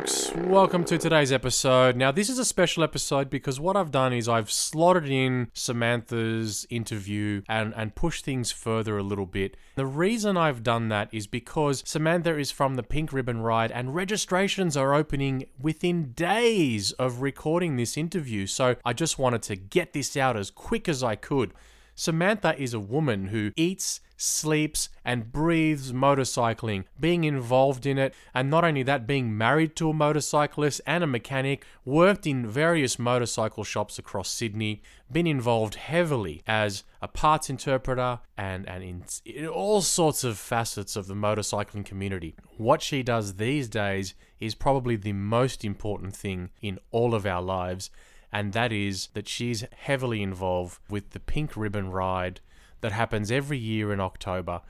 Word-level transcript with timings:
folks. 0.00 0.32
Welcome 0.34 0.84
to 0.84 0.98
today's 0.98 1.32
episode. 1.32 1.96
Now, 1.96 2.10
this 2.10 2.28
is 2.28 2.38
a 2.38 2.44
special 2.44 2.82
episode 2.82 3.28
because 3.28 3.60
what 3.60 3.76
I've 3.76 3.90
done 3.90 4.12
is 4.12 4.28
I've 4.28 4.50
slotted 4.50 5.08
in 5.10 5.48
Samantha's 5.52 6.66
interview 6.70 7.42
and, 7.48 7.74
and 7.76 7.94
pushed 7.94 8.24
things 8.24 8.50
further 8.50 8.96
a 8.96 9.02
little 9.02 9.26
bit. 9.26 9.56
The 9.74 9.86
reason 9.86 10.36
I've 10.36 10.62
done 10.62 10.88
that 10.88 11.08
is 11.12 11.26
because 11.26 11.82
Samantha 11.86 12.38
is 12.38 12.50
from 12.50 12.76
the 12.76 12.82
Pink 12.82 13.12
Ribbon 13.12 13.42
Ride 13.42 13.72
and 13.72 13.94
registrations 13.94 14.76
are 14.76 14.94
opening 14.94 15.46
within 15.60 16.12
days 16.12 16.92
of 16.92 17.20
recording 17.20 17.76
this 17.76 17.96
interview. 17.96 18.46
So 18.46 18.76
I 18.84 18.92
just 18.92 19.18
wanted 19.18 19.42
to 19.42 19.56
get 19.56 19.92
this 19.92 20.16
out 20.16 20.36
as 20.36 20.50
quick 20.50 20.88
as 20.88 21.02
I 21.02 21.16
could. 21.16 21.52
Samantha 21.94 22.58
is 22.58 22.72
a 22.72 22.80
woman 22.80 23.26
who 23.26 23.52
eats, 23.56 24.00
sleeps, 24.20 24.88
and 25.04 25.32
breathes 25.32 25.92
motorcycling, 25.92 26.84
being 26.98 27.24
involved 27.24 27.86
in 27.86 27.98
it, 27.98 28.14
and 28.34 28.50
not 28.50 28.64
only 28.64 28.82
that, 28.82 29.06
being 29.06 29.36
married 29.36 29.74
to 29.76 29.90
a 29.90 29.94
motorcyclist 29.94 30.80
and 30.86 31.02
a 31.02 31.06
mechanic, 31.06 31.64
worked 31.84 32.26
in 32.26 32.46
various 32.46 32.98
motorcycle 32.98 33.64
shops 33.64 33.98
across 33.98 34.28
Sydney, 34.28 34.82
been 35.10 35.26
involved 35.26 35.74
heavily 35.74 36.42
as 36.46 36.84
a 37.02 37.08
parts 37.08 37.48
interpreter 37.48 38.20
and, 38.36 38.68
and 38.68 38.84
in, 38.84 39.04
in 39.24 39.46
all 39.46 39.80
sorts 39.80 40.22
of 40.22 40.38
facets 40.38 40.96
of 40.96 41.06
the 41.06 41.14
motorcycling 41.14 41.84
community. 41.84 42.34
What 42.56 42.82
she 42.82 43.02
does 43.02 43.36
these 43.36 43.68
days 43.68 44.14
is 44.38 44.54
probably 44.54 44.96
the 44.96 45.12
most 45.12 45.64
important 45.64 46.14
thing 46.14 46.50
in 46.60 46.78
all 46.90 47.14
of 47.14 47.26
our 47.26 47.42
lives 47.42 47.90
and 48.32 48.52
that 48.52 48.72
is 48.72 49.08
that 49.14 49.28
she's 49.28 49.64
heavily 49.76 50.22
involved 50.22 50.78
with 50.88 51.10
the 51.10 51.20
Pink 51.20 51.56
Ribbon 51.56 51.90
Ride 51.90 52.40
that 52.80 52.92
happens 52.92 53.30
every 53.30 53.58
year 53.58 53.92
in 53.92 54.00
October. 54.00 54.62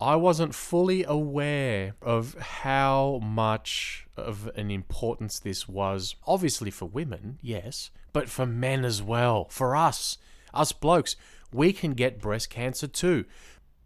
I 0.00 0.16
wasn't 0.16 0.54
fully 0.54 1.04
aware 1.04 1.94
of 2.00 2.34
how 2.38 3.20
much 3.22 4.06
of 4.16 4.50
an 4.56 4.70
importance 4.70 5.38
this 5.38 5.68
was, 5.68 6.16
obviously 6.26 6.70
for 6.70 6.86
women, 6.86 7.38
yes, 7.42 7.90
but 8.14 8.30
for 8.30 8.46
men 8.46 8.84
as 8.84 9.02
well. 9.02 9.46
For 9.50 9.76
us, 9.76 10.16
us 10.54 10.72
blokes, 10.72 11.16
we 11.52 11.74
can 11.74 11.92
get 11.92 12.20
breast 12.20 12.48
cancer 12.48 12.86
too. 12.86 13.26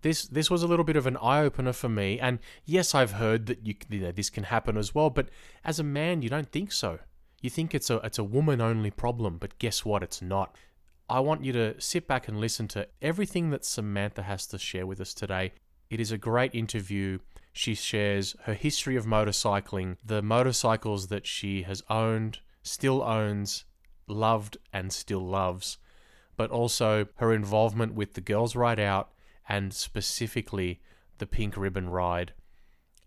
This 0.02 0.26
this 0.26 0.50
was 0.50 0.62
a 0.62 0.68
little 0.68 0.84
bit 0.84 0.96
of 0.96 1.06
an 1.06 1.16
eye 1.16 1.40
opener 1.40 1.72
for 1.72 1.88
me, 1.88 2.20
and 2.20 2.38
yes, 2.64 2.94
I've 2.94 3.12
heard 3.12 3.46
that 3.46 3.66
you, 3.66 3.74
you 3.88 4.00
know 4.00 4.12
this 4.12 4.30
can 4.30 4.44
happen 4.44 4.76
as 4.76 4.94
well, 4.94 5.10
but 5.10 5.30
as 5.64 5.80
a 5.80 5.84
man, 5.84 6.22
you 6.22 6.28
don't 6.28 6.52
think 6.52 6.72
so. 6.72 7.00
You 7.40 7.50
think 7.50 7.74
it's 7.74 7.90
a 7.90 7.96
it's 8.04 8.18
a 8.18 8.24
woman 8.24 8.60
only 8.60 8.90
problem, 8.90 9.38
but 9.38 9.58
guess 9.58 9.84
what? 9.84 10.02
It's 10.02 10.22
not. 10.22 10.54
I 11.08 11.20
want 11.20 11.44
you 11.44 11.52
to 11.52 11.78
sit 11.80 12.06
back 12.06 12.28
and 12.28 12.40
listen 12.40 12.66
to 12.68 12.88
everything 13.02 13.50
that 13.50 13.64
Samantha 13.64 14.22
has 14.22 14.46
to 14.48 14.58
share 14.58 14.86
with 14.86 15.00
us 15.00 15.12
today. 15.12 15.52
It 15.90 16.00
is 16.00 16.10
a 16.10 16.18
great 16.18 16.54
interview. 16.54 17.18
She 17.52 17.74
shares 17.74 18.34
her 18.44 18.54
history 18.54 18.96
of 18.96 19.04
motorcycling, 19.04 19.96
the 20.04 20.22
motorcycles 20.22 21.08
that 21.08 21.26
she 21.26 21.62
has 21.62 21.82
owned, 21.90 22.38
still 22.62 23.02
owns, 23.02 23.64
loved, 24.06 24.56
and 24.72 24.92
still 24.92 25.24
loves, 25.24 25.76
but 26.36 26.50
also 26.50 27.06
her 27.16 27.34
involvement 27.34 27.94
with 27.94 28.14
the 28.14 28.22
Girls 28.22 28.56
Ride 28.56 28.80
Out 28.80 29.10
and 29.46 29.74
specifically 29.74 30.80
the 31.18 31.26
Pink 31.26 31.56
Ribbon 31.56 31.90
Ride. 31.90 32.32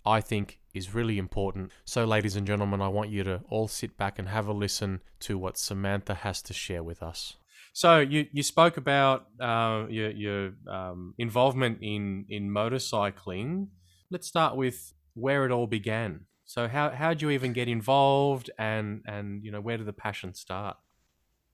I 0.06 0.22
think 0.22 0.60
is 0.74 0.94
really 0.94 1.18
important. 1.18 1.72
So, 1.84 2.06
ladies 2.06 2.36
and 2.36 2.48
gentlemen, 2.48 2.82
I 2.82 2.88
want 2.88 3.10
you 3.10 3.24
to 3.24 3.42
all 3.50 3.68
sit 3.68 3.98
back 3.98 4.20
and 4.20 4.30
have 4.30 4.48
a 4.48 4.54
listen 4.54 5.02
to 5.22 5.38
what 5.38 5.58
Samantha 5.58 6.14
has 6.14 6.42
to 6.44 6.54
share 6.54 6.84
with 6.84 7.02
us. 7.02 7.36
So, 7.78 8.00
you, 8.00 8.26
you 8.32 8.42
spoke 8.42 8.78
about 8.78 9.28
uh, 9.40 9.86
your, 9.88 10.10
your 10.10 10.54
um, 10.68 11.14
involvement 11.20 11.78
in, 11.84 12.26
in 12.28 12.50
motorcycling. 12.50 13.68
Let's 14.10 14.26
start 14.28 14.56
with 14.56 14.96
where 15.14 15.46
it 15.46 15.52
all 15.52 15.68
began. 15.68 16.22
So, 16.46 16.68
how 16.68 16.90
how 16.90 17.10
did 17.10 17.22
you 17.22 17.30
even 17.30 17.54
get 17.54 17.68
involved, 17.68 18.50
and 18.58 19.04
and 19.06 19.44
you 19.44 19.52
know 19.52 19.62
where 19.62 19.78
did 19.78 19.86
the 19.86 19.94
passion 19.94 20.34
start? 20.34 20.76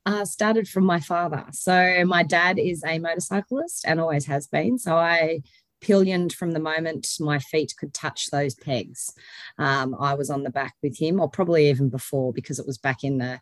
Uh, 0.06 0.24
started 0.24 0.70
from 0.70 0.86
my 0.86 1.02
father. 1.02 1.44
So 1.52 2.06
my 2.06 2.24
dad 2.24 2.58
is 2.58 2.86
a 2.86 3.00
motorcyclist 3.00 3.84
and 3.86 4.00
always 4.00 4.26
has 4.28 4.48
been. 4.48 4.80
So 4.80 4.96
I 4.96 5.42
pillioned 5.82 6.32
from 6.32 6.52
the 6.52 6.60
moment 6.60 7.06
my 7.20 7.40
feet 7.40 7.74
could 7.78 7.94
touch 7.94 8.30
those 8.32 8.56
pegs. 8.56 9.14
Um, 9.58 9.94
I 10.00 10.14
was 10.14 10.30
on 10.30 10.44
the 10.44 10.50
back 10.50 10.76
with 10.82 10.98
him, 10.98 11.20
or 11.20 11.30
probably 11.30 11.70
even 11.70 11.90
before, 11.90 12.32
because 12.32 12.60
it 12.60 12.68
was 12.68 12.78
back 12.78 13.04
in 13.04 13.18
the 13.18 13.42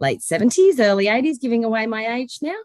late 0.00 0.20
70s, 0.20 0.78
early 0.78 1.06
80s, 1.06 1.40
giving 1.40 1.64
away 1.64 1.86
my 1.86 2.14
age 2.14 2.38
now. 2.42 2.56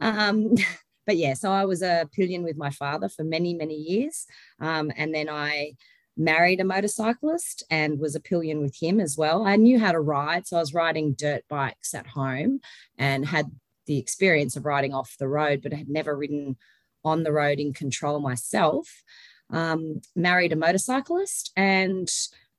Um, 0.00 0.54
but 1.06 1.16
yeah, 1.16 1.34
so 1.34 1.50
I 1.50 1.64
was 1.64 1.82
a 1.82 2.08
pillion 2.12 2.42
with 2.42 2.56
my 2.56 2.70
father 2.70 3.08
for 3.08 3.24
many, 3.24 3.54
many 3.54 3.74
years. 3.74 4.26
Um, 4.60 4.90
and 4.96 5.14
then 5.14 5.28
I 5.28 5.74
married 6.16 6.60
a 6.60 6.64
motorcyclist 6.64 7.62
and 7.70 8.00
was 8.00 8.14
a 8.14 8.20
pillion 8.20 8.60
with 8.60 8.74
him 8.80 9.00
as 9.00 9.16
well. 9.16 9.46
I 9.46 9.56
knew 9.56 9.78
how 9.78 9.92
to 9.92 10.00
ride. 10.00 10.46
So 10.46 10.56
I 10.56 10.60
was 10.60 10.74
riding 10.74 11.12
dirt 11.12 11.44
bikes 11.48 11.94
at 11.94 12.06
home 12.06 12.60
and 12.98 13.26
had 13.26 13.50
the 13.86 13.98
experience 13.98 14.56
of 14.56 14.64
riding 14.64 14.94
off 14.94 15.16
the 15.18 15.28
road, 15.28 15.60
but 15.62 15.72
had 15.72 15.88
never 15.88 16.16
ridden 16.16 16.56
on 17.04 17.22
the 17.22 17.32
road 17.32 17.60
in 17.60 17.72
control 17.72 18.18
myself, 18.18 19.02
um, 19.50 20.00
married 20.16 20.52
a 20.52 20.56
motorcyclist 20.56 21.52
and 21.56 22.10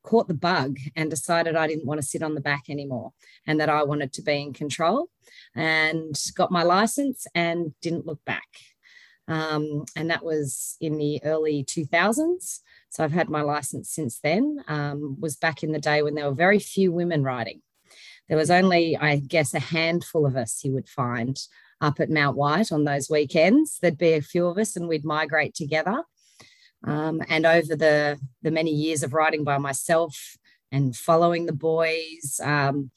caught 0.07 0.29
the 0.29 0.33
bug 0.33 0.79
and 0.95 1.09
decided 1.09 1.57
I 1.57 1.67
didn't 1.67 1.85
want 1.85 1.99
to 1.99 2.07
sit 2.07 2.23
on 2.23 2.33
the 2.33 2.41
back 2.41 2.69
anymore 2.69 3.11
and 3.45 3.59
that 3.59 3.67
I 3.67 3.83
wanted 3.83 4.13
to 4.13 4.21
be 4.21 4.41
in 4.41 4.53
control 4.53 5.09
and 5.53 6.17
got 6.33 6.49
my 6.49 6.63
license 6.63 7.27
and 7.35 7.73
didn't 7.81 8.05
look 8.05 8.23
back. 8.23 8.47
Um, 9.27 9.83
and 9.97 10.09
that 10.09 10.23
was 10.23 10.77
in 10.79 10.97
the 10.97 11.21
early 11.25 11.65
2000s. 11.65 12.61
So 12.89 13.03
I've 13.03 13.11
had 13.11 13.29
my 13.29 13.41
license 13.41 13.89
since 13.89 14.19
then. 14.19 14.63
Um, 14.69 15.17
was 15.19 15.35
back 15.35 15.61
in 15.61 15.73
the 15.73 15.79
day 15.79 16.01
when 16.01 16.15
there 16.15 16.29
were 16.29 16.45
very 16.47 16.59
few 16.59 16.93
women 16.93 17.21
riding. 17.21 17.61
There 18.29 18.37
was 18.37 18.49
only, 18.49 18.95
I 18.95 19.17
guess, 19.17 19.53
a 19.53 19.59
handful 19.59 20.25
of 20.25 20.37
us 20.37 20.63
you 20.63 20.71
would 20.71 20.87
find 20.87 21.37
up 21.81 21.99
at 21.99 22.09
Mount 22.09 22.37
White 22.37 22.71
on 22.71 22.85
those 22.85 23.09
weekends. 23.09 23.77
There'd 23.81 23.97
be 23.97 24.13
a 24.13 24.21
few 24.21 24.47
of 24.47 24.57
us 24.57 24.77
and 24.77 24.87
we'd 24.87 25.03
migrate 25.03 25.53
together. 25.53 26.03
Um, 26.87 27.21
and 27.27 27.45
over 27.45 27.75
the, 27.75 28.17
the 28.41 28.51
many 28.51 28.71
years 28.71 29.03
of 29.03 29.13
riding 29.13 29.43
by 29.43 29.57
myself 29.57 30.37
and 30.71 30.95
following 30.95 31.45
the 31.45 31.53
boys, 31.53 32.39
um, 32.41 32.91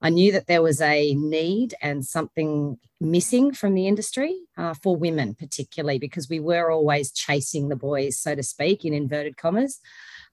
I 0.00 0.10
knew 0.10 0.32
that 0.32 0.46
there 0.46 0.62
was 0.62 0.80
a 0.80 1.14
need 1.14 1.74
and 1.82 2.04
something 2.04 2.78
missing 3.00 3.52
from 3.52 3.74
the 3.74 3.86
industry 3.86 4.36
uh, 4.56 4.74
for 4.74 4.96
women, 4.96 5.34
particularly 5.34 5.98
because 5.98 6.28
we 6.28 6.40
were 6.40 6.70
always 6.70 7.12
chasing 7.12 7.68
the 7.68 7.76
boys, 7.76 8.18
so 8.18 8.34
to 8.34 8.42
speak, 8.42 8.84
in 8.84 8.94
inverted 8.94 9.36
commas. 9.36 9.80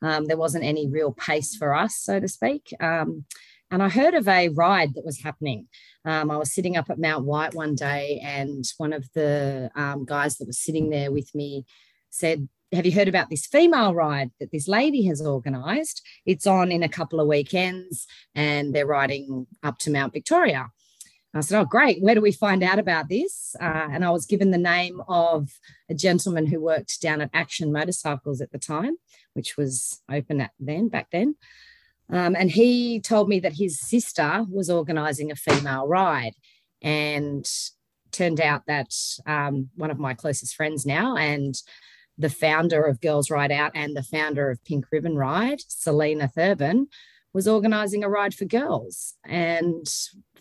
Um, 0.02 0.26
there 0.26 0.38
wasn't 0.38 0.64
any 0.64 0.88
real 0.88 1.12
pace 1.12 1.56
for 1.56 1.74
us, 1.74 1.96
so 1.96 2.20
to 2.20 2.28
speak. 2.28 2.74
Um, 2.80 3.26
and 3.72 3.82
I 3.82 3.90
heard 3.90 4.14
of 4.14 4.28
a 4.28 4.50
ride 4.50 4.94
that 4.94 5.06
was 5.06 5.22
happening. 5.22 5.68
Um, 6.06 6.30
I 6.30 6.38
was 6.38 6.54
sitting 6.54 6.78
up 6.78 6.90
at 6.90 7.00
Mount 7.00 7.26
White 7.26 7.56
one 7.56 7.74
day, 7.74 8.22
and 8.24 8.64
one 8.78 8.94
of 8.94 9.12
the 9.14 9.72
um, 9.76 10.06
guys 10.06 10.38
that 10.38 10.48
was 10.48 10.60
sitting 10.60 10.92
there 10.92 11.12
with 11.12 11.34
me 11.34 11.66
said, 12.12 12.48
Have 12.76 12.86
you 12.86 12.92
heard 12.92 13.08
about 13.08 13.30
this 13.30 13.46
female 13.46 13.94
ride 13.94 14.32
that 14.40 14.52
this 14.52 14.68
lady 14.68 15.06
has 15.06 15.26
organized? 15.26 16.02
It's 16.26 16.46
on 16.46 16.72
in 16.72 16.84
a 16.84 16.90
couple 16.90 17.20
of 17.20 17.28
weekends, 17.28 18.06
and 18.34 18.76
they're 18.76 18.86
riding 18.86 19.48
up 19.64 19.78
to 19.80 19.92
Mount 19.92 20.14
Victoria. 20.14 20.68
I 21.34 21.42
said, 21.42 21.60
Oh, 21.60 21.66
great. 21.66 22.02
Where 22.02 22.16
do 22.16 22.22
we 22.22 22.32
find 22.32 22.64
out 22.64 22.80
about 22.80 23.10
this? 23.10 23.56
Uh, 23.60 23.88
and 23.92 24.06
I 24.06 24.10
was 24.12 24.26
given 24.26 24.52
the 24.52 24.58
name 24.58 25.02
of 25.08 25.50
a 25.90 25.94
gentleman 25.94 26.48
who 26.48 26.62
worked 26.62 27.02
down 27.02 27.22
at 27.22 27.30
Action 27.34 27.74
Motorcycles 27.74 28.42
at 28.42 28.52
the 28.52 28.60
time, 28.60 28.96
which 29.34 29.58
was 29.58 30.02
open 30.10 30.40
at 30.40 30.52
then, 30.60 30.88
back 30.88 31.08
then. 31.12 31.36
Um, 32.10 32.36
and 32.38 32.52
he 32.52 33.02
told 33.02 33.28
me 33.28 33.40
that 33.42 33.58
his 33.58 33.80
sister 33.80 34.46
was 34.50 34.70
organizing 34.70 35.32
a 35.32 35.36
female 35.36 35.88
ride. 35.88 36.34
And 36.82 37.50
turned 38.12 38.40
out 38.40 38.64
that 38.68 38.94
um, 39.26 39.70
one 39.76 39.92
of 39.92 40.00
my 40.00 40.14
closest 40.14 40.56
friends 40.56 40.86
now 40.86 41.18
and 41.18 41.62
the 42.18 42.30
founder 42.30 42.84
of 42.84 43.02
Girls 43.02 43.30
Ride 43.30 43.52
Out 43.52 43.72
and 43.76 43.96
the 43.96 44.04
founder 44.04 44.50
of 44.50 44.64
Pink 44.64 44.86
Ribbon 44.92 45.16
Ride, 45.16 45.62
Selena 45.68 46.32
Thurban, 46.36 46.86
was 47.34 47.48
organizing 47.48 48.04
a 48.04 48.10
ride 48.10 48.34
for 48.34 48.46
girls 48.46 49.16
and 49.26 49.86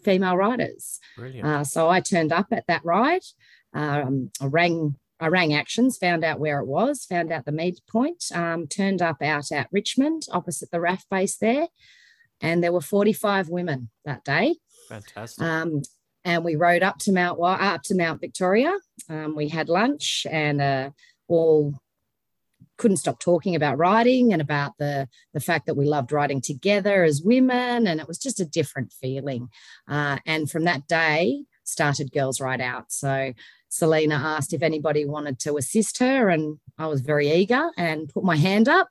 female 0.04 0.36
riders. 0.36 1.00
Uh, 1.42 1.64
so 1.64 1.88
I 1.88 2.00
turned 2.00 2.32
up 2.32 2.46
at 2.52 2.66
that 2.68 2.84
ride. 2.84 3.24
Um, 3.72 4.30
I 4.40 4.46
rang 4.46 4.96
I 5.20 5.28
rang 5.28 5.54
Actions, 5.54 5.96
found 5.96 6.24
out 6.24 6.40
where 6.40 6.60
it 6.60 6.66
was, 6.66 7.04
found 7.04 7.32
out 7.32 7.44
the 7.44 7.52
meet 7.52 7.80
point, 7.88 8.24
um, 8.34 8.66
turned 8.66 9.00
up 9.00 9.22
out 9.22 9.50
at 9.52 9.68
Richmond, 9.70 10.26
opposite 10.30 10.70
the 10.70 10.80
RAF 10.80 11.08
base 11.08 11.36
there, 11.36 11.68
and 12.40 12.62
there 12.62 12.72
were 12.72 12.80
45 12.80 13.48
women 13.48 13.90
that 14.04 14.24
day. 14.24 14.56
Fantastic. 14.88 15.42
Um, 15.42 15.82
and 16.24 16.44
we 16.44 16.56
rode 16.56 16.82
up 16.82 16.98
to 17.00 17.12
Mount 17.12 17.38
up 17.40 17.82
to 17.84 17.94
Mount 17.94 18.20
Victoria. 18.20 18.76
Um, 19.08 19.36
we 19.36 19.48
had 19.48 19.68
lunch 19.68 20.26
and 20.30 20.60
uh, 20.60 20.90
all 21.28 21.74
couldn't 22.76 22.96
stop 22.96 23.20
talking 23.20 23.54
about 23.54 23.78
riding 23.78 24.32
and 24.32 24.42
about 24.42 24.72
the 24.78 25.08
the 25.32 25.40
fact 25.40 25.66
that 25.66 25.76
we 25.76 25.84
loved 25.84 26.12
riding 26.12 26.40
together 26.40 27.04
as 27.04 27.22
women, 27.22 27.86
and 27.86 28.00
it 28.00 28.08
was 28.08 28.18
just 28.18 28.40
a 28.40 28.44
different 28.44 28.92
feeling. 28.92 29.48
Uh, 29.88 30.18
and 30.26 30.50
from 30.50 30.64
that 30.64 30.86
day, 30.86 31.42
started 31.64 32.12
Girls 32.12 32.40
Ride 32.40 32.60
Out. 32.60 32.92
So 32.92 33.32
Selena 33.68 34.16
asked 34.16 34.52
if 34.52 34.62
anybody 34.62 35.04
wanted 35.04 35.38
to 35.40 35.56
assist 35.56 35.98
her, 35.98 36.28
and 36.28 36.58
I 36.78 36.86
was 36.86 37.00
very 37.00 37.30
eager 37.30 37.70
and 37.76 38.08
put 38.08 38.24
my 38.24 38.36
hand 38.36 38.68
up. 38.68 38.88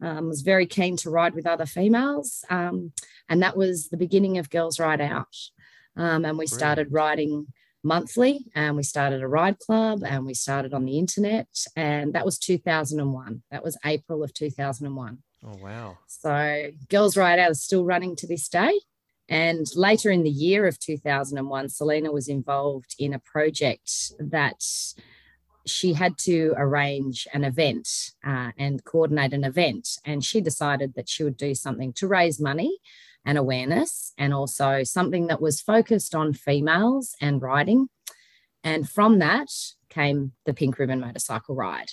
Um, 0.00 0.28
was 0.28 0.42
very 0.42 0.66
keen 0.66 0.96
to 0.98 1.10
ride 1.10 1.34
with 1.34 1.46
other 1.46 1.64
females, 1.64 2.44
um, 2.50 2.92
and 3.28 3.42
that 3.42 3.56
was 3.56 3.88
the 3.88 3.96
beginning 3.96 4.36
of 4.36 4.50
Girls 4.50 4.80
Ride 4.80 5.00
Out. 5.00 5.36
Um, 5.96 6.24
and 6.24 6.36
we 6.38 6.46
started 6.46 6.92
riding 6.92 7.46
monthly, 7.82 8.46
and 8.54 8.76
we 8.76 8.82
started 8.82 9.22
a 9.22 9.28
ride 9.28 9.58
club, 9.58 10.02
and 10.04 10.24
we 10.24 10.34
started 10.34 10.74
on 10.74 10.84
the 10.84 10.98
internet, 10.98 11.48
and 11.76 12.12
that 12.14 12.24
was 12.24 12.38
2001. 12.38 13.42
That 13.50 13.64
was 13.64 13.78
April 13.84 14.22
of 14.22 14.32
2001. 14.34 15.18
Oh 15.44 15.56
wow! 15.60 15.98
So 16.06 16.70
Girls 16.88 17.16
Ride 17.16 17.38
Out 17.38 17.50
is 17.50 17.62
still 17.62 17.84
running 17.84 18.16
to 18.16 18.26
this 18.26 18.48
day. 18.48 18.72
And 19.28 19.66
later 19.76 20.10
in 20.10 20.24
the 20.24 20.30
year 20.30 20.66
of 20.66 20.78
2001, 20.78 21.68
Selena 21.70 22.12
was 22.12 22.28
involved 22.28 22.94
in 22.98 23.14
a 23.14 23.18
project 23.18 24.12
that 24.18 24.62
she 25.66 25.92
had 25.94 26.18
to 26.18 26.54
arrange 26.56 27.26
an 27.32 27.44
event 27.44 27.88
uh, 28.26 28.50
and 28.58 28.84
coordinate 28.84 29.32
an 29.32 29.44
event. 29.44 29.88
And 30.04 30.24
she 30.24 30.40
decided 30.40 30.94
that 30.94 31.08
she 31.08 31.24
would 31.24 31.36
do 31.36 31.54
something 31.54 31.92
to 31.94 32.08
raise 32.08 32.40
money 32.40 32.78
and 33.24 33.38
awareness, 33.38 34.12
and 34.18 34.34
also 34.34 34.82
something 34.82 35.28
that 35.28 35.40
was 35.40 35.60
focused 35.60 36.14
on 36.14 36.32
females 36.32 37.14
and 37.20 37.40
riding. 37.40 37.88
And 38.64 38.88
from 38.88 39.18
that 39.20 39.48
came 39.90 40.32
the 40.46 40.54
Pink 40.54 40.78
Ribbon 40.78 41.00
Motorcycle 41.00 41.54
Ride. 41.54 41.90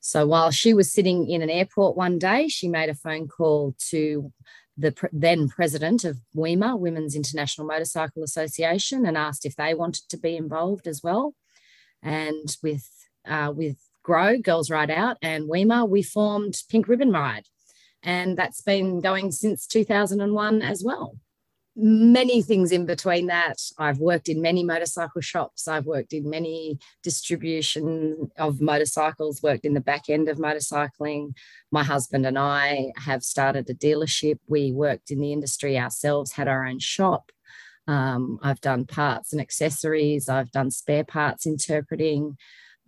So 0.00 0.26
while 0.26 0.50
she 0.50 0.72
was 0.72 0.92
sitting 0.92 1.28
in 1.28 1.42
an 1.42 1.50
airport 1.50 1.96
one 1.96 2.18
day, 2.18 2.48
she 2.48 2.68
made 2.68 2.88
a 2.88 2.94
phone 2.94 3.28
call 3.28 3.74
to 3.90 4.32
the 4.76 4.94
then 5.12 5.48
president 5.48 6.04
of 6.04 6.18
WIMA, 6.34 6.78
Women's 6.78 7.14
International 7.14 7.66
Motorcycle 7.66 8.22
Association, 8.22 9.04
and 9.04 9.16
asked 9.16 9.44
if 9.44 9.56
they 9.56 9.74
wanted 9.74 10.08
to 10.08 10.16
be 10.16 10.36
involved 10.36 10.86
as 10.86 11.02
well. 11.02 11.34
And 12.02 12.56
with 12.62 12.88
uh, 13.28 13.52
with 13.54 13.76
GRO 14.02 14.38
Girls 14.38 14.70
Ride 14.70 14.90
Out 14.90 15.18
and 15.20 15.48
WIMA, 15.48 15.86
we 15.86 16.02
formed 16.02 16.56
Pink 16.70 16.88
Ribbon 16.88 17.12
Ride, 17.12 17.44
and 18.02 18.36
that's 18.36 18.62
been 18.62 19.00
going 19.00 19.30
since 19.30 19.66
2001 19.66 20.62
as 20.62 20.82
well 20.84 21.14
many 21.76 22.42
things 22.42 22.72
in 22.72 22.84
between 22.84 23.26
that. 23.26 23.56
I've 23.78 23.98
worked 23.98 24.28
in 24.28 24.42
many 24.42 24.64
motorcycle 24.64 25.20
shops. 25.20 25.68
I've 25.68 25.86
worked 25.86 26.12
in 26.12 26.28
many 26.28 26.78
distribution 27.02 28.30
of 28.36 28.60
motorcycles, 28.60 29.42
worked 29.42 29.64
in 29.64 29.74
the 29.74 29.80
back 29.80 30.08
end 30.08 30.28
of 30.28 30.38
motorcycling. 30.38 31.34
My 31.70 31.84
husband 31.84 32.26
and 32.26 32.38
I 32.38 32.92
have 32.96 33.22
started 33.22 33.70
a 33.70 33.74
dealership. 33.74 34.38
We 34.46 34.72
worked 34.72 35.10
in 35.10 35.20
the 35.20 35.32
industry 35.32 35.78
ourselves, 35.78 36.32
had 36.32 36.48
our 36.48 36.66
own 36.66 36.80
shop. 36.80 37.30
Um, 37.86 38.38
I've 38.42 38.60
done 38.60 38.84
parts 38.84 39.32
and 39.32 39.40
accessories. 39.40 40.28
I've 40.28 40.50
done 40.50 40.70
spare 40.70 41.04
parts 41.04 41.46
interpreting. 41.46 42.36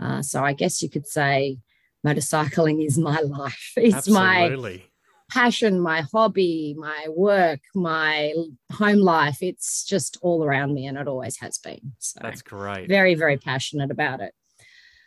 Uh, 0.00 0.22
so 0.22 0.44
I 0.44 0.52
guess 0.52 0.82
you 0.82 0.90
could 0.90 1.06
say 1.06 1.58
motorcycling 2.06 2.84
is 2.84 2.98
my 2.98 3.20
life. 3.24 3.72
It's 3.76 4.08
Absolutely. 4.08 4.78
my 4.78 4.84
passion, 5.32 5.80
my 5.80 6.02
hobby, 6.12 6.74
my 6.78 7.06
work, 7.08 7.60
my 7.74 8.34
home 8.72 8.98
life. 8.98 9.38
It's 9.42 9.84
just 9.84 10.18
all 10.20 10.44
around 10.44 10.74
me 10.74 10.86
and 10.86 10.98
it 10.98 11.08
always 11.08 11.38
has 11.38 11.58
been. 11.58 11.92
So 11.98 12.20
that's 12.22 12.42
great. 12.42 12.88
Very, 12.88 13.14
very 13.14 13.38
passionate 13.38 13.90
about 13.90 14.20
it. 14.20 14.34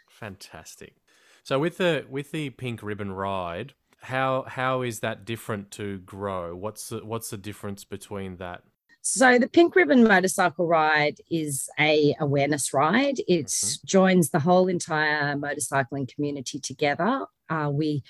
Fantastic. 0.09 0.95
So 1.43 1.59
with 1.59 1.77
the 1.77 2.05
with 2.09 2.31
the 2.31 2.49
pink 2.51 2.81
ribbon 2.81 3.11
ride, 3.11 3.73
how 4.01 4.45
how 4.47 4.81
is 4.81 5.01
that 5.01 5.25
different 5.25 5.71
to 5.71 5.99
GRO? 5.99 6.55
What's 6.55 6.89
the 6.89 7.05
what's 7.05 7.29
the 7.29 7.37
difference 7.37 7.83
between 7.83 8.37
that? 8.37 8.63
So 9.07 9.37
the 9.37 9.47
Pink 9.47 9.75
Ribbon 9.75 10.03
Motorcycle 10.03 10.65
Ride 10.65 11.17
is 11.29 11.69
a 11.79 12.15
awareness 12.19 12.73
ride. 12.73 13.19
It 13.27 13.45
mm-hmm. 13.45 13.85
joins 13.85 14.31
the 14.31 14.39
whole 14.39 14.67
entire 14.67 15.35
motorcycling 15.35 16.11
community 16.11 16.59
together. 16.59 17.27
Uh, 17.47 17.69
we 17.71 18.01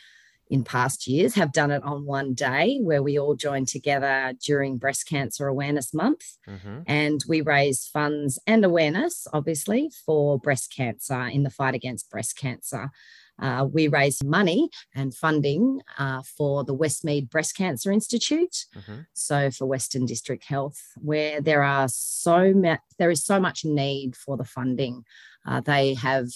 in 0.49 0.63
past 0.63 1.07
years 1.07 1.35
have 1.35 1.51
done 1.51 1.71
it 1.71 1.83
on 1.83 2.05
one 2.05 2.33
day 2.33 2.79
where 2.81 3.01
we 3.01 3.17
all 3.17 3.35
join 3.35 3.65
together 3.65 4.33
during 4.43 4.77
Breast 4.77 5.07
Cancer 5.07 5.47
Awareness 5.47 5.93
Month. 5.93 6.37
Mm-hmm. 6.47 6.81
And 6.87 7.23
we 7.27 7.41
raise 7.41 7.87
funds 7.87 8.39
and 8.45 8.63
awareness, 8.63 9.27
obviously, 9.33 9.89
for 10.05 10.39
breast 10.39 10.73
cancer 10.75 11.21
in 11.27 11.43
the 11.43 11.49
fight 11.49 11.73
against 11.73 12.09
breast 12.09 12.37
cancer. 12.37 12.91
Uh, 13.37 13.67
we 13.69 13.87
raise 13.87 14.23
money 14.23 14.69
and 14.93 15.13
funding 15.13 15.81
uh, 15.97 16.21
for 16.37 16.63
the 16.63 16.75
Westmead 16.75 17.29
Breast 17.29 17.57
Cancer 17.57 17.91
Institute, 17.91 18.65
mm-hmm. 18.75 19.01
so 19.13 19.51
for 19.51 19.65
Western 19.65 20.05
District 20.05 20.45
Health, 20.45 20.81
where 20.95 21.41
there 21.41 21.61
are 21.61 21.89
so 21.89 22.53
ma- 22.53 22.77
there 22.97 23.11
is 23.11 23.25
so 23.25 23.39
much 23.39 23.65
need 23.65 24.15
for 24.15 24.37
the 24.37 24.45
funding. 24.45 25.03
Uh, 25.45 25.59
they 25.59 25.95
have 25.95 26.29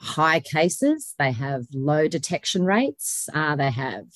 high 0.00 0.40
cases, 0.40 1.14
they 1.18 1.32
have 1.32 1.66
low 1.74 2.08
detection 2.08 2.64
rates, 2.64 3.28
uh, 3.34 3.54
they 3.56 3.70
have 3.70 4.06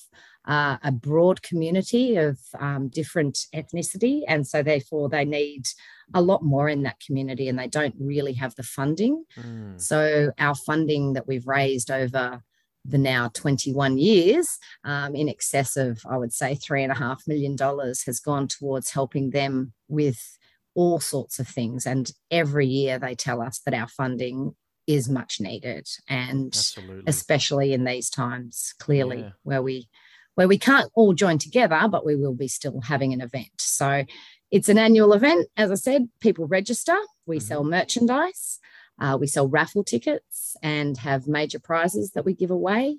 uh, 0.47 0.77
a 0.83 0.91
broad 0.91 1.41
community 1.41 2.17
of 2.17 2.39
um, 2.59 2.87
different 2.89 3.39
ethnicity. 3.53 4.21
And 4.27 4.47
so, 4.47 4.61
therefore, 4.63 5.09
they 5.09 5.25
need 5.25 5.67
a 6.13 6.21
lot 6.21 6.43
more 6.43 6.69
in 6.69 6.83
that 6.83 6.99
community 7.05 7.47
and 7.47 7.57
they 7.57 7.67
don't 7.67 7.95
really 7.99 8.33
have 8.33 8.55
the 8.55 8.63
funding. 8.63 9.25
Mm. 9.37 9.79
So, 9.79 10.31
our 10.39 10.55
funding 10.55 11.13
that 11.13 11.27
we've 11.27 11.47
raised 11.47 11.89
over 11.89 12.41
the 12.87 12.97
now 12.97 13.29
21 13.33 13.97
years, 13.97 14.59
um, 14.83 15.15
in 15.15 15.27
excess 15.27 15.75
of, 15.75 16.01
I 16.07 16.17
would 16.17 16.33
say, 16.33 16.55
$3.5 16.55 17.27
million, 17.27 17.57
has 17.57 18.19
gone 18.19 18.47
towards 18.47 18.91
helping 18.91 19.31
them 19.31 19.73
with 19.87 20.37
all 20.75 20.99
sorts 20.99 21.39
of 21.39 21.47
things. 21.47 21.85
And 21.87 22.11
every 22.29 22.67
year 22.67 22.99
they 22.99 23.15
tell 23.15 23.41
us 23.41 23.59
that 23.65 23.73
our 23.73 23.87
funding 23.87 24.55
is 24.87 25.09
much 25.09 25.39
needed 25.39 25.87
and 26.07 26.47
Absolutely. 26.47 27.03
especially 27.07 27.73
in 27.73 27.83
these 27.83 28.09
times 28.09 28.73
clearly 28.79 29.21
yeah. 29.21 29.29
where 29.43 29.61
we 29.61 29.87
where 30.35 30.47
we 30.47 30.57
can't 30.57 30.91
all 30.93 31.13
join 31.13 31.37
together 31.37 31.87
but 31.89 32.05
we 32.05 32.15
will 32.15 32.35
be 32.35 32.47
still 32.47 32.81
having 32.81 33.13
an 33.13 33.21
event 33.21 33.59
so 33.59 34.03
it's 34.51 34.69
an 34.69 34.77
annual 34.77 35.13
event 35.13 35.47
as 35.57 35.71
i 35.71 35.75
said 35.75 36.07
people 36.19 36.47
register 36.47 36.97
we 37.25 37.37
mm-hmm. 37.37 37.45
sell 37.47 37.63
merchandise 37.63 38.59
uh, 38.97 39.17
we 39.19 39.27
sell 39.27 39.49
raffle 39.49 39.83
tickets 39.83 40.55
and 40.61 40.97
have 40.97 41.27
major 41.27 41.59
prizes 41.59 42.11
that 42.11 42.25
we 42.25 42.33
give 42.33 42.51
away 42.51 42.97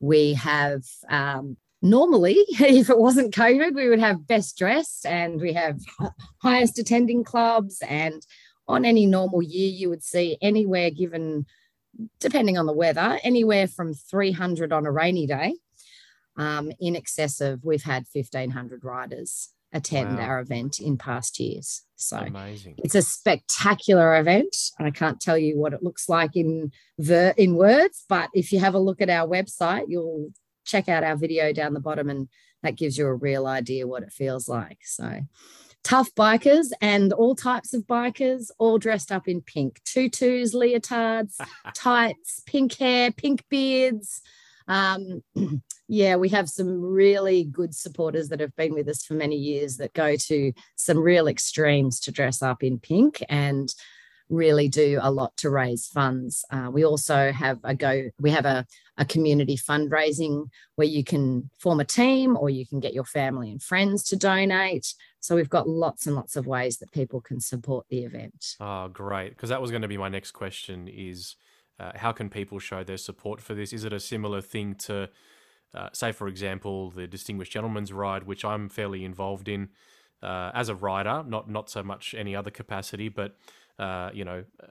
we 0.00 0.34
have 0.34 0.82
um, 1.08 1.56
normally 1.82 2.34
if 2.48 2.88
it 2.88 2.98
wasn't 2.98 3.34
covid 3.34 3.74
we 3.74 3.88
would 3.88 4.00
have 4.00 4.26
best 4.26 4.56
dressed 4.56 5.04
and 5.04 5.40
we 5.40 5.52
have 5.52 5.78
highest 6.42 6.78
attending 6.78 7.22
clubs 7.22 7.82
and 7.86 8.26
on 8.68 8.84
any 8.84 9.06
normal 9.06 9.42
year, 9.42 9.70
you 9.70 9.88
would 9.88 10.02
see 10.02 10.36
anywhere 10.40 10.90
given, 10.90 11.46
depending 12.20 12.58
on 12.58 12.66
the 12.66 12.72
weather, 12.72 13.18
anywhere 13.22 13.66
from 13.66 13.94
300 13.94 14.72
on 14.72 14.86
a 14.86 14.90
rainy 14.90 15.26
day, 15.26 15.54
um, 16.36 16.72
in 16.80 16.96
excess 16.96 17.40
of, 17.40 17.64
we've 17.64 17.84
had 17.84 18.04
1,500 18.12 18.84
riders 18.84 19.52
attend 19.72 20.16
wow. 20.16 20.24
our 20.24 20.40
event 20.40 20.80
in 20.80 20.96
past 20.96 21.38
years. 21.38 21.82
So 21.96 22.18
Amazing. 22.18 22.74
it's 22.78 22.94
a 22.94 23.02
spectacular 23.02 24.16
event. 24.16 24.56
I 24.78 24.90
can't 24.90 25.20
tell 25.20 25.38
you 25.38 25.58
what 25.58 25.72
it 25.72 25.82
looks 25.82 26.08
like 26.08 26.36
in 26.36 26.72
ver- 26.98 27.34
in 27.36 27.56
words, 27.56 28.04
but 28.08 28.30
if 28.34 28.52
you 28.52 28.60
have 28.60 28.74
a 28.74 28.78
look 28.78 29.00
at 29.00 29.10
our 29.10 29.28
website, 29.28 29.86
you'll 29.88 30.30
check 30.64 30.88
out 30.88 31.04
our 31.04 31.16
video 31.16 31.52
down 31.52 31.74
the 31.74 31.80
bottom 31.80 32.10
and 32.10 32.28
that 32.62 32.76
gives 32.76 32.98
you 32.98 33.06
a 33.06 33.14
real 33.14 33.46
idea 33.46 33.86
what 33.86 34.02
it 34.02 34.12
feels 34.12 34.48
like. 34.48 34.78
So 34.82 35.20
tough 35.86 36.12
bikers 36.16 36.72
and 36.80 37.12
all 37.12 37.36
types 37.36 37.72
of 37.72 37.86
bikers, 37.86 38.50
all 38.58 38.76
dressed 38.76 39.12
up 39.12 39.28
in 39.28 39.40
pink 39.40 39.80
tutus, 39.84 40.52
leotards, 40.52 41.40
tights, 41.74 42.42
pink 42.44 42.74
hair, 42.76 43.12
pink 43.12 43.44
beards. 43.48 44.20
Um, 44.66 45.22
yeah, 45.88 46.16
we 46.16 46.28
have 46.30 46.48
some 46.48 46.82
really 46.82 47.44
good 47.44 47.72
supporters 47.72 48.30
that 48.30 48.40
have 48.40 48.54
been 48.56 48.74
with 48.74 48.88
us 48.88 49.04
for 49.04 49.14
many 49.14 49.36
years 49.36 49.76
that 49.76 49.92
go 49.92 50.16
to 50.16 50.52
some 50.74 50.98
real 50.98 51.28
extremes 51.28 52.00
to 52.00 52.10
dress 52.10 52.42
up 52.42 52.64
in 52.64 52.80
pink 52.80 53.22
and 53.28 53.72
really 54.28 54.68
do 54.68 54.98
a 55.00 55.10
lot 55.10 55.36
to 55.36 55.50
raise 55.50 55.86
funds. 55.86 56.44
Uh, 56.50 56.68
we 56.72 56.84
also 56.84 57.30
have 57.30 57.60
a 57.62 57.76
go, 57.76 58.10
we 58.18 58.30
have 58.30 58.44
a, 58.44 58.66
a 58.98 59.04
community 59.04 59.56
fundraising 59.56 60.48
where 60.74 60.88
you 60.88 61.04
can 61.04 61.48
form 61.60 61.78
a 61.78 61.84
team 61.84 62.36
or 62.36 62.50
you 62.50 62.66
can 62.66 62.80
get 62.80 62.92
your 62.92 63.04
family 63.04 63.52
and 63.52 63.62
friends 63.62 64.02
to 64.02 64.16
donate. 64.16 64.94
So 65.26 65.34
we've 65.34 65.50
got 65.50 65.68
lots 65.68 66.06
and 66.06 66.14
lots 66.14 66.36
of 66.36 66.46
ways 66.46 66.76
that 66.76 66.92
people 66.92 67.20
can 67.20 67.40
support 67.40 67.86
the 67.88 68.04
event. 68.04 68.54
Oh, 68.60 68.86
great. 68.86 69.30
Because 69.30 69.48
that 69.48 69.60
was 69.60 69.72
going 69.72 69.82
to 69.82 69.88
be 69.88 69.96
my 69.96 70.08
next 70.08 70.30
question 70.30 70.86
is 70.86 71.34
uh, 71.80 71.90
how 71.96 72.12
can 72.12 72.30
people 72.30 72.60
show 72.60 72.84
their 72.84 72.96
support 72.96 73.40
for 73.40 73.52
this? 73.52 73.72
Is 73.72 73.82
it 73.82 73.92
a 73.92 73.98
similar 73.98 74.40
thing 74.40 74.76
to, 74.86 75.08
uh, 75.74 75.88
say, 75.92 76.12
for 76.12 76.28
example, 76.28 76.92
the 76.92 77.08
Distinguished 77.08 77.50
Gentleman's 77.50 77.92
Ride, 77.92 78.22
which 78.22 78.44
I'm 78.44 78.68
fairly 78.68 79.04
involved 79.04 79.48
in 79.48 79.70
uh, 80.22 80.52
as 80.54 80.68
a 80.68 80.76
rider, 80.76 81.24
not, 81.26 81.50
not 81.50 81.70
so 81.70 81.82
much 81.82 82.14
any 82.16 82.36
other 82.36 82.52
capacity, 82.52 83.08
but 83.08 83.36
uh, 83.80 84.10
you 84.14 84.24
know, 84.24 84.44
uh, 84.62 84.66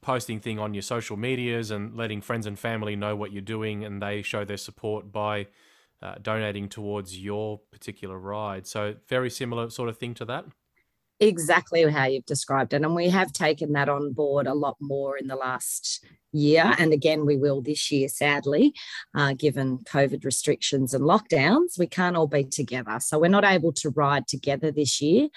posting 0.00 0.40
thing 0.40 0.58
on 0.58 0.72
your 0.72 0.82
social 0.82 1.18
medias 1.18 1.70
and 1.70 1.94
letting 1.98 2.22
friends 2.22 2.46
and 2.46 2.58
family 2.58 2.96
know 2.96 3.14
what 3.14 3.30
you're 3.30 3.42
doing, 3.42 3.84
and 3.84 4.00
they 4.00 4.22
show 4.22 4.42
their 4.42 4.56
support 4.56 5.12
by 5.12 5.48
uh, 6.02 6.16
donating 6.20 6.68
towards 6.68 7.18
your 7.18 7.60
particular 7.70 8.18
ride. 8.18 8.66
So 8.66 8.94
very 9.08 9.30
similar 9.30 9.70
sort 9.70 9.88
of 9.88 9.98
thing 9.98 10.14
to 10.14 10.24
that. 10.26 10.44
Exactly 11.20 11.88
how 11.88 12.06
you've 12.06 12.26
described 12.26 12.72
it, 12.74 12.82
and 12.82 12.96
we 12.96 13.08
have 13.08 13.32
taken 13.32 13.74
that 13.74 13.88
on 13.88 14.12
board 14.12 14.48
a 14.48 14.54
lot 14.54 14.76
more 14.80 15.16
in 15.16 15.28
the 15.28 15.36
last 15.36 16.04
year. 16.32 16.74
And 16.78 16.92
again, 16.92 17.24
we 17.24 17.36
will 17.36 17.60
this 17.62 17.92
year, 17.92 18.08
sadly, 18.08 18.74
uh, 19.14 19.34
given 19.34 19.78
COVID 19.78 20.24
restrictions 20.24 20.94
and 20.94 21.04
lockdowns. 21.04 21.78
We 21.78 21.86
can't 21.86 22.16
all 22.16 22.26
be 22.26 22.42
together. 22.42 22.98
So 22.98 23.20
we're 23.20 23.28
not 23.28 23.44
able 23.44 23.72
to 23.74 23.90
ride 23.90 24.26
together 24.26 24.72
this 24.72 25.00
year, 25.00 25.28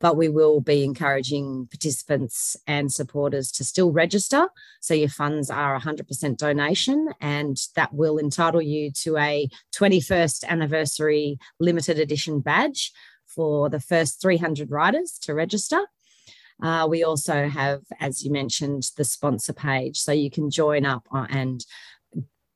but 0.00 0.16
we 0.16 0.28
will 0.28 0.60
be 0.60 0.84
encouraging 0.84 1.66
participants 1.70 2.56
and 2.66 2.92
supporters 2.92 3.50
to 3.52 3.64
still 3.64 3.92
register. 3.92 4.48
So 4.80 4.94
your 4.94 5.08
funds 5.08 5.50
are 5.50 5.78
100% 5.78 6.36
donation, 6.36 7.08
and 7.20 7.56
that 7.76 7.94
will 7.94 8.18
entitle 8.18 8.62
you 8.62 8.90
to 9.02 9.16
a 9.16 9.48
21st 9.74 10.44
anniversary 10.44 11.38
limited 11.58 11.98
edition 11.98 12.40
badge 12.40 12.92
for 13.26 13.68
the 13.68 13.80
first 13.80 14.20
300 14.20 14.70
riders 14.70 15.18
to 15.22 15.34
register. 15.34 15.80
Uh, 16.62 16.86
we 16.88 17.02
also 17.02 17.48
have, 17.48 17.82
as 18.00 18.24
you 18.24 18.30
mentioned, 18.30 18.84
the 18.96 19.04
sponsor 19.04 19.52
page. 19.52 19.98
So 19.98 20.12
you 20.12 20.30
can 20.30 20.50
join 20.50 20.86
up 20.86 21.06
and 21.12 21.64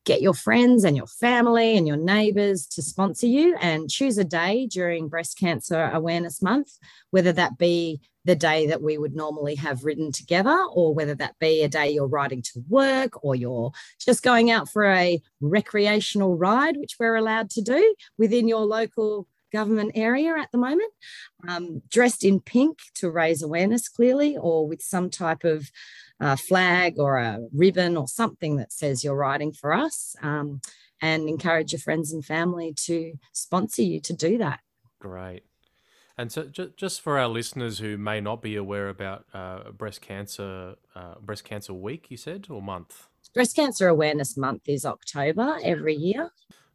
get 0.08 0.22
your 0.22 0.32
friends 0.32 0.84
and 0.84 0.96
your 0.96 1.06
family 1.06 1.76
and 1.76 1.86
your 1.86 1.98
neighbors 1.98 2.66
to 2.66 2.80
sponsor 2.80 3.26
you 3.26 3.54
and 3.60 3.90
choose 3.90 4.16
a 4.16 4.24
day 4.24 4.66
during 4.66 5.06
Breast 5.06 5.38
Cancer 5.38 5.90
Awareness 5.92 6.40
Month, 6.40 6.78
whether 7.10 7.30
that 7.34 7.58
be 7.58 8.00
the 8.24 8.34
day 8.34 8.66
that 8.68 8.80
we 8.80 8.96
would 8.96 9.14
normally 9.14 9.54
have 9.56 9.84
ridden 9.84 10.10
together, 10.10 10.58
or 10.72 10.94
whether 10.94 11.14
that 11.14 11.38
be 11.38 11.62
a 11.62 11.68
day 11.68 11.90
you're 11.90 12.06
riding 12.06 12.40
to 12.40 12.64
work 12.70 13.22
or 13.22 13.34
you're 13.34 13.70
just 14.00 14.22
going 14.22 14.50
out 14.50 14.66
for 14.70 14.86
a 14.86 15.20
recreational 15.42 16.38
ride, 16.38 16.78
which 16.78 16.96
we're 16.98 17.16
allowed 17.16 17.50
to 17.50 17.60
do 17.60 17.94
within 18.16 18.48
your 18.48 18.64
local 18.64 19.26
government 19.52 19.92
area 19.94 20.34
at 20.38 20.50
the 20.52 20.58
moment, 20.58 20.92
um, 21.46 21.82
dressed 21.90 22.24
in 22.24 22.40
pink 22.40 22.78
to 22.94 23.10
raise 23.10 23.42
awareness 23.42 23.90
clearly, 23.90 24.38
or 24.38 24.66
with 24.66 24.80
some 24.80 25.10
type 25.10 25.44
of 25.44 25.70
uh, 26.20 26.36
flag 26.36 26.98
or 26.98 27.16
a 27.16 27.40
ribbon 27.52 27.96
or 27.96 28.08
something 28.08 28.56
that 28.56 28.72
says 28.72 29.04
you're 29.04 29.14
riding 29.14 29.52
for 29.52 29.72
us, 29.72 30.16
um, 30.22 30.60
and 31.00 31.28
encourage 31.28 31.72
your 31.72 31.80
friends 31.80 32.12
and 32.12 32.24
family 32.24 32.72
to 32.76 33.14
sponsor 33.32 33.82
you 33.82 34.00
to 34.00 34.12
do 34.12 34.38
that. 34.38 34.60
Great. 34.98 35.44
And 36.16 36.32
so, 36.32 36.44
just 36.76 37.00
for 37.00 37.16
our 37.16 37.28
listeners 37.28 37.78
who 37.78 37.96
may 37.96 38.20
not 38.20 38.42
be 38.42 38.56
aware 38.56 38.88
about 38.88 39.24
uh, 39.32 39.70
breast 39.70 40.00
cancer, 40.00 40.74
uh, 40.96 41.14
breast 41.20 41.44
cancer 41.44 41.72
week, 41.72 42.06
you 42.10 42.16
said, 42.16 42.48
or 42.50 42.60
month? 42.60 43.06
Breast 43.34 43.54
Cancer 43.54 43.86
Awareness 43.86 44.36
Month 44.36 44.62
is 44.68 44.84
October 44.84 45.58
every 45.62 45.94
year. 45.94 46.30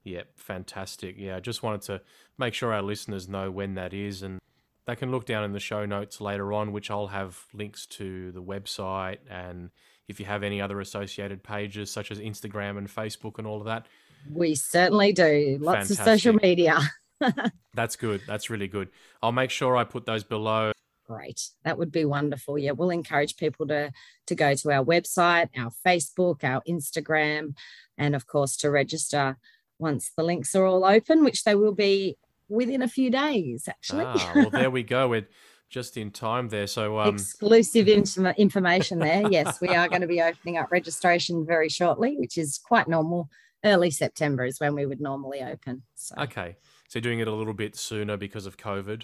Yep, 0.06 0.38
fantastic. 0.38 1.16
Yeah, 1.18 1.38
I 1.38 1.40
just 1.40 1.64
wanted 1.64 1.82
to 1.84 2.02
make 2.38 2.54
sure 2.54 2.74
our 2.74 2.82
listeners 2.82 3.28
know 3.28 3.52
when 3.52 3.76
that 3.76 3.94
is. 3.94 4.24
And 4.24 4.40
they 4.86 4.96
can 4.96 5.12
look 5.12 5.26
down 5.26 5.44
in 5.44 5.54
the 5.54 5.60
show 5.60 5.86
notes 5.86 6.20
later 6.20 6.52
on, 6.54 6.72
which 6.72 6.92
I'll 6.92 7.08
have 7.08 7.46
links 7.54 7.86
to 7.88 8.32
the 8.32 8.42
website. 8.42 9.20
And 9.30 9.70
if 10.08 10.20
you 10.20 10.26
have 10.26 10.44
any 10.44 10.62
other 10.62 10.80
associated 10.80 11.44
pages, 11.44 11.90
such 11.90 12.12
as 12.12 12.20
Instagram 12.20 12.78
and 12.78 12.88
Facebook 12.88 13.38
and 13.38 13.48
all 13.48 13.60
of 13.60 13.66
that. 13.66 13.88
We 14.30 14.56
certainly 14.56 15.14
do. 15.14 15.58
Lots 15.62 15.88
Fantastic. 15.88 16.00
of 16.00 16.06
social 16.06 16.34
media. 16.34 16.80
That's 17.74 17.96
good. 17.96 18.22
That's 18.28 18.50
really 18.50 18.68
good. 18.68 18.90
I'll 19.22 19.32
make 19.32 19.50
sure 19.50 19.78
I 19.78 19.84
put 19.84 20.06
those 20.06 20.24
below. 20.24 20.72
Great. 21.06 21.50
That 21.64 21.78
would 21.78 21.92
be 21.92 22.06
wonderful. 22.06 22.58
Yeah, 22.58 22.72
we'll 22.72 22.90
encourage 22.90 23.36
people 23.36 23.68
to 23.68 23.92
to 24.28 24.36
go 24.36 24.56
to 24.56 24.72
our 24.72 24.84
website, 24.84 25.50
our 25.58 25.72
Facebook, 25.86 26.44
our 26.44 26.62
Instagram, 26.68 27.56
and 27.98 28.16
of 28.16 28.26
course 28.26 28.56
to 28.58 28.72
register 28.72 29.38
once 29.80 30.12
the 30.16 30.24
links 30.24 30.56
are 30.56 30.66
all 30.66 30.86
open, 30.86 31.24
which 31.24 31.44
they 31.44 31.56
will 31.56 31.74
be 31.74 32.16
within 32.50 32.82
a 32.82 32.88
few 32.88 33.10
days, 33.10 33.68
actually. 33.68 34.06
Ah, 34.06 34.32
well, 34.36 34.50
there 34.50 34.70
we 34.70 34.84
go. 34.84 35.10
We're 35.10 35.28
just 35.70 35.98
in 35.98 36.12
time 36.12 36.50
there. 36.50 36.68
So 36.68 37.00
um... 37.00 37.16
exclusive 37.16 37.88
information 37.88 39.00
there. 39.00 39.30
Yes, 39.30 39.60
we 39.60 39.70
are 39.70 39.88
going 39.90 40.02
to 40.02 40.08
be 40.08 40.22
opening 40.22 40.58
up 40.58 40.72
registration 40.72 41.46
very 41.46 41.70
shortly, 41.70 42.16
which 42.18 42.38
is 42.38 42.60
quite 42.64 42.88
normal. 42.88 43.30
Early 43.66 43.92
September 43.92 44.44
is 44.44 44.60
when 44.60 44.76
we 44.76 44.86
would 44.86 45.00
normally 45.00 45.42
open. 45.42 45.84
So. 45.96 46.16
Okay, 46.20 46.58
so 46.90 47.00
doing 47.00 47.20
it 47.20 47.30
a 47.30 47.34
little 47.34 47.54
bit 47.54 47.78
sooner 47.78 48.18
because 48.18 48.46
of 48.46 48.58
COVID. 48.58 49.04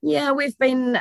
Yeah, 0.00 0.32
we've 0.32 0.56
been 0.58 0.98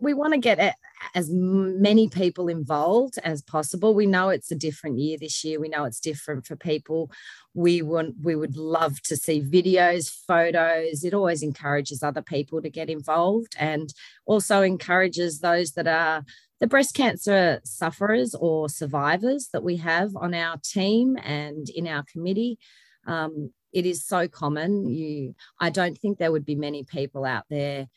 we 0.00 0.14
want 0.14 0.32
to 0.34 0.38
get 0.38 0.76
as 1.14 1.28
many 1.30 2.08
people 2.08 2.48
involved 2.48 3.18
as 3.24 3.42
possible. 3.42 3.94
We 3.94 4.06
know 4.06 4.28
it's 4.28 4.50
a 4.50 4.56
different 4.56 4.98
year 4.98 5.18
this 5.18 5.44
year. 5.44 5.60
We 5.60 5.68
know 5.68 5.84
it's 5.84 6.00
different 6.00 6.46
for 6.46 6.56
people. 6.56 7.10
We 7.54 7.82
want 7.82 8.16
we 8.22 8.36
would 8.36 8.56
love 8.56 9.00
to 9.02 9.16
see 9.16 9.42
videos, 9.42 10.10
photos. 10.26 11.04
It 11.04 11.14
always 11.14 11.42
encourages 11.42 12.02
other 12.02 12.22
people 12.22 12.62
to 12.62 12.70
get 12.70 12.90
involved 12.90 13.54
and 13.58 13.92
also 14.26 14.62
encourages 14.62 15.40
those 15.40 15.72
that 15.72 15.86
are 15.86 16.24
the 16.60 16.66
breast 16.66 16.94
cancer 16.94 17.60
sufferers 17.64 18.34
or 18.34 18.68
survivors 18.68 19.48
that 19.52 19.62
we 19.62 19.76
have 19.76 20.14
on 20.14 20.34
our 20.34 20.58
team 20.62 21.16
and 21.24 21.68
in 21.70 21.86
our 21.86 22.04
committee. 22.12 22.58
Um, 23.06 23.52
it 23.72 23.86
is 23.86 24.04
so 24.04 24.28
common. 24.28 24.86
You, 24.86 25.34
I 25.58 25.70
don't 25.70 25.96
think 25.96 26.18
there 26.18 26.32
would 26.32 26.44
be 26.44 26.56
many 26.56 26.84
people 26.84 27.24
out 27.24 27.44
there 27.48 27.88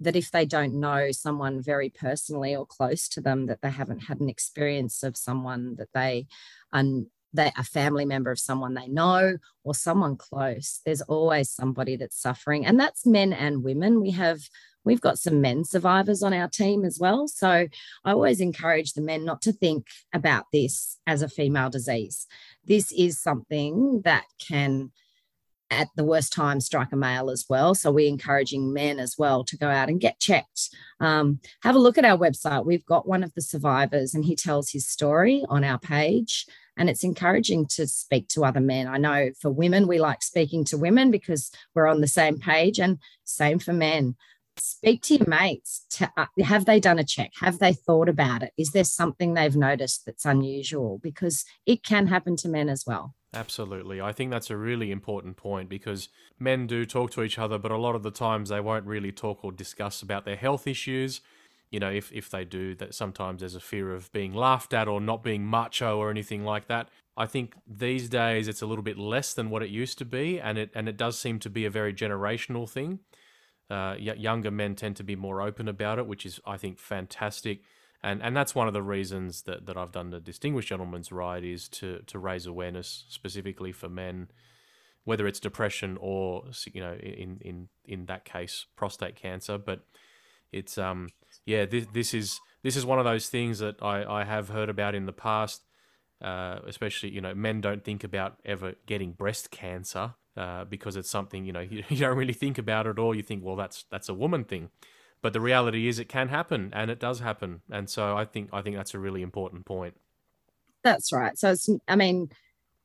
that 0.00 0.16
if 0.16 0.30
they 0.30 0.46
don't 0.46 0.74
know 0.74 1.10
someone 1.12 1.62
very 1.62 1.90
personally 1.90 2.56
or 2.56 2.66
close 2.66 3.08
to 3.10 3.20
them, 3.20 3.46
that 3.46 3.60
they 3.62 3.70
haven't 3.70 4.00
had 4.04 4.20
an 4.20 4.28
experience 4.28 5.02
of 5.02 5.16
someone 5.16 5.76
that 5.76 5.92
they 5.94 6.26
and 6.72 7.06
they 7.32 7.52
a 7.56 7.62
family 7.62 8.04
member 8.04 8.30
of 8.30 8.38
someone 8.38 8.74
they 8.74 8.88
know 8.88 9.36
or 9.62 9.74
someone 9.74 10.16
close. 10.16 10.80
There's 10.84 11.02
always 11.02 11.50
somebody 11.50 11.96
that's 11.96 12.20
suffering, 12.20 12.66
and 12.66 12.78
that's 12.78 13.06
men 13.06 13.32
and 13.32 13.62
women. 13.62 14.00
We 14.00 14.10
have 14.12 14.40
we've 14.84 15.00
got 15.00 15.18
some 15.18 15.40
men 15.40 15.64
survivors 15.64 16.22
on 16.22 16.32
our 16.32 16.48
team 16.48 16.84
as 16.84 16.98
well. 16.98 17.28
So 17.28 17.48
I 17.48 17.68
always 18.12 18.40
encourage 18.40 18.92
the 18.94 19.02
men 19.02 19.24
not 19.24 19.42
to 19.42 19.52
think 19.52 19.86
about 20.12 20.46
this 20.52 20.98
as 21.06 21.22
a 21.22 21.28
female 21.28 21.70
disease. 21.70 22.26
This 22.64 22.90
is 22.92 23.20
something 23.20 24.02
that 24.04 24.24
can 24.38 24.90
at 25.70 25.88
the 25.96 26.04
worst 26.04 26.32
time 26.32 26.60
strike 26.60 26.92
a 26.92 26.96
male 26.96 27.30
as 27.30 27.46
well. 27.48 27.74
So 27.74 27.90
we're 27.90 28.08
encouraging 28.08 28.72
men 28.72 28.98
as 28.98 29.16
well 29.16 29.44
to 29.44 29.56
go 29.56 29.68
out 29.68 29.88
and 29.88 30.00
get 30.00 30.18
checked. 30.18 30.70
Um, 30.98 31.40
have 31.62 31.76
a 31.76 31.78
look 31.80 31.96
at 31.96 32.04
our 32.04 32.18
website. 32.18 32.66
We've 32.66 32.84
got 32.84 33.08
one 33.08 33.22
of 33.22 33.32
the 33.34 33.42
survivors 33.42 34.14
and 34.14 34.24
he 34.24 34.36
tells 34.36 34.70
his 34.70 34.88
story 34.88 35.44
on 35.48 35.64
our 35.64 35.78
page. 35.78 36.46
And 36.76 36.88
it's 36.88 37.04
encouraging 37.04 37.66
to 37.72 37.86
speak 37.86 38.28
to 38.28 38.44
other 38.44 38.60
men. 38.60 38.88
I 38.88 38.96
know 38.96 39.30
for 39.38 39.50
women, 39.50 39.86
we 39.86 39.98
like 39.98 40.22
speaking 40.22 40.64
to 40.66 40.78
women 40.78 41.10
because 41.10 41.50
we're 41.74 41.88
on 41.88 42.00
the 42.00 42.08
same 42.08 42.38
page, 42.38 42.78
and 42.78 42.98
same 43.24 43.58
for 43.58 43.74
men. 43.74 44.16
Speak 44.60 45.02
to 45.02 45.16
your 45.16 45.28
mates. 45.28 45.86
To, 45.90 46.12
uh, 46.16 46.26
have 46.44 46.64
they 46.64 46.80
done 46.80 46.98
a 46.98 47.04
check? 47.04 47.32
Have 47.40 47.58
they 47.58 47.72
thought 47.72 48.08
about 48.08 48.42
it? 48.42 48.52
Is 48.56 48.70
there 48.70 48.84
something 48.84 49.34
they've 49.34 49.56
noticed 49.56 50.06
that's 50.06 50.24
unusual? 50.24 50.98
Because 51.02 51.44
it 51.66 51.82
can 51.82 52.06
happen 52.06 52.36
to 52.36 52.48
men 52.48 52.68
as 52.68 52.84
well. 52.86 53.14
Absolutely. 53.32 54.00
I 54.00 54.12
think 54.12 54.30
that's 54.30 54.50
a 54.50 54.56
really 54.56 54.90
important 54.90 55.36
point 55.36 55.68
because 55.68 56.08
men 56.38 56.66
do 56.66 56.84
talk 56.84 57.12
to 57.12 57.22
each 57.22 57.38
other, 57.38 57.58
but 57.58 57.70
a 57.70 57.76
lot 57.76 57.94
of 57.94 58.02
the 58.02 58.10
times 58.10 58.48
they 58.48 58.60
won't 58.60 58.86
really 58.86 59.12
talk 59.12 59.44
or 59.44 59.52
discuss 59.52 60.02
about 60.02 60.24
their 60.24 60.36
health 60.36 60.66
issues. 60.66 61.20
You 61.70 61.78
know, 61.78 61.90
if, 61.90 62.10
if 62.12 62.28
they 62.28 62.44
do, 62.44 62.74
that 62.76 62.94
sometimes 62.94 63.40
there's 63.40 63.54
a 63.54 63.60
fear 63.60 63.94
of 63.94 64.10
being 64.12 64.34
laughed 64.34 64.74
at 64.74 64.88
or 64.88 65.00
not 65.00 65.22
being 65.22 65.46
macho 65.46 65.98
or 65.98 66.10
anything 66.10 66.44
like 66.44 66.66
that. 66.66 66.88
I 67.16 67.26
think 67.26 67.54
these 67.66 68.08
days 68.08 68.48
it's 68.48 68.62
a 68.62 68.66
little 68.66 68.82
bit 68.82 68.98
less 68.98 69.34
than 69.34 69.50
what 69.50 69.62
it 69.62 69.70
used 69.70 69.98
to 69.98 70.04
be, 70.04 70.40
and 70.40 70.56
it 70.56 70.70
and 70.74 70.88
it 70.88 70.96
does 70.96 71.18
seem 71.18 71.38
to 71.40 71.50
be 71.50 71.64
a 71.66 71.70
very 71.70 71.92
generational 71.92 72.68
thing. 72.68 73.00
Uh, 73.70 73.94
younger 73.98 74.50
men 74.50 74.74
tend 74.74 74.96
to 74.96 75.04
be 75.04 75.14
more 75.14 75.40
open 75.40 75.68
about 75.68 75.98
it, 75.98 76.06
which 76.06 76.26
is 76.26 76.40
I 76.44 76.56
think 76.56 76.78
fantastic 76.78 77.60
and 78.02 78.22
and 78.22 78.36
that's 78.36 78.54
one 78.54 78.66
of 78.66 78.72
the 78.72 78.82
reasons 78.82 79.42
that, 79.42 79.66
that 79.66 79.76
I've 79.76 79.92
done 79.92 80.10
the 80.10 80.20
Distinguished 80.20 80.68
Gentleman's 80.68 81.12
Ride 81.12 81.44
is 81.44 81.68
to 81.70 82.00
to 82.06 82.18
raise 82.18 82.46
awareness 82.46 83.04
specifically 83.08 83.72
for 83.72 83.88
men, 83.88 84.28
whether 85.04 85.26
it's 85.26 85.40
depression 85.40 85.98
or 86.00 86.44
you 86.72 86.80
know 86.80 86.94
in 86.94 87.38
in 87.42 87.68
in 87.84 88.06
that 88.06 88.24
case 88.24 88.66
prostate 88.74 89.16
cancer. 89.16 89.58
But 89.58 89.84
it's 90.50 90.78
um 90.78 91.08
yeah 91.44 91.66
this 91.66 91.86
this 91.92 92.14
is 92.14 92.40
this 92.62 92.76
is 92.76 92.86
one 92.86 92.98
of 92.98 93.04
those 93.04 93.28
things 93.28 93.58
that 93.58 93.82
I 93.82 94.04
I 94.04 94.24
have 94.24 94.48
heard 94.48 94.68
about 94.68 94.94
in 94.94 95.06
the 95.06 95.12
past. 95.12 95.62
Uh, 96.22 96.60
especially, 96.66 97.08
you 97.08 97.20
know, 97.22 97.34
men 97.34 97.62
don't 97.62 97.82
think 97.82 98.04
about 98.04 98.36
ever 98.44 98.74
getting 98.84 99.12
breast 99.12 99.50
cancer 99.50 100.12
uh, 100.36 100.64
because 100.64 100.96
it's 100.96 101.10
something 101.10 101.44
you 101.44 101.52
know 101.52 101.60
you, 101.60 101.82
you 101.88 101.96
don't 101.98 102.16
really 102.16 102.32
think 102.32 102.58
about 102.58 102.86
it, 102.86 102.98
all. 102.98 103.14
you 103.14 103.22
think, 103.22 103.44
well, 103.44 103.56
that's 103.56 103.84
that's 103.90 104.08
a 104.08 104.14
woman 104.14 104.44
thing. 104.44 104.70
But 105.22 105.34
the 105.34 105.40
reality 105.40 105.86
is 105.86 105.98
it 105.98 106.08
can 106.08 106.28
happen 106.28 106.70
and 106.72 106.90
it 106.90 106.98
does 106.98 107.20
happen. 107.20 107.60
And 107.70 107.90
so 107.90 108.16
i 108.16 108.24
think 108.24 108.50
i 108.52 108.62
think 108.62 108.76
that's 108.76 108.94
a 108.94 108.98
really 108.98 109.22
important 109.22 109.66
point. 109.66 109.94
That's 110.82 111.12
right. 111.12 111.38
So 111.38 111.50
it's 111.52 111.68
i 111.88 111.96
mean 111.96 112.30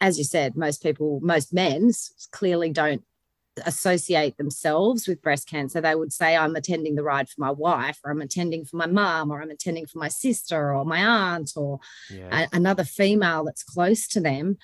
as 0.02 0.18
you 0.18 0.24
said 0.24 0.58
most 0.58 0.84
people 0.84 1.20
most 1.22 1.54
men 1.54 1.92
clearly 2.32 2.72
don't 2.72 3.04
associate 3.66 4.36
themselves 4.36 5.08
with 5.08 5.22
breast 5.22 5.48
cancer. 5.48 5.80
They 5.80 5.96
would 5.96 6.12
say 6.12 6.36
i'm 6.36 6.58
attending 6.58 6.96
the 6.96 7.04
ride 7.04 7.30
for 7.30 7.40
my 7.40 7.52
wife 7.52 8.00
or 8.04 8.12
i'm 8.12 8.22
attending 8.22 8.66
for 8.66 8.76
my 8.76 8.88
mom 8.88 9.32
or 9.32 9.42
i'm 9.42 9.52
attending 9.52 9.86
for 9.86 10.00
my 10.00 10.10
sister 10.10 10.74
or 10.76 10.84
my 10.84 11.00
aunt 11.00 11.54
or 11.56 11.80
yeah. 12.12 12.48
a, 12.52 12.56
another 12.56 12.84
female 12.84 13.46
that's 13.46 13.64
close 13.64 14.08
to 14.10 14.20
them 14.20 14.58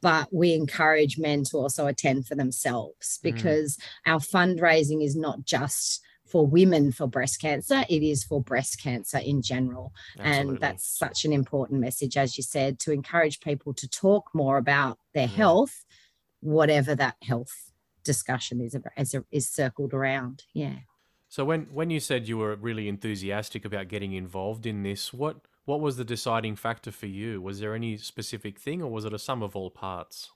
but 0.00 0.28
we 0.32 0.54
encourage 0.54 1.18
men 1.18 1.44
to 1.44 1.56
also 1.56 1.86
attend 1.86 2.26
for 2.26 2.34
themselves 2.34 3.18
mm. 3.18 3.22
because 3.22 3.76
mm. 3.76 4.12
our 4.12 4.18
fundraising 4.18 5.04
is 5.04 5.16
not 5.16 5.44
just 5.44 6.02
for 6.26 6.46
women 6.46 6.92
for 6.92 7.06
breast 7.06 7.40
cancer, 7.40 7.84
it 7.88 8.02
is 8.02 8.22
for 8.22 8.42
breast 8.42 8.82
cancer 8.82 9.18
in 9.18 9.40
general. 9.42 9.92
Absolutely. 10.18 10.50
And 10.50 10.60
that's 10.60 10.86
such 10.86 11.24
an 11.24 11.32
important 11.32 11.80
message, 11.80 12.16
as 12.16 12.36
you 12.36 12.44
said, 12.44 12.78
to 12.80 12.92
encourage 12.92 13.40
people 13.40 13.72
to 13.74 13.88
talk 13.88 14.28
more 14.34 14.58
about 14.58 14.98
their 15.14 15.26
yeah. 15.26 15.36
health, 15.36 15.84
whatever 16.40 16.94
that 16.94 17.16
health 17.22 17.72
discussion 18.04 18.60
is, 18.60 18.76
is, 18.96 19.14
is 19.30 19.48
circled 19.48 19.94
around. 19.94 20.44
Yeah. 20.52 20.76
So 21.30 21.44
when, 21.44 21.62
when 21.72 21.90
you 21.90 22.00
said 22.00 22.28
you 22.28 22.38
were 22.38 22.56
really 22.56 22.88
enthusiastic 22.88 23.64
about 23.64 23.88
getting 23.88 24.12
involved 24.12 24.66
in 24.66 24.82
this, 24.82 25.12
what 25.12 25.47
what 25.68 25.80
was 25.80 25.98
the 25.98 26.04
deciding 26.04 26.56
factor 26.56 26.90
for 26.90 27.06
you? 27.06 27.42
Was 27.42 27.60
there 27.60 27.74
any 27.74 27.98
specific 27.98 28.58
thing, 28.58 28.80
or 28.80 28.90
was 28.90 29.04
it 29.04 29.12
a 29.12 29.18
sum 29.18 29.42
of 29.42 29.54
all 29.54 29.70
parts? 29.70 30.30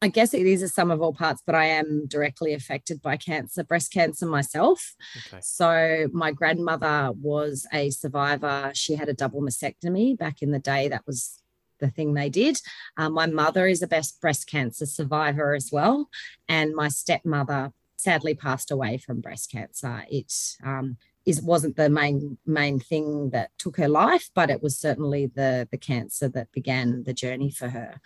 I 0.00 0.08
guess 0.08 0.32
it 0.32 0.46
is 0.46 0.62
a 0.62 0.68
sum 0.68 0.90
of 0.90 1.02
all 1.02 1.12
parts, 1.12 1.42
but 1.44 1.54
I 1.54 1.66
am 1.66 2.06
directly 2.06 2.54
affected 2.54 3.02
by 3.02 3.18
cancer, 3.18 3.62
breast 3.62 3.92
cancer 3.92 4.24
myself. 4.24 4.94
Okay. 5.26 5.40
So 5.42 6.08
my 6.12 6.32
grandmother 6.32 7.12
was 7.12 7.66
a 7.74 7.90
survivor. 7.90 8.70
She 8.74 8.96
had 8.96 9.10
a 9.10 9.14
double 9.14 9.42
mastectomy 9.42 10.16
back 10.16 10.40
in 10.40 10.50
the 10.50 10.58
day. 10.58 10.88
That 10.88 11.06
was 11.06 11.42
the 11.78 11.90
thing 11.90 12.14
they 12.14 12.30
did. 12.30 12.58
Uh, 12.96 13.10
my 13.10 13.26
mother 13.26 13.66
is 13.66 13.82
a 13.82 13.86
best 13.86 14.18
breast 14.20 14.46
cancer 14.46 14.86
survivor 14.86 15.54
as 15.54 15.70
well, 15.70 16.08
and 16.48 16.74
my 16.74 16.88
stepmother 16.88 17.72
sadly 17.96 18.34
passed 18.34 18.70
away 18.70 18.96
from 18.96 19.20
breast 19.20 19.50
cancer. 19.50 20.04
It 20.10 20.32
um, 20.64 20.96
is 21.26 21.40
wasn't 21.40 21.76
the 21.76 21.88
main 21.88 22.38
main 22.44 22.78
thing 22.78 23.30
that 23.30 23.50
took 23.58 23.76
her 23.76 23.88
life, 23.88 24.30
but 24.34 24.50
it 24.50 24.62
was 24.62 24.78
certainly 24.78 25.26
the 25.26 25.68
the 25.70 25.78
cancer 25.78 26.28
that 26.28 26.52
began 26.52 27.04
the 27.04 27.14
journey 27.14 27.50
for 27.50 27.68
her, 27.68 28.00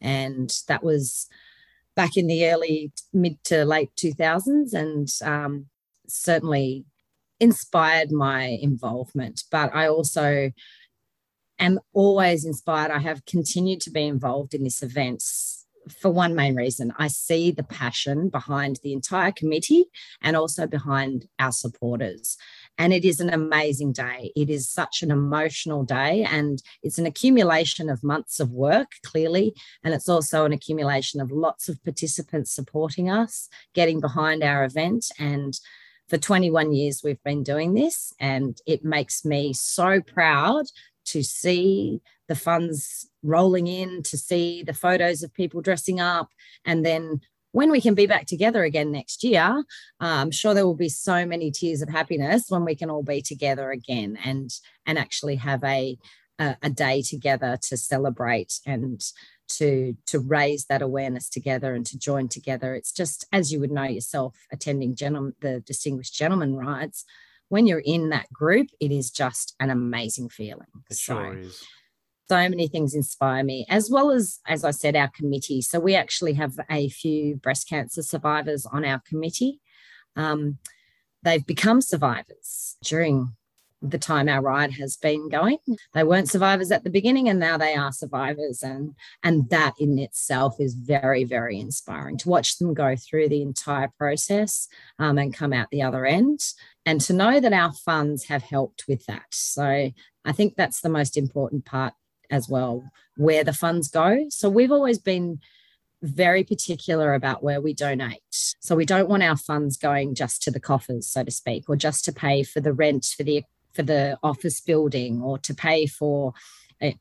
and 0.00 0.52
that 0.68 0.82
was 0.82 1.28
back 1.94 2.16
in 2.16 2.26
the 2.26 2.46
early 2.50 2.92
mid 3.12 3.42
to 3.44 3.64
late 3.64 3.90
2000s, 3.96 4.72
and 4.72 5.08
um, 5.22 5.66
certainly 6.06 6.84
inspired 7.40 8.10
my 8.10 8.58
involvement. 8.60 9.44
But 9.50 9.74
I 9.74 9.88
also 9.88 10.50
am 11.58 11.80
always 11.92 12.44
inspired. 12.44 12.90
I 12.90 12.98
have 12.98 13.24
continued 13.24 13.80
to 13.82 13.90
be 13.90 14.06
involved 14.06 14.54
in 14.54 14.64
this 14.64 14.82
event 14.82 15.22
for 16.00 16.10
one 16.10 16.34
main 16.34 16.54
reason. 16.54 16.92
I 16.98 17.08
see 17.08 17.50
the 17.50 17.62
passion 17.62 18.28
behind 18.28 18.80
the 18.82 18.92
entire 18.92 19.32
committee 19.32 19.86
and 20.22 20.36
also 20.36 20.66
behind 20.66 21.26
our 21.38 21.52
supporters. 21.52 22.36
And 22.76 22.92
it 22.92 23.04
is 23.04 23.20
an 23.20 23.30
amazing 23.30 23.92
day. 23.92 24.32
It 24.34 24.50
is 24.50 24.68
such 24.68 25.02
an 25.02 25.10
emotional 25.10 25.84
day, 25.84 26.24
and 26.28 26.62
it's 26.82 26.98
an 26.98 27.06
accumulation 27.06 27.88
of 27.88 28.02
months 28.02 28.40
of 28.40 28.50
work, 28.50 28.92
clearly. 29.04 29.54
And 29.84 29.94
it's 29.94 30.08
also 30.08 30.44
an 30.44 30.52
accumulation 30.52 31.20
of 31.20 31.30
lots 31.30 31.68
of 31.68 31.82
participants 31.84 32.52
supporting 32.52 33.08
us, 33.08 33.48
getting 33.74 34.00
behind 34.00 34.42
our 34.42 34.64
event. 34.64 35.06
And 35.18 35.58
for 36.08 36.18
21 36.18 36.72
years, 36.72 37.02
we've 37.04 37.22
been 37.22 37.42
doing 37.42 37.74
this, 37.74 38.12
and 38.18 38.58
it 38.66 38.84
makes 38.84 39.24
me 39.24 39.52
so 39.52 40.00
proud 40.00 40.66
to 41.06 41.22
see 41.22 42.00
the 42.28 42.34
funds 42.34 43.08
rolling 43.22 43.66
in, 43.66 44.02
to 44.02 44.16
see 44.16 44.62
the 44.62 44.74
photos 44.74 45.22
of 45.22 45.32
people 45.34 45.60
dressing 45.60 46.00
up, 46.00 46.28
and 46.64 46.84
then 46.84 47.20
when 47.54 47.70
we 47.70 47.80
can 47.80 47.94
be 47.94 48.06
back 48.06 48.26
together 48.26 48.64
again 48.64 48.90
next 48.90 49.22
year, 49.22 49.44
uh, 49.44 49.62
I'm 50.00 50.32
sure 50.32 50.54
there 50.54 50.66
will 50.66 50.74
be 50.74 50.88
so 50.88 51.24
many 51.24 51.52
tears 51.52 51.82
of 51.82 51.88
happiness 51.88 52.46
when 52.48 52.64
we 52.64 52.74
can 52.74 52.90
all 52.90 53.04
be 53.04 53.22
together 53.22 53.70
again 53.70 54.18
and 54.24 54.50
and 54.86 54.98
actually 54.98 55.36
have 55.36 55.62
a 55.62 55.96
a, 56.40 56.56
a 56.64 56.68
day 56.68 57.00
together 57.00 57.56
to 57.68 57.76
celebrate 57.76 58.54
and 58.66 59.00
to 59.50 59.96
to 60.06 60.18
raise 60.18 60.64
that 60.64 60.82
awareness 60.82 61.28
together 61.28 61.74
and 61.74 61.86
to 61.86 61.96
join 61.96 62.26
together. 62.26 62.74
It's 62.74 62.90
just 62.90 63.24
as 63.32 63.52
you 63.52 63.60
would 63.60 63.70
know 63.70 63.84
yourself, 63.84 64.34
attending 64.52 64.96
gentleman, 64.96 65.34
the 65.40 65.60
distinguished 65.60 66.12
gentleman 66.12 66.56
rides. 66.56 67.04
When 67.50 67.68
you're 67.68 67.82
in 67.84 68.08
that 68.08 68.32
group, 68.32 68.66
it 68.80 68.90
is 68.90 69.12
just 69.12 69.54
an 69.60 69.70
amazing 69.70 70.30
feeling. 70.30 70.66
It 70.90 70.96
so, 70.96 71.14
sure 71.14 71.38
is 71.38 71.62
so 72.28 72.48
many 72.48 72.68
things 72.68 72.94
inspire 72.94 73.44
me, 73.44 73.66
as 73.68 73.90
well 73.90 74.10
as, 74.10 74.40
as 74.46 74.64
I 74.64 74.70
said, 74.70 74.96
our 74.96 75.08
committee. 75.08 75.60
So 75.60 75.78
we 75.78 75.94
actually 75.94 76.34
have 76.34 76.58
a 76.70 76.88
few 76.88 77.36
breast 77.36 77.68
cancer 77.68 78.02
survivors 78.02 78.66
on 78.66 78.84
our 78.84 79.00
committee. 79.06 79.60
Um, 80.16 80.58
they've 81.22 81.46
become 81.46 81.80
survivors 81.80 82.76
during 82.82 83.34
the 83.82 83.98
time 83.98 84.28
our 84.28 84.40
ride 84.40 84.72
has 84.72 84.96
been 84.96 85.28
going. 85.28 85.58
They 85.92 86.04
weren't 86.04 86.30
survivors 86.30 86.70
at 86.70 86.84
the 86.84 86.90
beginning 86.90 87.28
and 87.28 87.38
now 87.38 87.58
they 87.58 87.74
are 87.74 87.92
survivors. 87.92 88.62
And, 88.62 88.94
and 89.22 89.50
that 89.50 89.74
in 89.78 89.98
itself 89.98 90.56
is 90.58 90.74
very, 90.74 91.24
very 91.24 91.60
inspiring 91.60 92.16
to 92.18 92.28
watch 92.30 92.56
them 92.58 92.72
go 92.72 92.96
through 92.96 93.28
the 93.28 93.42
entire 93.42 93.88
process 93.98 94.68
um, 94.98 95.18
and 95.18 95.34
come 95.34 95.52
out 95.52 95.70
the 95.70 95.82
other 95.82 96.06
end. 96.06 96.40
And 96.86 97.00
to 97.02 97.12
know 97.12 97.40
that 97.40 97.52
our 97.52 97.72
funds 97.72 98.24
have 98.24 98.42
helped 98.42 98.84
with 98.88 99.04
that. 99.06 99.26
So 99.30 99.90
I 100.24 100.32
think 100.32 100.54
that's 100.56 100.80
the 100.80 100.88
most 100.88 101.18
important 101.18 101.66
part 101.66 101.92
as 102.30 102.48
well, 102.48 102.90
where 103.16 103.44
the 103.44 103.52
funds 103.52 103.88
go. 103.88 104.26
So 104.30 104.48
we've 104.48 104.72
always 104.72 104.98
been 104.98 105.40
very 106.02 106.44
particular 106.44 107.14
about 107.14 107.42
where 107.42 107.60
we 107.60 107.72
donate. 107.72 108.20
So 108.30 108.76
we 108.76 108.84
don't 108.84 109.08
want 109.08 109.22
our 109.22 109.36
funds 109.36 109.76
going 109.76 110.14
just 110.14 110.42
to 110.42 110.50
the 110.50 110.60
coffers, 110.60 111.06
so 111.06 111.24
to 111.24 111.30
speak, 111.30 111.68
or 111.68 111.76
just 111.76 112.04
to 112.04 112.12
pay 112.12 112.42
for 112.42 112.60
the 112.60 112.72
rent 112.72 113.14
for 113.16 113.22
the 113.22 113.44
for 113.72 113.82
the 113.82 114.16
office 114.22 114.60
building 114.60 115.20
or 115.20 115.36
to 115.38 115.52
pay 115.52 115.86
for 115.86 116.32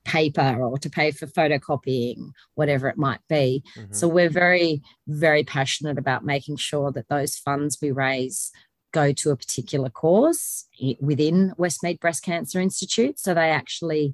paper 0.05 0.63
or 0.63 0.77
to 0.77 0.89
pay 0.89 1.12
for 1.12 1.27
photocopying, 1.27 2.31
whatever 2.55 2.88
it 2.88 2.97
might 2.97 3.19
be. 3.27 3.63
Mm-hmm. 3.77 3.93
So 3.93 4.07
we're 4.07 4.29
very, 4.29 4.81
very 5.07 5.43
passionate 5.43 5.97
about 5.97 6.25
making 6.25 6.57
sure 6.57 6.91
that 6.91 7.09
those 7.09 7.38
funds 7.38 7.79
we 7.81 7.91
raise 7.91 8.51
go 8.91 9.12
to 9.12 9.31
a 9.31 9.36
particular 9.36 9.89
cause 9.89 10.65
within 10.99 11.53
Westmead 11.57 11.99
Breast 11.99 12.23
Cancer 12.23 12.59
Institute. 12.59 13.19
So 13.19 13.33
they 13.33 13.49
actually 13.49 14.13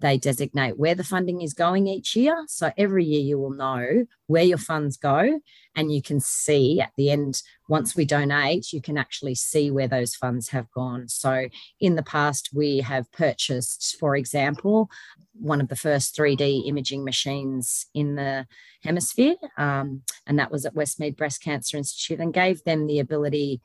they 0.00 0.18
designate 0.18 0.78
where 0.78 0.94
the 0.94 1.04
funding 1.04 1.40
is 1.40 1.54
going 1.54 1.86
each 1.86 2.16
year. 2.16 2.44
So 2.48 2.70
every 2.76 3.04
year 3.04 3.20
you 3.20 3.38
will 3.38 3.50
know 3.50 4.06
where 4.26 4.42
your 4.42 4.58
funds 4.58 4.96
go, 4.96 5.40
and 5.74 5.92
you 5.92 6.02
can 6.02 6.20
see 6.20 6.80
at 6.80 6.92
the 6.96 7.10
end, 7.10 7.42
once 7.68 7.96
we 7.96 8.04
donate, 8.04 8.72
you 8.72 8.82
can 8.82 8.98
actually 8.98 9.34
see 9.34 9.70
where 9.70 9.88
those 9.88 10.14
funds 10.14 10.48
have 10.48 10.70
gone. 10.72 11.08
So 11.08 11.48
in 11.80 11.94
the 11.96 12.02
past, 12.02 12.50
we 12.52 12.78
have 12.80 13.10
purchased, 13.12 13.96
for 13.98 14.16
example, 14.16 14.90
one 15.32 15.60
of 15.60 15.68
the 15.68 15.76
first 15.76 16.16
3D 16.16 16.66
imaging 16.66 17.04
machines 17.04 17.86
in 17.94 18.16
the 18.16 18.46
hemisphere, 18.82 19.36
um, 19.56 20.02
and 20.26 20.38
that 20.38 20.50
was 20.50 20.66
at 20.66 20.74
Westmead 20.74 21.16
Breast 21.16 21.42
Cancer 21.42 21.76
Institute, 21.76 22.20
and 22.20 22.34
gave 22.34 22.64
them 22.64 22.86
the 22.86 22.98
ability 22.98 23.60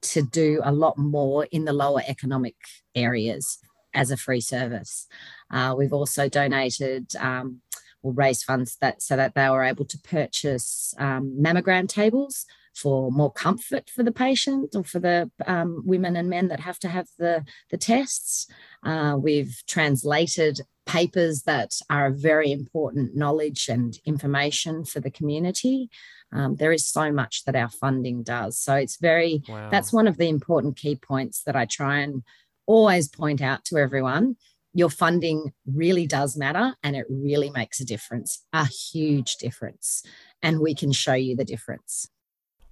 to 0.00 0.22
do 0.22 0.60
a 0.62 0.72
lot 0.72 0.96
more 0.96 1.46
in 1.50 1.64
the 1.64 1.72
lower 1.72 2.02
economic 2.06 2.54
areas 2.94 3.58
as 3.94 4.10
a 4.10 4.16
free 4.16 4.40
service. 4.40 5.06
Uh, 5.50 5.74
we've 5.76 5.92
also 5.92 6.28
donated 6.28 7.14
um, 7.16 7.60
or 8.02 8.12
raised 8.12 8.44
funds 8.44 8.76
that 8.80 9.02
so 9.02 9.16
that 9.16 9.34
they 9.34 9.48
were 9.48 9.64
able 9.64 9.84
to 9.84 9.98
purchase 9.98 10.94
um, 10.98 11.36
mammogram 11.40 11.88
tables 11.88 12.46
for 12.74 13.10
more 13.10 13.32
comfort 13.32 13.90
for 13.90 14.02
the 14.02 14.12
patient 14.12 14.74
or 14.74 14.84
for 14.84 15.00
the 15.00 15.30
um, 15.46 15.82
women 15.84 16.16
and 16.16 16.30
men 16.30 16.48
that 16.48 16.60
have 16.60 16.78
to 16.78 16.88
have 16.88 17.08
the, 17.18 17.44
the 17.70 17.76
tests. 17.76 18.46
Uh, 18.84 19.16
we've 19.18 19.62
translated 19.66 20.60
papers 20.86 21.42
that 21.42 21.74
are 21.90 22.10
very 22.10 22.50
important 22.50 23.14
knowledge 23.16 23.68
and 23.68 23.98
information 24.06 24.84
for 24.84 25.00
the 25.00 25.10
community. 25.10 25.90
Um, 26.32 26.56
there 26.56 26.72
is 26.72 26.86
so 26.86 27.12
much 27.12 27.44
that 27.44 27.56
our 27.56 27.68
funding 27.68 28.22
does. 28.22 28.58
So 28.58 28.74
it's 28.74 28.96
very, 28.96 29.42
wow. 29.48 29.68
that's 29.70 29.92
one 29.92 30.06
of 30.06 30.16
the 30.16 30.28
important 30.28 30.76
key 30.76 30.96
points 30.96 31.42
that 31.44 31.56
I 31.56 31.66
try 31.66 31.98
and 31.98 32.22
always 32.70 33.08
point 33.08 33.40
out 33.40 33.64
to 33.64 33.76
everyone 33.76 34.36
your 34.72 34.90
funding 34.90 35.52
really 35.66 36.06
does 36.06 36.36
matter 36.36 36.74
and 36.82 36.94
it 36.94 37.06
really 37.08 37.50
makes 37.50 37.80
a 37.80 37.84
difference, 37.84 38.44
a 38.52 38.66
huge 38.66 39.36
difference. 39.36 40.02
And 40.42 40.60
we 40.60 40.74
can 40.74 40.92
show 40.92 41.14
you 41.14 41.36
the 41.36 41.44
difference. 41.44 42.08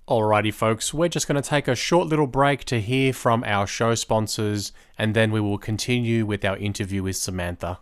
Alrighty, 0.09 0.55
folks, 0.55 0.95
we're 0.95 1.09
just 1.09 1.29
going 1.29 1.41
to 1.41 1.47
take 1.47 1.69
a 1.69 1.75
short 1.75 2.09
little 2.09 2.27
break 2.27 2.65
to 2.65 2.81
hear 2.81 3.13
from 3.13 3.45
our 3.45 3.67
show 3.67 3.95
sponsors, 3.95 4.73
and 4.97 5.15
then 5.15 5.31
we 5.31 5.41
will 5.41 5.59
continue 5.59 6.25
with 6.25 6.47
our 6.47 6.57
interview 6.57 7.03
with 7.03 7.17
Samantha. 7.17 7.81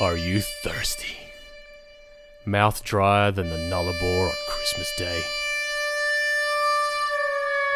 Are 0.00 0.16
you 0.16 0.40
thirsty? 0.40 1.16
Mouth 2.44 2.82
drier 2.82 3.30
than 3.30 3.50
the 3.50 3.56
Nullarbor 3.56 4.28
on 4.28 4.34
Christmas 4.48 4.92
Day? 4.98 5.22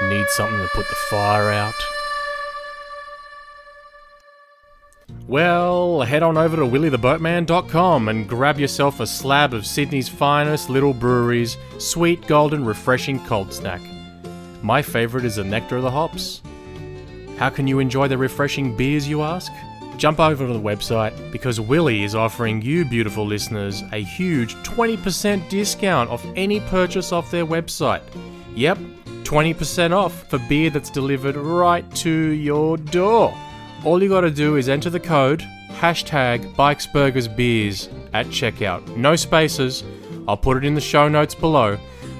Need 0.03 0.27
something 0.29 0.59
to 0.59 0.69
put 0.75 0.89
the 0.89 0.95
fire 1.09 1.51
out? 1.51 1.75
Well, 5.27 6.03
head 6.03 6.23
on 6.23 6.37
over 6.37 6.57
to 6.57 6.63
willietheboatman.com 6.63 8.09
and 8.09 8.29
grab 8.29 8.59
yourself 8.59 9.01
a 9.01 9.07
slab 9.07 9.55
of 9.55 9.67
Sydney's 9.67 10.09
finest 10.09 10.69
little 10.69 10.93
breweries, 10.93 11.57
sweet, 11.79 12.27
golden, 12.27 12.65
refreshing 12.65 13.25
cold 13.27 13.53
snack. 13.53 13.81
My 14.63 14.83
favourite 14.83 15.25
is 15.25 15.37
the 15.37 15.45
Nectar 15.45 15.77
of 15.77 15.83
the 15.83 15.91
Hops. 15.91 16.43
How 17.39 17.49
can 17.49 17.67
you 17.67 17.79
enjoy 17.79 18.09
the 18.09 18.19
refreshing 18.19 18.77
beers, 18.77 19.09
you 19.09 19.23
ask? 19.23 19.53
Jump 19.97 20.19
over 20.21 20.47
to 20.47 20.53
the 20.53 20.61
website 20.61 21.33
because 21.33 21.61
Willie 21.61 22.03
is 22.03 22.15
offering 22.15 22.61
you, 22.61 22.85
beautiful 22.85 23.25
listeners, 23.25 23.83
a 23.93 24.03
huge 24.03 24.55
20% 24.57 25.49
discount 25.49 26.11
off 26.11 26.25
any 26.35 26.61
purchase 26.61 27.13
off 27.13 27.31
their 27.31 27.47
website. 27.47 28.03
Yep, 28.57 28.79
20% 29.35 29.91
off 29.91 30.29
for 30.29 30.39
beer 30.39 30.71
that's 30.71 30.91
delivered 30.91 31.35
right 31.35 31.93
to 31.97 32.09
your 32.09 32.77
door. 32.77 33.37
All 33.85 34.01
you 34.01 34.09
gotta 34.09 34.31
do 34.31 34.55
is 34.55 34.69
enter 34.69 34.91
the 34.91 35.01
code 35.01 35.41
hashtag 35.71 36.55
BikesBurgersBeers 36.55 37.89
at 38.13 38.27
checkout. 38.27 38.97
No 38.97 39.17
spaces. 39.17 39.83
I'll 40.29 40.37
put 40.37 40.57
it 40.57 40.65
in 40.65 40.77
the 40.77 40.81
show 40.81 41.09
notes 41.09 41.35
below. 41.35 41.77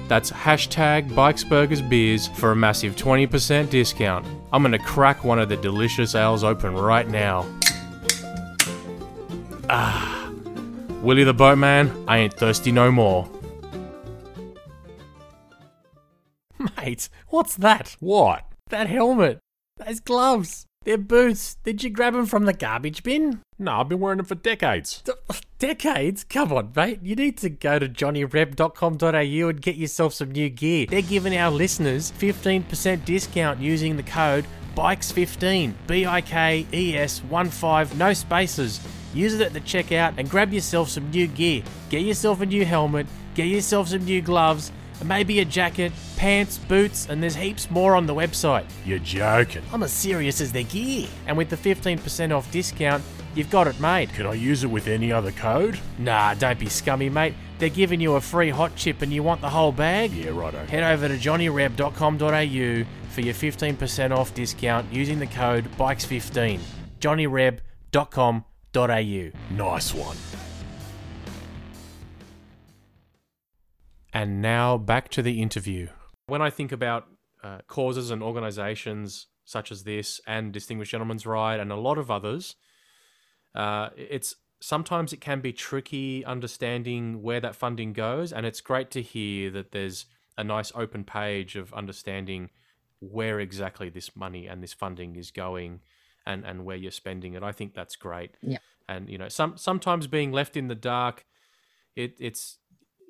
That's 0.09 0.29
hashtag 0.29 1.09
BikesBurgersBeers 1.11 2.35
for 2.35 2.51
a 2.51 2.55
massive 2.55 2.97
20% 2.97 3.69
discount. 3.69 4.27
I'm 4.51 4.61
gonna 4.61 4.77
crack 4.77 5.23
one 5.23 5.39
of 5.39 5.47
the 5.47 5.55
delicious 5.55 6.15
ales 6.15 6.43
open 6.43 6.75
right 6.75 7.07
now. 7.07 7.45
Ah, 9.69 10.29
Willie 11.01 11.23
the 11.23 11.33
Boatman, 11.33 11.93
I 12.09 12.17
ain't 12.17 12.33
thirsty 12.33 12.73
no 12.73 12.91
more. 12.91 13.25
Mate, 16.85 17.09
what's 17.29 17.55
that? 17.55 17.95
What? 17.99 18.43
That 18.69 18.85
helmet. 18.85 19.39
Those 19.83 19.99
gloves. 19.99 20.67
They're 20.83 20.99
boots. 20.99 21.55
Did 21.63 21.83
you 21.83 21.89
grab 21.89 22.13
them 22.13 22.27
from 22.27 22.45
the 22.45 22.53
garbage 22.53 23.01
bin? 23.01 23.41
No, 23.57 23.79
I've 23.79 23.89
been 23.89 23.99
wearing 23.99 24.17
them 24.17 24.27
for 24.27 24.35
decades. 24.35 25.01
D- 25.03 25.13
Decades? 25.57 26.23
Come 26.23 26.53
on, 26.53 26.73
mate. 26.75 26.99
You 27.01 27.15
need 27.15 27.39
to 27.39 27.49
go 27.49 27.79
to 27.79 27.89
johnnyreb.com.au 27.89 29.49
and 29.49 29.61
get 29.63 29.77
yourself 29.77 30.13
some 30.13 30.29
new 30.29 30.47
gear. 30.47 30.85
They're 30.85 31.01
giving 31.01 31.35
our 31.35 31.49
listeners 31.49 32.11
15% 32.19 33.03
discount 33.03 33.59
using 33.59 33.97
the 33.97 34.03
code 34.03 34.45
BIKES15. 34.75 35.73
B 35.87 36.05
I 36.05 36.21
K 36.21 36.67
E 36.71 36.95
S 36.95 37.23
1 37.23 37.49
5, 37.49 37.97
no 37.97 38.13
spaces. 38.13 38.79
Use 39.11 39.33
it 39.33 39.41
at 39.41 39.53
the 39.53 39.61
checkout 39.61 40.19
and 40.19 40.29
grab 40.29 40.53
yourself 40.53 40.89
some 40.89 41.09
new 41.09 41.25
gear. 41.25 41.63
Get 41.89 42.03
yourself 42.03 42.41
a 42.41 42.45
new 42.45 42.63
helmet, 42.63 43.07
get 43.33 43.47
yourself 43.47 43.87
some 43.87 44.05
new 44.05 44.21
gloves, 44.21 44.71
maybe 45.03 45.39
a 45.39 45.45
jacket, 45.45 45.91
pants, 46.17 46.57
boots, 46.57 47.07
and 47.09 47.21
there's 47.21 47.35
heaps 47.35 47.69
more 47.69 47.95
on 47.95 48.05
the 48.05 48.15
website. 48.15 48.65
You're 48.85 48.99
joking. 48.99 49.63
I'm 49.73 49.83
as 49.83 49.91
serious 49.91 50.41
as 50.41 50.51
their 50.51 50.63
gear. 50.63 51.07
And 51.27 51.37
with 51.37 51.49
the 51.49 51.57
15% 51.57 52.35
off 52.35 52.49
discount, 52.51 53.03
you've 53.35 53.49
got 53.49 53.67
it 53.67 53.79
made. 53.79 54.13
Can 54.13 54.25
I 54.25 54.33
use 54.33 54.63
it 54.63 54.67
with 54.67 54.87
any 54.87 55.11
other 55.11 55.31
code? 55.31 55.79
Nah, 55.97 56.33
don't 56.35 56.59
be 56.59 56.69
scummy, 56.69 57.09
mate. 57.09 57.33
They're 57.59 57.69
giving 57.69 58.01
you 58.01 58.15
a 58.15 58.21
free 58.21 58.49
hot 58.49 58.75
chip 58.75 59.01
and 59.01 59.13
you 59.13 59.23
want 59.23 59.41
the 59.41 59.49
whole 59.49 59.71
bag? 59.71 60.11
Yeah, 60.11 60.31
righto. 60.31 60.65
Head 60.65 60.83
over 60.83 61.07
to 61.07 61.17
johnnyreb.com.au 61.17 62.85
for 63.09 63.21
your 63.21 63.33
15% 63.33 64.11
off 64.11 64.33
discount 64.33 64.91
using 64.91 65.19
the 65.19 65.27
code 65.27 65.71
BIKES15. 65.77 66.59
johnnyreb.com.au. 66.99 69.55
Nice 69.55 69.93
one. 69.93 70.44
And 74.15 74.41
now 74.41 74.77
back 74.77 75.09
to 75.09 75.21
the 75.21 75.41
interview. 75.41 75.89
When 76.27 76.41
I 76.41 76.49
think 76.49 76.71
about 76.71 77.05
uh, 77.43 77.57
causes 77.67 78.11
and 78.11 78.23
organizations 78.23 79.27
such 79.43 79.73
as 79.73 79.83
this 79.83 80.21
and 80.25 80.53
Distinguished 80.53 80.91
Gentleman's 80.91 81.25
Ride 81.25 81.59
and 81.59 81.69
a 81.69 81.75
lot 81.75 81.97
of 81.97 82.09
others, 82.09 82.55
uh, 83.53 83.89
it's 83.97 84.33
sometimes 84.61 85.11
it 85.11 85.19
can 85.19 85.41
be 85.41 85.51
tricky 85.51 86.23
understanding 86.23 87.21
where 87.23 87.41
that 87.41 87.57
funding 87.57 87.91
goes. 87.91 88.31
And 88.31 88.45
it's 88.45 88.61
great 88.61 88.89
to 88.91 89.01
hear 89.01 89.51
that 89.51 89.73
there's 89.73 90.05
a 90.37 90.45
nice 90.45 90.71
open 90.75 91.03
page 91.03 91.57
of 91.57 91.73
understanding 91.73 92.51
where 93.01 93.41
exactly 93.41 93.89
this 93.89 94.15
money 94.15 94.47
and 94.47 94.63
this 94.63 94.73
funding 94.73 95.17
is 95.17 95.29
going 95.29 95.81
and, 96.25 96.45
and 96.45 96.63
where 96.63 96.77
you're 96.77 96.89
spending 96.89 97.33
it. 97.33 97.43
I 97.43 97.51
think 97.51 97.73
that's 97.73 97.97
great. 97.97 98.31
Yeah. 98.41 98.59
And, 98.87 99.09
you 99.09 99.17
know, 99.17 99.27
some 99.27 99.57
sometimes 99.57 100.07
being 100.07 100.31
left 100.31 100.55
in 100.55 100.69
the 100.69 100.75
dark, 100.75 101.25
it, 101.97 102.15
it's 102.17 102.59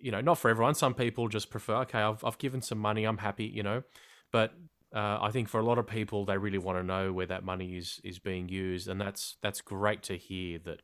you 0.05 0.11
know, 0.11 0.21
not 0.21 0.37
for 0.37 0.51
everyone. 0.51 0.75
Some 0.75 0.93
people 0.93 1.27
just 1.29 1.49
prefer, 1.49 1.77
okay, 1.77 1.97
I've, 1.97 2.23
I've 2.23 2.37
given 2.37 2.61
some 2.61 2.77
money, 2.77 3.05
I'm 3.05 3.17
happy, 3.17 3.45
you 3.45 3.63
know. 3.63 3.81
But 4.31 4.53
uh, 4.93 5.17
I 5.19 5.31
think 5.31 5.49
for 5.49 5.59
a 5.59 5.63
lot 5.65 5.79
of 5.79 5.87
people, 5.87 6.25
they 6.25 6.37
really 6.37 6.59
want 6.59 6.77
to 6.77 6.83
know 6.83 7.11
where 7.11 7.25
that 7.25 7.43
money 7.43 7.75
is 7.75 7.99
is 8.03 8.19
being 8.19 8.47
used, 8.47 8.87
and 8.87 9.01
that's 9.01 9.37
that's 9.41 9.61
great 9.61 10.03
to 10.03 10.15
hear 10.15 10.59
that 10.59 10.83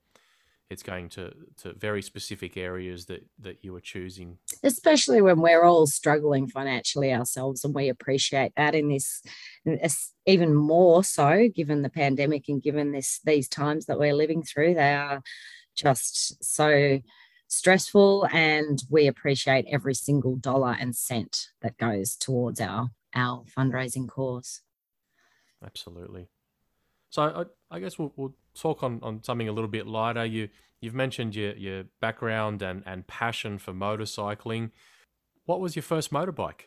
it's 0.72 0.82
going 0.82 1.08
to 1.10 1.32
to 1.58 1.74
very 1.74 2.02
specific 2.02 2.58
areas 2.58 3.06
that 3.06 3.24
that 3.38 3.64
you 3.64 3.76
are 3.76 3.82
choosing. 3.82 4.40
especially 4.64 5.22
when 5.22 5.40
we're 5.40 5.64
all 5.64 5.86
struggling 5.86 6.48
financially 6.48 7.14
ourselves 7.14 7.64
and 7.64 7.76
we 7.76 7.90
appreciate 7.90 8.54
that 8.56 8.74
in 8.74 8.88
this 8.88 9.22
and 9.66 9.80
it's 9.84 10.14
even 10.26 10.56
more 10.56 11.04
so 11.04 11.50
given 11.54 11.82
the 11.82 11.90
pandemic 11.90 12.46
and 12.48 12.64
given 12.64 12.92
this 12.94 13.20
these 13.26 13.50
times 13.50 13.86
that 13.86 14.00
we're 14.00 14.16
living 14.16 14.42
through 14.44 14.74
they 14.74 14.94
are 14.94 15.22
just 15.76 16.42
so 16.44 17.00
stressful 17.52 18.28
and 18.32 18.84
we 18.90 19.08
appreciate 19.08 19.66
every 19.70 19.94
single 19.94 20.36
dollar 20.38 20.76
and 20.80 20.96
cent 20.96 21.50
that 21.62 21.78
goes 21.78 22.16
towards 22.16 22.62
our 22.62 22.90
our 23.14 23.44
fundraising 23.58 24.08
cause 24.08 24.62
Absolutely. 25.64 26.28
So 27.10 27.46
I, 27.72 27.76
I 27.76 27.80
guess 27.80 28.00
we'll, 28.00 28.14
we'll 28.16 28.34
talk 28.56 28.84
on, 28.84 29.00
on 29.04 29.24
something 29.24 29.48
a 29.48 29.52
little 29.52 29.70
bit 29.70 29.88
lighter. 29.88 30.26
You 30.26 30.50
you've 30.80 30.94
mentioned 30.94 31.36
your 31.36 31.56
your 31.56 31.84
background 32.00 32.62
and 32.62 32.84
and 32.86 33.06
passion 33.08 33.58
for 33.58 33.74
motorcycling. 33.74 34.72
What 35.46 35.60
was 35.60 35.76
your 35.76 35.84
first 35.84 36.12
motorbike? 36.12 36.62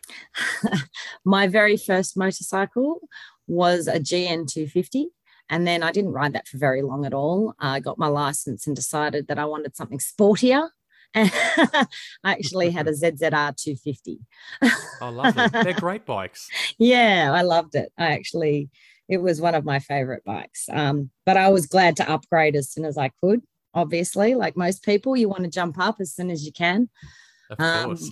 my 1.25 1.47
very 1.47 1.77
first 1.77 2.16
motorcycle 2.16 3.01
was 3.47 3.87
a 3.87 3.99
GN 3.99 4.47
250. 4.47 5.09
And 5.51 5.67
then 5.67 5.83
I 5.83 5.93
didn't 5.93 6.13
ride 6.13 6.33
that 6.33 6.49
for 6.49 6.59
very 6.59 6.83
long 6.83 7.05
at 7.05 7.15
all. 7.15 7.55
I 7.59 7.81
got 7.81 7.99
my 7.99 8.07
license 8.09 8.67
and 8.67 8.75
decided 8.75 9.29
that 9.29 9.39
I 9.39 9.45
wanted 9.45 9.77
something 9.77 9.99
sportier. 9.99 10.69
And 11.17 11.31
I 12.25 12.33
actually 12.33 12.71
had 12.71 12.89
a 12.89 12.91
ZZR 13.03 13.57
250. 13.57 14.19
Oh, 15.01 15.11
lovely! 15.11 15.47
They're 15.63 15.73
great 15.81 16.05
bikes. 16.05 16.49
yeah, 16.77 17.31
I 17.33 17.43
loved 17.43 17.77
it. 17.77 17.93
I 17.97 18.07
actually, 18.15 18.69
it 19.09 19.19
was 19.19 19.41
one 19.41 19.55
of 19.55 19.65
my 19.65 19.79
favorite 19.79 20.25
bikes. 20.25 20.69
Um, 20.69 21.11
but 21.25 21.37
I 21.37 21.51
was 21.51 21.67
glad 21.67 21.95
to 21.99 22.11
upgrade 22.11 22.57
as 22.57 22.69
soon 22.69 22.85
as 22.85 22.99
I 22.99 23.11
could. 23.23 23.43
Obviously, 23.75 24.35
like 24.35 24.57
most 24.57 24.83
people, 24.85 25.17
you 25.17 25.29
want 25.29 25.45
to 25.45 25.51
jump 25.51 25.79
up 25.79 26.01
as 26.01 26.13
soon 26.13 26.33
as 26.33 26.45
you 26.45 26.51
can. 26.51 26.89
Of 27.59 27.61
Um, 27.61 27.85
course. 27.87 28.11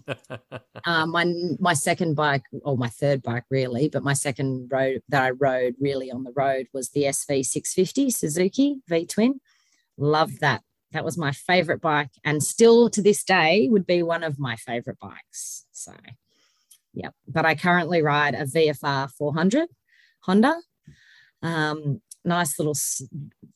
um, 0.87 1.11
my 1.16 1.24
my 1.61 1.74
second 1.74 2.14
bike, 2.14 2.42
or 2.62 2.76
my 2.76 2.88
third 2.88 3.22
bike 3.22 3.44
really, 3.50 3.88
but 3.88 4.02
my 4.02 4.12
second 4.12 4.68
road 4.72 5.02
that 5.09 5.22
I 5.22 5.31
rode 5.31 5.74
really 5.81 6.11
on 6.11 6.24
the 6.24 6.33
road 6.33 6.66
was 6.72 6.90
the 6.90 7.05
SV 7.05 7.44
650 7.44 8.11
Suzuki 8.11 8.76
V 8.88 9.07
twin. 9.07 9.40
Love 9.96 10.38
that. 10.40 10.62
That 10.92 11.05
was 11.05 11.16
my 11.16 11.33
favorite 11.33 11.81
bike, 11.81 12.11
and 12.24 12.42
still 12.42 12.90
to 12.90 13.00
this 13.02 13.24
day 13.24 13.68
would 13.70 13.87
be 13.87 14.02
one 14.02 14.22
of 14.22 14.38
my 14.38 14.57
favorite 14.57 14.98
bikes. 15.00 15.64
So, 15.72 15.92
yeah. 16.92 17.11
But 17.26 17.46
I 17.46 17.55
currently 17.55 18.02
ride 18.02 18.35
a 18.35 18.44
VFR 18.44 19.11
400 19.11 19.68
Honda. 20.20 20.61
Um, 21.42 22.02
nice 22.24 22.59
little 22.59 22.72
s- 22.74 23.02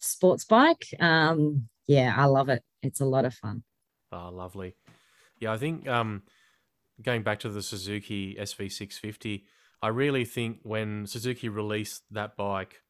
sports 0.01 0.45
bike. 0.45 0.87
Um, 0.99 1.69
yeah, 1.87 2.15
I 2.17 2.25
love 2.25 2.49
it. 2.49 2.63
It's 2.83 3.01
a 3.01 3.05
lot 3.05 3.25
of 3.27 3.35
fun. 3.35 3.63
Oh, 4.13 4.31
lovely. 4.33 4.75
Yeah, 5.39 5.53
I 5.53 5.59
think 5.59 5.89
um, 5.89 6.23
going 7.03 7.23
back 7.23 7.41
to 7.41 7.49
the 7.49 7.63
Suzuki 7.63 8.37
SV650, 8.39 9.45
I 9.83 9.89
really 9.89 10.25
think 10.25 10.61
when 10.63 11.07
Suzuki 11.07 11.49
released 11.49 12.03
that 12.11 12.37
bike, 12.37 12.83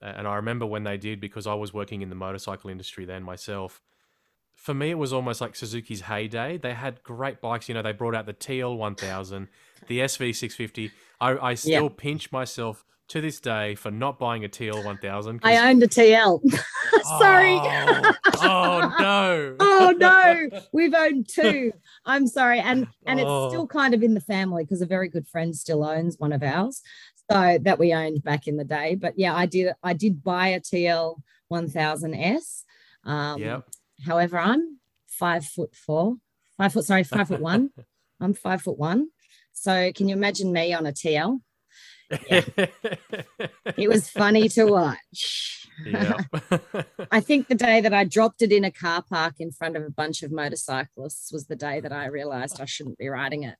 and 0.00 0.26
I 0.26 0.36
remember 0.36 0.66
when 0.66 0.84
they 0.84 0.96
did 0.96 1.20
because 1.20 1.46
I 1.46 1.54
was 1.54 1.72
working 1.72 2.02
in 2.02 2.10
the 2.10 2.14
motorcycle 2.14 2.68
industry 2.70 3.04
then 3.04 3.22
myself. 3.22 3.80
For 4.54 4.74
me, 4.74 4.90
it 4.90 4.98
was 4.98 5.12
almost 5.12 5.40
like 5.40 5.56
Suzuki's 5.56 6.02
heyday. 6.02 6.58
They 6.58 6.74
had 6.74 7.02
great 7.02 7.40
bikes. 7.40 7.68
You 7.68 7.74
know, 7.74 7.82
they 7.82 7.92
brought 7.92 8.14
out 8.14 8.26
the 8.26 8.34
TL1000, 8.34 9.48
the 9.88 10.00
SV650. 10.00 10.90
I, 11.20 11.38
I 11.38 11.54
still 11.54 11.90
pinch 11.90 12.30
myself 12.30 12.84
to 13.08 13.20
this 13.20 13.38
day 13.40 13.74
for 13.74 13.90
not 13.90 14.18
buying 14.18 14.44
a 14.44 14.48
TL 14.48 14.82
1000. 14.84 15.40
I 15.42 15.68
owned 15.70 15.82
a 15.82 15.88
TL. 15.88 16.40
Sorry. 17.18 17.58
Oh, 17.60 18.12
oh, 18.36 18.94
no. 18.98 19.56
oh 19.60 19.94
no 19.96 20.48
we've 20.72 20.94
owned 20.94 21.28
two 21.28 21.72
i'm 22.06 22.26
sorry 22.26 22.58
and 22.60 22.86
and 23.06 23.20
it's 23.20 23.28
Oh. 23.28 23.48
still 23.48 23.66
kind 23.66 23.92
of 23.94 24.02
in 24.02 24.14
the 24.14 24.20
family 24.20 24.64
because 24.64 24.80
a 24.80 24.86
very 24.86 25.08
good 25.08 25.26
friend 25.28 25.54
still 25.54 25.84
owns 25.84 26.18
one 26.18 26.32
of 26.32 26.42
ours 26.42 26.82
so 27.30 27.58
that 27.62 27.78
we 27.78 27.92
owned 27.92 28.22
back 28.24 28.46
in 28.48 28.56
the 28.56 28.64
day 28.64 28.94
but 28.94 29.14
yeah 29.18 29.34
i 29.34 29.46
did 29.46 29.72
i 29.82 29.92
did 29.92 30.22
buy 30.22 30.48
a 30.48 30.60
tl 30.60 31.16
1000s 31.52 32.62
um 33.04 33.40
Yep. 33.40 33.68
however 34.06 34.38
i'm 34.38 34.78
five 35.06 35.44
foot 35.44 35.74
four 35.74 36.16
five 36.56 36.72
foot 36.72 36.84
sorry 36.84 37.04
five 37.04 37.28
foot 37.28 37.40
one 37.40 37.70
i'm 38.20 38.34
five 38.34 38.62
foot 38.62 38.78
one 38.78 39.08
so 39.52 39.92
can 39.92 40.08
you 40.08 40.16
imagine 40.16 40.52
me 40.52 40.72
on 40.72 40.86
a 40.86 40.92
tl 40.92 41.40
it 42.10 43.88
was 43.88 44.08
funny 44.08 44.48
to 44.48 44.64
watch 44.66 45.64
yeah. 45.84 46.18
I 47.10 47.20
think 47.20 47.48
the 47.48 47.54
day 47.54 47.80
that 47.80 47.92
I 47.92 48.04
dropped 48.04 48.42
it 48.42 48.52
in 48.52 48.64
a 48.64 48.70
car 48.70 49.02
park 49.02 49.34
in 49.38 49.50
front 49.50 49.76
of 49.76 49.84
a 49.84 49.90
bunch 49.90 50.22
of 50.22 50.32
motorcyclists 50.32 51.32
was 51.32 51.46
the 51.46 51.56
day 51.56 51.80
that 51.80 51.92
I 51.92 52.06
realized 52.06 52.60
I 52.60 52.64
shouldn't 52.64 52.98
be 52.98 53.08
riding 53.08 53.44
it. 53.44 53.56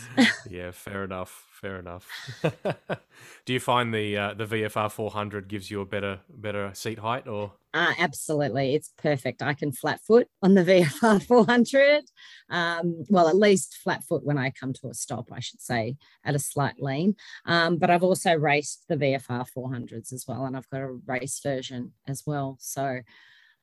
yeah, 0.50 0.70
fair 0.70 1.04
enough. 1.04 1.46
Fair 1.60 1.78
enough. 1.78 2.08
Do 3.44 3.52
you 3.52 3.60
find 3.60 3.94
the 3.94 4.16
uh, 4.16 4.34
the 4.34 4.46
VFR 4.46 4.90
400 4.90 5.48
gives 5.48 5.70
you 5.70 5.80
a 5.80 5.86
better 5.86 6.20
better 6.28 6.72
seat 6.74 6.98
height 6.98 7.28
or? 7.28 7.52
Uh, 7.74 7.94
absolutely, 7.98 8.74
it's 8.74 8.92
perfect. 8.98 9.42
I 9.42 9.54
can 9.54 9.72
flat 9.72 10.00
foot 10.00 10.28
on 10.42 10.54
the 10.54 10.64
VFR 10.64 11.22
400. 11.22 12.02
Um, 12.50 13.04
well, 13.08 13.28
at 13.28 13.36
least 13.36 13.78
flat 13.82 14.02
foot 14.04 14.24
when 14.24 14.38
I 14.38 14.50
come 14.50 14.72
to 14.74 14.88
a 14.88 14.94
stop, 14.94 15.30
I 15.32 15.40
should 15.40 15.60
say, 15.60 15.96
at 16.24 16.34
a 16.34 16.38
slight 16.38 16.74
lean. 16.80 17.14
Um, 17.46 17.78
but 17.78 17.90
I've 17.90 18.02
also 18.02 18.34
raced 18.34 18.84
the 18.88 18.96
VFR 18.96 19.46
400s 19.56 20.12
as 20.12 20.24
well, 20.26 20.44
and 20.44 20.56
I've 20.56 20.68
got 20.68 20.82
a 20.82 20.98
race 21.06 21.40
version 21.42 21.92
as 22.06 22.24
well. 22.26 22.56
So 22.60 23.00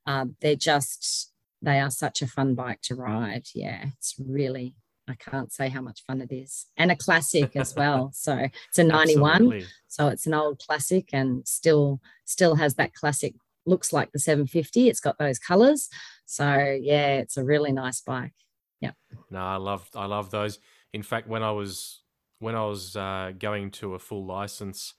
um, 0.06 0.36
they're 0.42 0.56
just 0.56 1.32
they 1.62 1.80
are 1.80 1.92
such 1.92 2.22
a 2.22 2.28
fun 2.28 2.56
bike 2.56 2.82
to 2.84 2.96
ride. 2.96 3.48
Yeah, 3.54 3.88
it's 3.98 4.16
really 4.18 4.76
I 5.10 5.16
can't 5.16 5.52
say 5.52 5.70
how 5.70 5.82
much 5.82 6.04
fun 6.06 6.22
it 6.22 6.32
is, 6.32 6.66
and 6.78 6.92
a 6.92 6.96
classic 6.96 7.56
as 7.56 7.76
well. 7.76 8.12
So 8.20 8.38
it's 8.38 8.78
a 8.78 8.84
'91, 8.84 9.32
Absolutely. 9.32 9.66
so 9.88 10.08
it's 10.08 10.28
an 10.28 10.34
old 10.34 10.60
classic, 10.60 11.10
and 11.14 11.48
still 11.48 12.02
still 12.26 12.56
has 12.56 12.76
that 12.76 12.94
classic. 12.94 13.34
Looks 13.66 13.94
like 13.94 14.12
the 14.12 14.20
750. 14.20 14.90
It's 14.90 15.00
got 15.00 15.18
those 15.18 15.38
colors. 15.38 15.90
So 16.26 16.78
yeah, 16.82 17.18
it's 17.18 17.38
a 17.38 17.44
really 17.44 17.72
nice 17.72 18.02
bike. 18.02 18.34
Yeah. 18.82 18.92
No, 19.30 19.40
I 19.40 19.58
love 19.58 19.90
I 19.96 20.06
love 20.06 20.32
those. 20.32 20.60
In 20.94 21.04
fact, 21.04 21.28
when 21.28 21.44
I 21.44 21.52
was 21.52 22.02
when 22.40 22.56
I 22.56 22.66
was 22.66 22.96
uh, 22.96 23.34
going 23.38 23.72
to 23.72 23.96
a 23.96 24.00
full 24.00 24.26
license, 24.26 24.94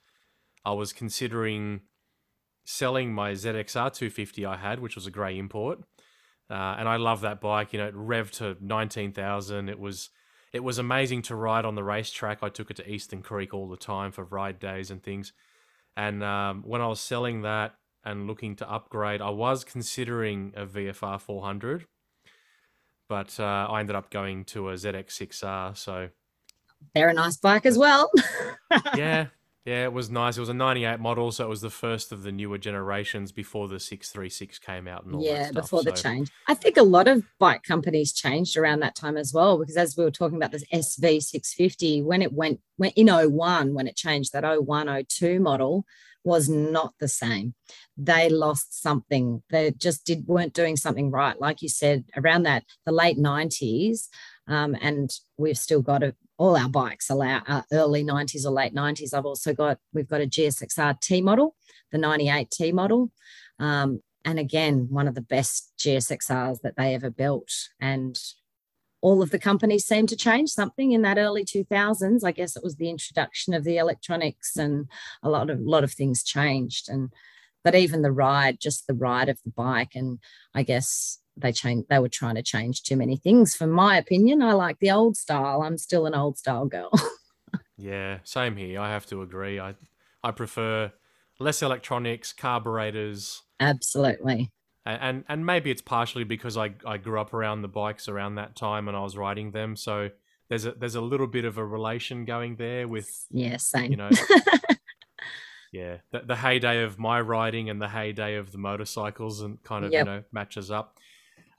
I 0.64 0.72
was 0.72 0.92
considering 0.92 1.80
selling 2.64 3.12
my 3.12 3.32
ZXR 3.32 3.92
250 3.92 4.46
I 4.46 4.56
had, 4.56 4.80
which 4.80 4.94
was 4.94 5.06
a 5.06 5.10
grey 5.10 5.38
import, 5.38 5.80
uh, 6.50 6.76
and 6.78 6.88
I 6.88 6.96
love 6.96 7.20
that 7.22 7.40
bike. 7.40 7.72
You 7.72 7.78
know, 7.78 7.86
it 7.86 7.94
revved 7.94 8.32
to 8.38 8.56
nineteen 8.60 9.12
thousand. 9.12 9.68
It 9.68 9.78
was 9.78 10.10
it 10.52 10.64
was 10.64 10.78
amazing 10.78 11.22
to 11.22 11.36
ride 11.36 11.64
on 11.64 11.74
the 11.76 11.84
racetrack. 11.84 12.42
I 12.42 12.48
took 12.48 12.70
it 12.70 12.76
to 12.78 12.90
Eastern 12.90 13.22
Creek 13.22 13.54
all 13.54 13.68
the 13.68 13.76
time 13.76 14.10
for 14.10 14.24
ride 14.24 14.58
days 14.58 14.90
and 14.90 15.02
things. 15.02 15.32
And 15.96 16.22
um, 16.24 16.62
when 16.66 16.80
I 16.80 16.88
was 16.88 17.00
selling 17.00 17.42
that 17.42 17.74
and 18.04 18.26
looking 18.26 18.56
to 18.56 18.70
upgrade, 18.70 19.20
I 19.20 19.30
was 19.30 19.64
considering 19.64 20.52
a 20.56 20.66
VFR 20.66 21.20
400, 21.20 21.86
but 23.08 23.38
uh, 23.38 23.68
I 23.70 23.80
ended 23.80 23.96
up 23.96 24.10
going 24.10 24.44
to 24.46 24.70
a 24.70 24.74
ZX6R. 24.74 25.76
So 25.76 26.08
they're 26.94 27.10
a 27.10 27.14
nice 27.14 27.36
bike 27.36 27.66
as 27.66 27.78
well. 27.78 28.10
yeah, 28.96 29.26
yeah, 29.66 29.84
it 29.84 29.92
was 29.92 30.10
nice. 30.10 30.38
It 30.38 30.40
was 30.40 30.48
a 30.48 30.54
98 30.54 31.00
model, 31.00 31.30
so 31.32 31.44
it 31.44 31.48
was 31.48 31.60
the 31.60 31.70
first 31.70 32.12
of 32.12 32.22
the 32.22 32.32
newer 32.32 32.56
generations 32.56 33.30
before 33.30 33.68
the 33.68 33.78
636 33.78 34.58
came 34.58 34.88
out 34.88 35.04
and 35.04 35.14
all 35.14 35.22
yeah, 35.22 35.34
that 35.34 35.52
stuff. 35.52 35.62
before 35.64 35.82
so. 35.82 35.90
the 35.90 35.96
change. 35.96 36.30
I 36.48 36.54
think 36.54 36.78
a 36.78 36.82
lot 36.82 37.08
of 37.08 37.24
bike 37.38 37.62
companies 37.62 38.12
changed 38.12 38.56
around 38.56 38.80
that 38.80 38.94
time 38.94 39.18
as 39.18 39.34
well, 39.34 39.58
because 39.58 39.76
as 39.76 39.96
we 39.98 40.04
were 40.04 40.10
talking 40.10 40.36
about 40.36 40.52
this 40.52 40.64
SV650, 40.72 42.02
when 42.02 42.22
it 42.22 42.32
went, 42.32 42.60
went 42.78 42.94
in 42.96 43.08
01, 43.08 43.74
when 43.74 43.86
it 43.86 43.96
changed 43.96 44.32
that 44.32 44.44
01, 44.44 45.04
02 45.08 45.40
model, 45.40 45.84
was 46.24 46.48
not 46.48 46.94
the 46.98 47.08
same. 47.08 47.54
They 47.96 48.28
lost 48.28 48.80
something. 48.80 49.42
They 49.50 49.70
just 49.72 50.04
did 50.04 50.26
weren't 50.26 50.54
doing 50.54 50.76
something 50.76 51.10
right. 51.10 51.38
Like 51.40 51.62
you 51.62 51.68
said, 51.68 52.04
around 52.16 52.44
that 52.44 52.64
the 52.84 52.92
late 52.92 53.18
90s, 53.18 54.08
um, 54.46 54.76
and 54.80 55.10
we've 55.38 55.58
still 55.58 55.82
got 55.82 56.02
a, 56.02 56.14
all 56.40 56.56
our 56.56 56.70
bikes 56.70 57.10
allow 57.10 57.42
uh, 57.46 57.60
early 57.70 58.02
90s 58.02 58.46
or 58.46 58.50
late 58.50 58.74
90s. 58.74 59.12
I've 59.12 59.26
also 59.26 59.52
got 59.52 59.78
we've 59.92 60.08
got 60.08 60.22
a 60.22 60.26
GSXR 60.26 60.98
T 60.98 61.20
model, 61.20 61.54
the 61.92 61.98
98 61.98 62.50
T 62.50 62.72
model, 62.72 63.10
um, 63.58 64.02
and 64.24 64.38
again 64.38 64.88
one 64.88 65.06
of 65.06 65.14
the 65.14 65.20
best 65.20 65.74
GSXRs 65.78 66.62
that 66.62 66.76
they 66.78 66.94
ever 66.94 67.10
built. 67.10 67.52
And 67.78 68.18
all 69.02 69.22
of 69.22 69.32
the 69.32 69.38
companies 69.38 69.84
seem 69.84 70.06
to 70.06 70.16
change 70.16 70.48
something 70.48 70.92
in 70.92 71.02
that 71.02 71.18
early 71.18 71.44
2000s. 71.44 72.24
I 72.24 72.32
guess 72.32 72.56
it 72.56 72.64
was 72.64 72.76
the 72.76 72.88
introduction 72.88 73.52
of 73.52 73.64
the 73.64 73.76
electronics 73.76 74.56
and 74.56 74.86
a 75.22 75.28
lot 75.28 75.50
of 75.50 75.60
lot 75.60 75.84
of 75.84 75.92
things 75.92 76.22
changed. 76.22 76.88
And 76.88 77.10
but 77.62 77.74
even 77.74 78.00
the 78.00 78.12
ride, 78.12 78.60
just 78.60 78.86
the 78.86 78.94
ride 78.94 79.28
of 79.28 79.38
the 79.44 79.52
bike, 79.52 79.92
and 79.94 80.18
I 80.54 80.62
guess 80.62 81.19
they 81.36 81.52
changed 81.52 81.88
they 81.88 81.98
were 81.98 82.08
trying 82.08 82.34
to 82.34 82.42
change 82.42 82.82
too 82.82 82.96
many 82.96 83.16
things. 83.16 83.54
For 83.54 83.66
my 83.66 83.96
opinion 83.96 84.42
i 84.42 84.52
like 84.52 84.78
the 84.78 84.90
old 84.90 85.16
style. 85.16 85.62
I'm 85.62 85.78
still 85.78 86.06
an 86.06 86.14
old 86.14 86.38
style 86.38 86.66
girl. 86.66 86.90
Yeah 87.76 88.18
same 88.24 88.56
here. 88.56 88.78
I 88.78 88.90
have 88.90 89.06
to 89.06 89.22
agree. 89.22 89.58
I 89.58 89.74
i 90.22 90.30
prefer 90.30 90.92
less 91.38 91.62
electronics 91.62 92.32
carburetors. 92.34 93.42
Absolutely. 93.58 94.50
And, 94.84 95.02
and 95.02 95.24
and 95.30 95.46
maybe 95.46 95.70
it's 95.70 95.80
partially 95.80 96.24
because 96.24 96.58
i 96.58 96.74
i 96.84 96.98
grew 96.98 97.18
up 97.18 97.32
around 97.32 97.62
the 97.62 97.68
bikes 97.68 98.06
around 98.06 98.34
that 98.34 98.54
time 98.54 98.86
and 98.86 98.96
i 98.96 99.00
was 99.00 99.16
riding 99.16 99.52
them. 99.52 99.76
So 99.76 100.10
there's 100.50 100.66
a 100.66 100.72
there's 100.72 100.96
a 100.96 101.00
little 101.00 101.26
bit 101.26 101.46
of 101.46 101.56
a 101.56 101.64
relation 101.64 102.26
going 102.26 102.56
there 102.56 102.86
with 102.86 103.26
yeah 103.30 103.56
same. 103.56 103.92
you 103.92 103.96
know 103.96 104.10
yeah 105.72 105.98
the, 106.10 106.20
the 106.20 106.36
heyday 106.36 106.82
of 106.82 106.98
my 106.98 107.20
riding 107.20 107.70
and 107.70 107.80
the 107.80 107.88
heyday 107.88 108.34
of 108.34 108.52
the 108.52 108.58
motorcycles 108.58 109.40
and 109.40 109.62
kind 109.62 109.84
of 109.84 109.92
yep. 109.92 110.04
you 110.04 110.12
know 110.12 110.22
matches 110.32 110.70
up 110.70 110.98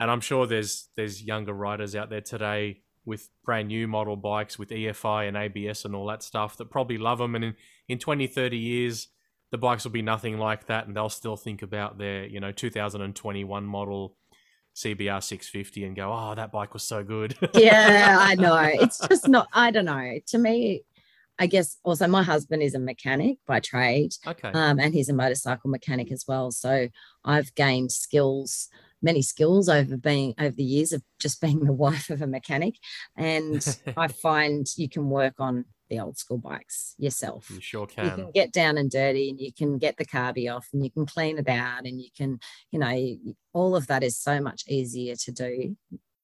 and 0.01 0.09
I'm 0.09 0.19
sure 0.19 0.47
there's 0.47 0.89
there's 0.97 1.21
younger 1.21 1.53
riders 1.53 1.95
out 1.95 2.09
there 2.09 2.21
today 2.21 2.81
with 3.05 3.29
brand 3.45 3.67
new 3.67 3.87
model 3.87 4.15
bikes 4.15 4.57
with 4.57 4.69
EFI 4.69 5.27
and 5.27 5.37
ABS 5.37 5.85
and 5.85 5.95
all 5.95 6.07
that 6.07 6.23
stuff 6.23 6.57
that 6.57 6.71
probably 6.71 6.97
love 6.97 7.19
them. 7.19 7.35
And 7.35 7.43
in, 7.43 7.55
in 7.87 7.99
20, 7.99 8.27
30 8.27 8.57
years, 8.57 9.07
the 9.51 9.57
bikes 9.57 9.83
will 9.83 9.91
be 9.91 10.01
nothing 10.01 10.37
like 10.37 10.67
that. 10.67 10.87
And 10.87 10.95
they'll 10.95 11.09
still 11.09 11.37
think 11.37 11.61
about 11.61 11.97
their, 11.97 12.25
you 12.25 12.39
know, 12.39 12.51
2021 12.51 13.65
model 13.65 14.17
CBR 14.75 15.23
650 15.23 15.83
and 15.83 15.95
go, 15.95 16.11
oh, 16.11 16.35
that 16.35 16.51
bike 16.51 16.73
was 16.73 16.83
so 16.83 17.03
good. 17.03 17.35
yeah, 17.53 18.17
I 18.19 18.35
know. 18.35 18.55
It's 18.55 18.99
just 19.07 19.27
not, 19.27 19.47
I 19.53 19.71
don't 19.71 19.85
know. 19.85 20.19
To 20.27 20.37
me, 20.37 20.83
I 21.39 21.47
guess 21.47 21.77
also 21.83 22.07
my 22.07 22.21
husband 22.23 22.61
is 22.61 22.75
a 22.75 22.79
mechanic 22.79 23.39
by 23.47 23.59
trade. 23.59 24.13
Okay. 24.27 24.49
Um, 24.49 24.79
and 24.79 24.93
he's 24.93 25.09
a 25.09 25.13
motorcycle 25.13 25.71
mechanic 25.71 26.11
as 26.11 26.25
well. 26.27 26.51
So 26.51 26.87
I've 27.25 27.53
gained 27.55 27.91
skills 27.91 28.69
many 29.01 29.21
skills 29.21 29.67
over 29.67 29.97
being 29.97 30.33
over 30.39 30.55
the 30.55 30.63
years 30.63 30.93
of 30.93 31.01
just 31.19 31.41
being 31.41 31.65
the 31.65 31.73
wife 31.73 32.09
of 32.09 32.21
a 32.21 32.27
mechanic. 32.27 32.75
And 33.15 33.65
i 33.97 34.07
find 34.07 34.67
you 34.77 34.89
can 34.89 35.09
work 35.09 35.35
on 35.39 35.65
the 35.89 35.99
old 35.99 36.17
school 36.17 36.37
bikes 36.37 36.95
yourself. 36.97 37.49
You 37.49 37.59
sure 37.59 37.85
can 37.85 38.05
you 38.05 38.11
can. 38.11 38.31
get 38.31 38.53
down 38.53 38.77
and 38.77 38.89
dirty 38.89 39.29
and 39.29 39.39
you 39.39 39.51
can 39.51 39.77
get 39.77 39.97
the 39.97 40.05
carby 40.05 40.53
off 40.53 40.69
and 40.71 40.83
you 40.83 40.89
can 40.89 41.05
clean 41.05 41.37
it 41.37 41.49
out 41.49 41.85
and 41.85 42.01
you 42.01 42.07
can 42.15 42.39
you 42.71 42.79
know 42.79 43.17
all 43.51 43.75
of 43.75 43.87
that 43.87 44.01
is 44.01 44.17
so 44.17 44.39
much 44.39 44.63
easier 44.69 45.15
to 45.17 45.31
do 45.33 45.75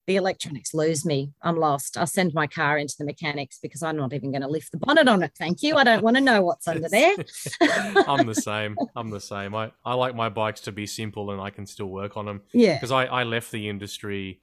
the 0.07 0.15
electronics 0.15 0.73
lose 0.73 1.05
me. 1.05 1.33
I'm 1.41 1.57
lost. 1.57 1.97
I'll 1.97 2.07
send 2.07 2.33
my 2.33 2.47
car 2.47 2.77
into 2.77 2.95
the 2.97 3.03
mechanics 3.03 3.59
because 3.61 3.83
I'm 3.83 3.97
not 3.97 4.13
even 4.13 4.31
going 4.31 4.41
to 4.41 4.47
lift 4.47 4.71
the 4.71 4.77
bonnet 4.77 5.09
on 5.09 5.21
it. 5.21 5.33
Thank 5.37 5.61
you. 5.61 5.75
I 5.75 5.83
don't 5.83 6.01
want 6.01 6.15
to 6.15 6.21
know 6.21 6.41
what's 6.41 6.67
under 6.67 6.87
there. 6.87 7.13
I'm 8.07 8.25
the 8.25 8.33
same. 8.41 8.77
I'm 8.95 9.09
the 9.09 9.19
same. 9.19 9.53
I, 9.53 9.71
I 9.85 9.95
like 9.95 10.15
my 10.15 10.29
bikes 10.29 10.61
to 10.61 10.71
be 10.71 10.87
simple 10.87 11.31
and 11.31 11.41
I 11.41 11.49
can 11.49 11.65
still 11.65 11.87
work 11.87 12.15
on 12.15 12.25
them. 12.25 12.41
Yeah. 12.53 12.75
Because 12.75 12.91
I, 12.91 13.05
I 13.05 13.23
left 13.23 13.51
the 13.51 13.67
industry 13.67 14.39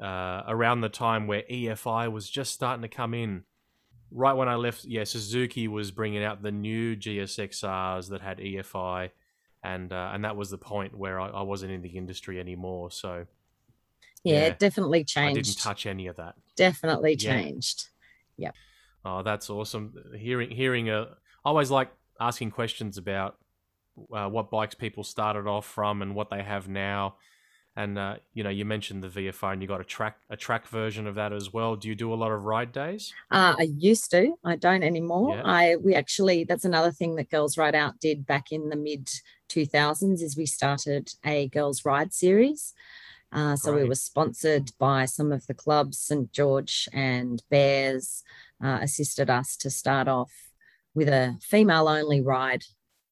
uh, 0.00 0.44
around 0.46 0.80
the 0.80 0.88
time 0.88 1.26
where 1.26 1.42
EFI 1.42 2.10
was 2.10 2.30
just 2.30 2.54
starting 2.54 2.82
to 2.82 2.88
come 2.88 3.12
in. 3.12 3.42
Right 4.12 4.32
when 4.32 4.48
I 4.48 4.54
left, 4.54 4.84
yeah, 4.84 5.04
Suzuki 5.04 5.66
was 5.66 5.90
bringing 5.90 6.22
out 6.22 6.42
the 6.42 6.52
new 6.52 6.96
GSXRs 6.96 8.10
that 8.10 8.20
had 8.20 8.38
EFI. 8.38 9.10
And, 9.62 9.92
uh, 9.92 10.10
and 10.14 10.24
that 10.24 10.36
was 10.36 10.50
the 10.50 10.58
point 10.58 10.96
where 10.96 11.20
I, 11.20 11.28
I 11.28 11.42
wasn't 11.42 11.72
in 11.72 11.82
the 11.82 11.90
industry 11.90 12.38
anymore. 12.38 12.92
So 12.92 13.26
yeah, 14.24 14.46
yeah, 14.46 14.54
definitely 14.58 15.04
changed. 15.04 15.38
I 15.38 15.42
didn't 15.42 15.58
touch 15.58 15.86
any 15.86 16.06
of 16.06 16.16
that. 16.16 16.34
Definitely 16.56 17.16
changed. 17.16 17.88
Yeah. 18.36 18.46
Yep. 18.46 18.54
Oh, 19.04 19.22
that's 19.22 19.48
awesome. 19.48 19.94
Hearing 20.16 20.50
hearing 20.50 20.90
a, 20.90 21.02
I 21.02 21.48
always 21.48 21.70
like 21.70 21.90
asking 22.20 22.50
questions 22.50 22.98
about 22.98 23.36
uh, 24.12 24.28
what 24.28 24.50
bikes 24.50 24.74
people 24.74 25.04
started 25.04 25.46
off 25.46 25.66
from 25.66 26.02
and 26.02 26.14
what 26.14 26.30
they 26.30 26.42
have 26.42 26.68
now. 26.68 27.16
And 27.76 27.98
uh, 27.98 28.16
you 28.34 28.42
know, 28.42 28.50
you 28.50 28.64
mentioned 28.64 29.02
the 29.02 29.08
VFR, 29.08 29.52
and 29.52 29.62
you 29.62 29.68
got 29.68 29.80
a 29.80 29.84
track 29.84 30.18
a 30.28 30.36
track 30.36 30.66
version 30.66 31.06
of 31.06 31.14
that 31.14 31.32
as 31.32 31.52
well. 31.52 31.76
Do 31.76 31.88
you 31.88 31.94
do 31.94 32.12
a 32.12 32.16
lot 32.16 32.32
of 32.32 32.44
ride 32.44 32.72
days? 32.72 33.12
Uh, 33.30 33.54
I 33.58 33.68
used 33.74 34.10
to. 34.10 34.34
I 34.44 34.56
don't 34.56 34.82
anymore. 34.82 35.36
Yeah. 35.36 35.42
I 35.44 35.76
we 35.76 35.94
actually 35.94 36.44
that's 36.44 36.64
another 36.64 36.90
thing 36.90 37.14
that 37.14 37.30
Girls 37.30 37.56
Ride 37.56 37.76
Out 37.76 38.00
did 38.00 38.26
back 38.26 38.50
in 38.50 38.68
the 38.68 38.76
mid 38.76 39.08
two 39.48 39.66
thousands 39.66 40.20
is 40.20 40.36
we 40.36 40.46
started 40.46 41.14
a 41.24 41.48
girls 41.48 41.84
ride 41.84 42.12
series. 42.12 42.74
Uh, 43.32 43.56
so 43.56 43.72
right. 43.72 43.82
we 43.82 43.88
were 43.88 43.94
sponsored 43.94 44.72
by 44.78 45.04
some 45.04 45.32
of 45.32 45.46
the 45.46 45.54
clubs, 45.54 45.98
St 45.98 46.32
George 46.32 46.88
and 46.92 47.42
Bears 47.50 48.22
uh, 48.62 48.78
assisted 48.82 49.30
us 49.30 49.56
to 49.58 49.70
start 49.70 50.08
off 50.08 50.32
with 50.94 51.08
a 51.08 51.36
female 51.40 51.88
only 51.88 52.20
ride 52.20 52.64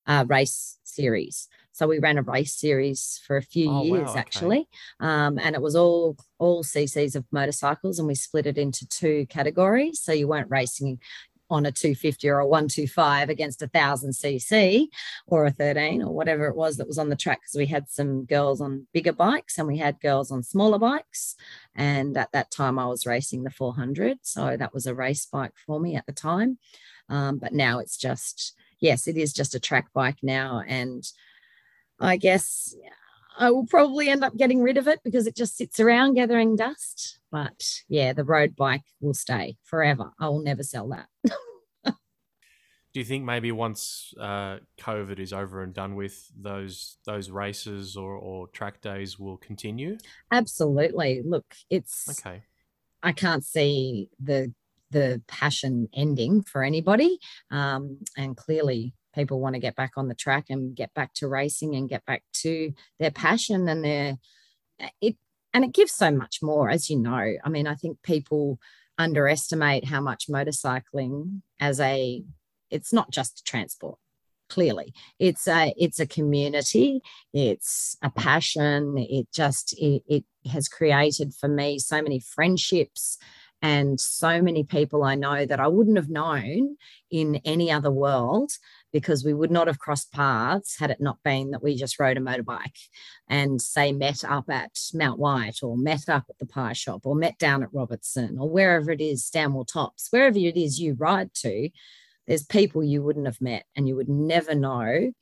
uh, 0.07 0.25
race 0.27 0.79
series. 0.83 1.49
So 1.73 1.87
we 1.87 2.01
ran 2.01 2.19
a 2.19 2.23
race 2.23 2.55
series 2.55 3.21
for 3.25 3.37
a 3.37 3.43
few 3.43 3.71
oh, 3.71 3.85
years 3.85 4.07
wow, 4.07 4.11
okay. 4.11 4.19
actually, 4.19 4.69
um, 4.99 5.39
and 5.39 5.55
it 5.55 5.63
was 5.63 5.77
all 5.77 6.17
all 6.39 6.65
CCs 6.65 7.15
of 7.15 7.25
motorcycles, 7.31 8.01
and 8.01 8.09
we 8.09 8.17
split 8.17 8.47
it 8.47 8.59
into 8.59 8.85
two 8.89 9.27
categories. 9.29 10.01
So 10.03 10.13
you 10.13 10.27
weren't 10.27 10.51
racing 10.51 10.99
on 11.51 11.67
a 11.67 11.73
250 11.73 12.29
or 12.29 12.39
a 12.39 12.47
125 12.47 13.29
against 13.29 13.63
a 13.63 13.71
1000 13.73 14.11
cc 14.11 14.87
or 15.27 15.47
a 15.47 15.51
13 15.51 16.03
or 16.03 16.13
whatever 16.13 16.47
it 16.47 16.57
was 16.57 16.77
that 16.77 16.87
was 16.87 16.99
on 16.99 17.09
the 17.09 17.17
track 17.17 17.41
because 17.41 17.57
we 17.57 17.67
had 17.67 17.89
some 17.89 18.25
girls 18.25 18.61
on 18.61 18.87
bigger 18.93 19.13
bikes 19.13 19.59
and 19.59 19.67
we 19.67 19.79
had 19.79 20.01
girls 20.01 20.31
on 20.31 20.43
smaller 20.43 20.79
bikes. 20.79 21.37
And 21.75 22.17
at 22.17 22.33
that 22.33 22.51
time 22.51 22.79
i 22.79 22.87
was 22.87 23.07
racing 23.07 23.45
the 23.45 23.51
400 23.51 24.19
so 24.23 24.57
that 24.57 24.75
was 24.75 24.87
a 24.87 24.95
race 24.95 25.27
bike 25.27 25.55
for 25.67 25.81
me 25.81 25.97
at 25.97 26.07
the 26.07 26.13
time. 26.13 26.59
Um, 27.09 27.39
but 27.39 27.53
now 27.53 27.79
it's 27.79 27.97
just 27.97 28.55
yes 28.81 29.09
it 29.09 29.17
is 29.17 29.33
just 29.33 29.55
a 29.55 29.61
track 29.61 29.93
bike 29.93 30.19
now. 30.23 30.63
And 30.67 31.05
i 32.01 32.17
guess 32.17 32.77
I 33.39 33.53
will 33.53 33.67
probably 33.67 34.09
end 34.09 34.25
up 34.25 34.37
getting 34.37 34.61
rid 34.61 34.77
of 34.77 34.89
it 34.89 34.99
because 35.05 35.29
it 35.29 35.37
just 35.37 35.57
sits 35.57 35.79
around 35.79 36.15
gathering 36.15 36.57
dust. 36.57 37.21
But 37.31 37.63
yeah, 37.89 38.13
the 38.13 38.25
road 38.25 38.57
bike 38.57 38.83
will 39.01 39.15
stay 39.15 39.57
forever. 39.63 40.11
I 40.19 40.29
will 40.29 40.43
never 40.43 40.65
sell 40.65 40.89
that. 40.89 41.09
Do 41.85 43.01
you 43.01 43.05
think 43.05 43.25
maybe 43.25 43.53
once 43.53 44.13
uh, 44.19 44.59
COVID 44.81 45.21
is 45.21 45.33
over 45.33 45.63
and 45.63 45.73
done 45.73 45.95
with, 45.95 46.27
those 46.37 46.97
those 47.05 47.31
races 47.31 47.97
or, 47.97 48.15
or 48.15 48.49
track 48.49 48.81
days 48.81 49.19
will 49.19 49.37
continue? 49.37 49.99
Absolutely. 50.33 51.23
Look, 51.25 51.55
it's 51.71 52.09
Okay. 52.19 52.43
I 53.03 53.13
can't 53.13 53.45
see 53.45 54.09
the 54.19 54.53
the 54.91 55.23
passion 55.29 55.89
ending 55.93 56.43
for 56.43 56.63
anybody. 56.63 57.21
Um, 57.51 57.99
and 58.17 58.37
clearly 58.37 58.95
people 59.19 59.41
want 59.41 59.55
to 59.55 59.61
get 59.61 59.77
back 59.77 59.93
on 59.97 60.09
the 60.09 60.15
track 60.15 60.47
and 60.49 60.77
get 60.77 60.95
back 60.95 61.13
to 61.15 61.29
racing 61.29 61.75
and 61.75 61.89
get 61.89 62.05
back 62.07 62.23
to 62.33 62.73
their 62.99 63.11
passion 63.11 63.69
and 63.69 63.85
their 63.85 64.19
uh, 64.83 64.89
it 65.01 65.17
and 65.53 65.65
it 65.65 65.73
gives 65.73 65.93
so 65.93 66.11
much 66.11 66.39
more 66.43 66.71
as 66.71 66.89
you 66.89 66.99
know. 66.99 67.35
I 67.45 67.49
mean 67.49 67.67
i 67.67 67.75
think 67.75 68.03
people 68.03 68.59
underestimate 68.97 69.85
how 69.85 70.01
much 70.01 70.29
motorcycling 70.29 71.43
as 71.61 71.81
a 71.81 72.23
it's 72.71 72.93
not 72.93 73.11
just 73.11 73.47
transport 73.47 73.99
clearly. 74.49 74.95
It's 75.19 75.47
a 75.47 75.75
it's 75.77 76.01
a 76.01 76.07
community 76.07 77.01
it's 77.33 77.97
a 78.03 78.11
passion 78.11 78.97
it 78.99 79.27
just 79.33 79.75
it, 79.79 80.03
it 80.09 80.25
has 80.51 80.69
created 80.69 81.35
for 81.35 81.49
me 81.49 81.79
so 81.79 82.01
many 82.03 82.21
friendships 82.21 83.19
and 83.61 83.99
so 83.99 84.41
many 84.41 84.63
people 84.63 85.03
I 85.03 85.15
know 85.15 85.45
that 85.45 85.61
I 85.61 85.67
wouldn't 85.67 85.97
have 85.97 86.11
known 86.11 86.77
in 87.11 87.41
any 87.45 87.71
other 87.71 87.91
world 87.91 88.53
because 88.93 89.25
we 89.25 89.35
would 89.35 89.51
not 89.51 89.67
have 89.67 89.79
crossed 89.79 90.13
paths 90.13 90.79
had 90.79 90.91
it 90.91 91.01
not 91.01 91.23
been 91.23 91.51
that 91.51 91.63
we 91.63 91.77
just 91.77 91.99
rode 91.99 92.17
a 92.17 92.21
motorbike 92.21 92.79
and 93.29 93.61
say 93.61 93.93
met 93.93 94.25
up 94.25 94.49
at 94.49 94.79
Mount 94.95 95.19
White 95.19 95.63
or 95.63 95.77
met 95.77 96.09
up 96.09 96.25
at 96.29 96.39
the 96.39 96.47
pie 96.47 96.73
shop 96.73 97.05
or 97.05 97.15
met 97.15 97.39
down 97.39 97.63
at 97.63 97.73
Robertson 97.73 98.39
or 98.39 98.49
wherever 98.49 98.91
it 98.91 99.01
is, 99.01 99.27
Stanwell 99.27 99.65
Tops, 99.65 100.09
wherever 100.11 100.39
it 100.39 100.57
is 100.57 100.81
you 100.81 100.95
ride 100.95 101.35
to, 101.35 101.69
there's 102.27 102.45
people 102.45 102.85
you 102.85 103.03
wouldn't 103.03 103.27
have 103.27 103.41
met 103.41 103.65
and 103.75 103.89
you 103.89 103.97
would 103.97 104.09
never 104.09 104.55
know 104.55 105.13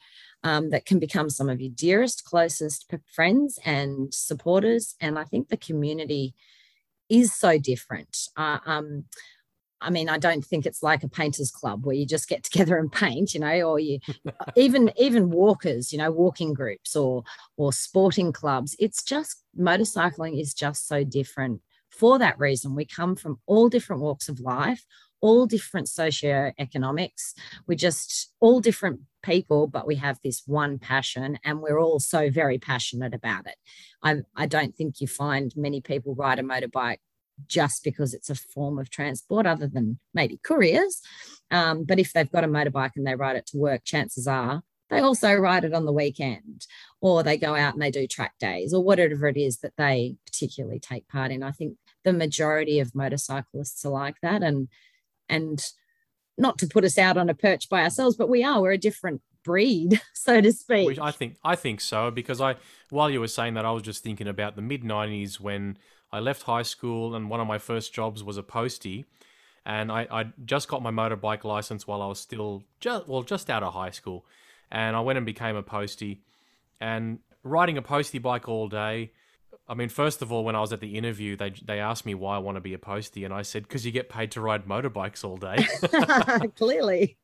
um, 0.42 0.70
that 0.70 0.86
can 0.86 0.98
become 0.98 1.30
some 1.30 1.48
of 1.48 1.60
your 1.60 1.72
dearest, 1.74 2.24
closest 2.24 2.92
friends 3.12 3.58
and 3.64 4.12
supporters. 4.12 4.94
And 5.00 5.18
I 5.18 5.24
think 5.24 5.48
the 5.48 5.56
community 5.56 6.34
is 7.08 7.34
so 7.34 7.58
different. 7.58 8.16
Uh, 8.36 8.58
um, 8.66 9.04
I 9.80 9.90
mean, 9.90 10.08
I 10.08 10.18
don't 10.18 10.44
think 10.44 10.64
it's 10.64 10.82
like 10.82 11.02
a 11.02 11.08
painters 11.08 11.50
club 11.50 11.84
where 11.84 11.94
you 11.94 12.06
just 12.06 12.28
get 12.28 12.42
together 12.44 12.78
and 12.78 12.90
paint, 12.90 13.34
you 13.34 13.40
know, 13.40 13.60
or 13.62 13.78
you 13.78 14.00
even 14.56 14.90
even 14.96 15.30
walkers, 15.30 15.92
you 15.92 15.98
know, 15.98 16.10
walking 16.10 16.54
groups 16.54 16.96
or 16.96 17.24
or 17.56 17.72
sporting 17.72 18.32
clubs. 18.32 18.76
It's 18.78 19.02
just 19.02 19.42
motorcycling 19.58 20.40
is 20.40 20.54
just 20.54 20.88
so 20.88 21.04
different 21.04 21.60
for 21.90 22.18
that 22.18 22.38
reason. 22.38 22.74
We 22.74 22.84
come 22.84 23.16
from 23.16 23.38
all 23.46 23.68
different 23.68 24.02
walks 24.02 24.28
of 24.28 24.40
life, 24.40 24.84
all 25.26 25.46
different 25.46 25.88
socioeconomics. 25.88 27.34
We're 27.66 27.74
just 27.74 28.32
all 28.40 28.60
different 28.60 29.00
people, 29.22 29.66
but 29.66 29.86
we 29.86 29.96
have 29.96 30.18
this 30.22 30.42
one 30.46 30.78
passion 30.78 31.38
and 31.44 31.60
we're 31.60 31.80
all 31.80 31.98
so 31.98 32.30
very 32.30 32.58
passionate 32.58 33.14
about 33.14 33.46
it. 33.46 33.56
I, 34.02 34.18
I 34.36 34.46
don't 34.46 34.74
think 34.74 35.00
you 35.00 35.08
find 35.08 35.52
many 35.56 35.80
people 35.80 36.14
ride 36.14 36.38
a 36.38 36.42
motorbike 36.42 36.98
just 37.46 37.84
because 37.84 38.14
it's 38.14 38.30
a 38.30 38.34
form 38.34 38.78
of 38.78 38.88
transport, 38.88 39.46
other 39.46 39.66
than 39.66 39.98
maybe 40.14 40.38
couriers. 40.42 41.02
Um, 41.50 41.84
but 41.84 41.98
if 41.98 42.12
they've 42.12 42.30
got 42.30 42.44
a 42.44 42.48
motorbike 42.48 42.92
and 42.96 43.06
they 43.06 43.14
ride 43.14 43.36
it 43.36 43.46
to 43.48 43.58
work, 43.58 43.84
chances 43.84 44.26
are 44.26 44.62
they 44.88 45.00
also 45.00 45.34
ride 45.34 45.64
it 45.64 45.74
on 45.74 45.84
the 45.84 45.92
weekend 45.92 46.66
or 47.00 47.22
they 47.22 47.36
go 47.36 47.54
out 47.54 47.74
and 47.74 47.82
they 47.82 47.90
do 47.90 48.06
track 48.06 48.34
days 48.38 48.72
or 48.72 48.82
whatever 48.82 49.26
it 49.26 49.36
is 49.36 49.58
that 49.58 49.76
they 49.76 50.16
particularly 50.24 50.78
take 50.78 51.08
part 51.08 51.32
in. 51.32 51.42
I 51.42 51.50
think 51.50 51.76
the 52.04 52.12
majority 52.12 52.78
of 52.78 52.94
motorcyclists 52.94 53.84
are 53.84 53.90
like 53.90 54.16
that. 54.22 54.42
And 54.42 54.68
and 55.28 55.64
not 56.38 56.58
to 56.58 56.66
put 56.66 56.84
us 56.84 56.98
out 56.98 57.16
on 57.16 57.28
a 57.28 57.34
perch 57.34 57.68
by 57.68 57.82
ourselves, 57.82 58.16
but 58.16 58.28
we 58.28 58.44
are. 58.44 58.60
We're 58.60 58.72
a 58.72 58.78
different 58.78 59.22
breed, 59.44 60.00
so 60.14 60.40
to 60.40 60.52
speak. 60.52 60.86
Which 60.86 60.98
I 60.98 61.10
think 61.10 61.36
I 61.44 61.56
think 61.56 61.80
so 61.80 62.10
because 62.10 62.40
I 62.40 62.56
while 62.90 63.10
you 63.10 63.20
were 63.20 63.28
saying 63.28 63.54
that 63.54 63.64
I 63.64 63.70
was 63.70 63.82
just 63.82 64.02
thinking 64.02 64.28
about 64.28 64.56
the 64.56 64.62
mid 64.62 64.82
'90s 64.82 65.40
when 65.40 65.78
I 66.12 66.20
left 66.20 66.42
high 66.42 66.62
school 66.62 67.14
and 67.14 67.30
one 67.30 67.40
of 67.40 67.46
my 67.46 67.58
first 67.58 67.94
jobs 67.94 68.22
was 68.22 68.36
a 68.36 68.42
postie, 68.42 69.06
and 69.64 69.90
I 69.90 70.06
I 70.10 70.26
just 70.44 70.68
got 70.68 70.82
my 70.82 70.90
motorbike 70.90 71.44
license 71.44 71.86
while 71.86 72.02
I 72.02 72.06
was 72.06 72.20
still 72.20 72.64
just 72.80 73.08
well 73.08 73.22
just 73.22 73.48
out 73.48 73.62
of 73.62 73.72
high 73.72 73.90
school, 73.90 74.26
and 74.70 74.94
I 74.94 75.00
went 75.00 75.16
and 75.16 75.24
became 75.24 75.56
a 75.56 75.62
postie, 75.62 76.22
and 76.80 77.20
riding 77.42 77.78
a 77.78 77.82
postie 77.82 78.18
bike 78.18 78.48
all 78.48 78.68
day. 78.68 79.12
I 79.68 79.74
mean, 79.74 79.88
first 79.88 80.22
of 80.22 80.30
all, 80.32 80.44
when 80.44 80.54
I 80.54 80.60
was 80.60 80.72
at 80.72 80.80
the 80.80 80.96
interview, 80.96 81.36
they 81.36 81.50
they 81.64 81.80
asked 81.80 82.06
me 82.06 82.14
why 82.14 82.36
I 82.36 82.38
want 82.38 82.56
to 82.56 82.60
be 82.60 82.74
a 82.74 82.78
postie, 82.78 83.24
and 83.24 83.34
I 83.34 83.42
said 83.42 83.64
because 83.64 83.84
you 83.84 83.92
get 83.92 84.08
paid 84.08 84.30
to 84.32 84.40
ride 84.40 84.66
motorbikes 84.66 85.24
all 85.24 85.36
day. 85.36 85.66
Clearly. 86.56 87.16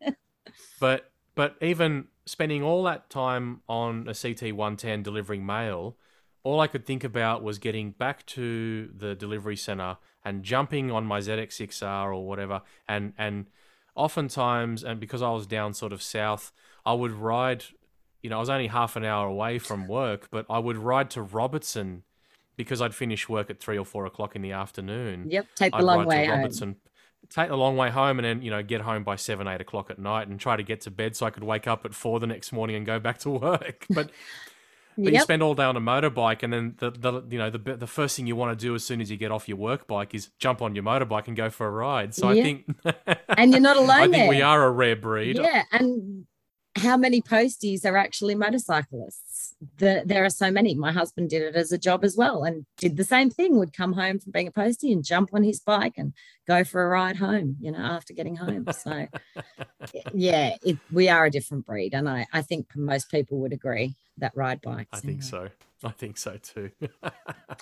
but 0.80 1.12
but 1.34 1.56
even 1.60 2.06
spending 2.24 2.62
all 2.62 2.82
that 2.84 3.10
time 3.10 3.62
on 3.68 4.06
a 4.08 4.14
CT 4.14 4.54
110 4.54 5.02
delivering 5.02 5.44
mail, 5.44 5.96
all 6.42 6.60
I 6.60 6.66
could 6.66 6.86
think 6.86 7.04
about 7.04 7.42
was 7.42 7.58
getting 7.58 7.92
back 7.92 8.26
to 8.26 8.90
the 8.94 9.14
delivery 9.14 9.56
center 9.56 9.98
and 10.24 10.42
jumping 10.42 10.90
on 10.90 11.04
my 11.04 11.20
ZX6R 11.20 12.06
or 12.06 12.26
whatever. 12.26 12.62
And, 12.88 13.12
and 13.18 13.46
oftentimes, 13.94 14.84
and 14.84 15.00
because 15.00 15.22
I 15.22 15.30
was 15.30 15.46
down 15.46 15.74
sort 15.74 15.92
of 15.92 16.02
south, 16.02 16.52
I 16.84 16.92
would 16.92 17.12
ride, 17.12 17.64
you 18.22 18.30
know, 18.30 18.36
I 18.36 18.40
was 18.40 18.50
only 18.50 18.68
half 18.68 18.96
an 18.96 19.04
hour 19.04 19.26
away 19.26 19.58
from 19.58 19.88
work, 19.88 20.28
but 20.30 20.46
I 20.48 20.58
would 20.58 20.76
ride 20.76 21.10
to 21.10 21.22
Robertson 21.22 22.04
because 22.56 22.80
I'd 22.80 22.94
finish 22.94 23.28
work 23.28 23.50
at 23.50 23.60
three 23.60 23.78
or 23.78 23.84
four 23.84 24.06
o'clock 24.06 24.36
in 24.36 24.42
the 24.42 24.52
afternoon. 24.52 25.26
Yep, 25.30 25.46
take 25.54 25.72
the 25.72 25.78
I'd 25.78 25.84
long 25.84 26.06
way 26.06 26.26
home. 26.26 26.76
Take 27.30 27.48
the 27.48 27.56
long 27.56 27.76
way 27.76 27.88
home, 27.88 28.18
and 28.18 28.26
then 28.26 28.42
you 28.42 28.50
know 28.50 28.62
get 28.62 28.80
home 28.80 29.04
by 29.04 29.16
seven, 29.16 29.46
eight 29.46 29.60
o'clock 29.60 29.90
at 29.90 29.98
night, 29.98 30.28
and 30.28 30.40
try 30.40 30.56
to 30.56 30.62
get 30.62 30.80
to 30.82 30.90
bed 30.90 31.14
so 31.16 31.24
I 31.24 31.30
could 31.30 31.44
wake 31.44 31.66
up 31.66 31.84
at 31.84 31.94
four 31.94 32.18
the 32.18 32.26
next 32.26 32.52
morning 32.52 32.76
and 32.76 32.84
go 32.84 32.98
back 32.98 33.18
to 33.18 33.30
work. 33.38 33.86
But 33.88 34.10
but 34.98 35.12
you 35.12 35.20
spend 35.20 35.42
all 35.42 35.54
day 35.54 35.64
on 35.64 35.76
a 35.76 35.80
motorbike, 35.80 36.42
and 36.42 36.52
then 36.52 36.74
the, 36.78 36.90
the 36.90 37.22
you 37.30 37.38
know 37.38 37.48
the 37.48 37.58
the 37.76 37.86
first 37.86 38.16
thing 38.16 38.26
you 38.26 38.36
want 38.36 38.58
to 38.58 38.62
do 38.62 38.74
as 38.74 38.84
soon 38.84 39.00
as 39.00 39.10
you 39.10 39.16
get 39.16 39.30
off 39.30 39.48
your 39.48 39.56
work 39.56 39.86
bike 39.86 40.14
is 40.14 40.30
jump 40.38 40.60
on 40.60 40.74
your 40.74 40.84
motorbike 40.84 41.28
and 41.28 41.36
go 41.36 41.48
for 41.48 41.66
a 41.66 41.70
ride. 41.70 42.14
So 42.14 42.28
I 42.28 42.42
think 42.42 42.66
And 43.28 43.52
you're 43.52 43.60
not 43.60 43.76
alone 43.76 43.90
I 43.90 44.08
think 44.08 44.28
we 44.28 44.42
are 44.42 44.64
a 44.64 44.70
rare 44.70 44.96
breed. 44.96 45.36
Yeah, 45.36 45.62
and 45.72 46.26
how 46.76 46.96
many 46.96 47.20
posties 47.20 47.84
are 47.84 47.96
actually 47.96 48.34
motorcyclists? 48.34 49.54
The, 49.76 50.02
there 50.06 50.24
are 50.24 50.30
so 50.30 50.50
many. 50.50 50.74
My 50.74 50.92
husband 50.92 51.30
did 51.30 51.42
it 51.42 51.54
as 51.54 51.70
a 51.70 51.78
job 51.78 52.04
as 52.04 52.16
well, 52.16 52.44
and 52.44 52.64
did 52.78 52.96
the 52.96 53.04
same 53.04 53.30
thing. 53.30 53.58
Would 53.58 53.76
come 53.76 53.92
home 53.92 54.18
from 54.18 54.32
being 54.32 54.48
a 54.48 54.52
postie 54.52 54.92
and 54.92 55.04
jump 55.04 55.30
on 55.32 55.42
his 55.42 55.60
bike 55.60 55.94
and 55.96 56.14
go 56.46 56.64
for 56.64 56.82
a 56.82 56.88
ride 56.88 57.16
home. 57.16 57.56
You 57.60 57.72
know, 57.72 57.78
after 57.78 58.14
getting 58.14 58.36
home. 58.36 58.66
So, 58.72 59.06
yeah, 60.14 60.56
it, 60.62 60.78
we 60.90 61.08
are 61.08 61.26
a 61.26 61.30
different 61.30 61.66
breed, 61.66 61.94
and 61.94 62.08
I, 62.08 62.26
I 62.32 62.42
think 62.42 62.68
most 62.74 63.10
people 63.10 63.38
would 63.40 63.52
agree 63.52 63.96
that 64.18 64.32
ride 64.34 64.60
bikes. 64.62 64.88
I 64.92 65.00
think 65.00 65.22
so. 65.22 65.48
I 65.84 65.90
think 65.90 66.16
so 66.16 66.36
too. 66.36 66.70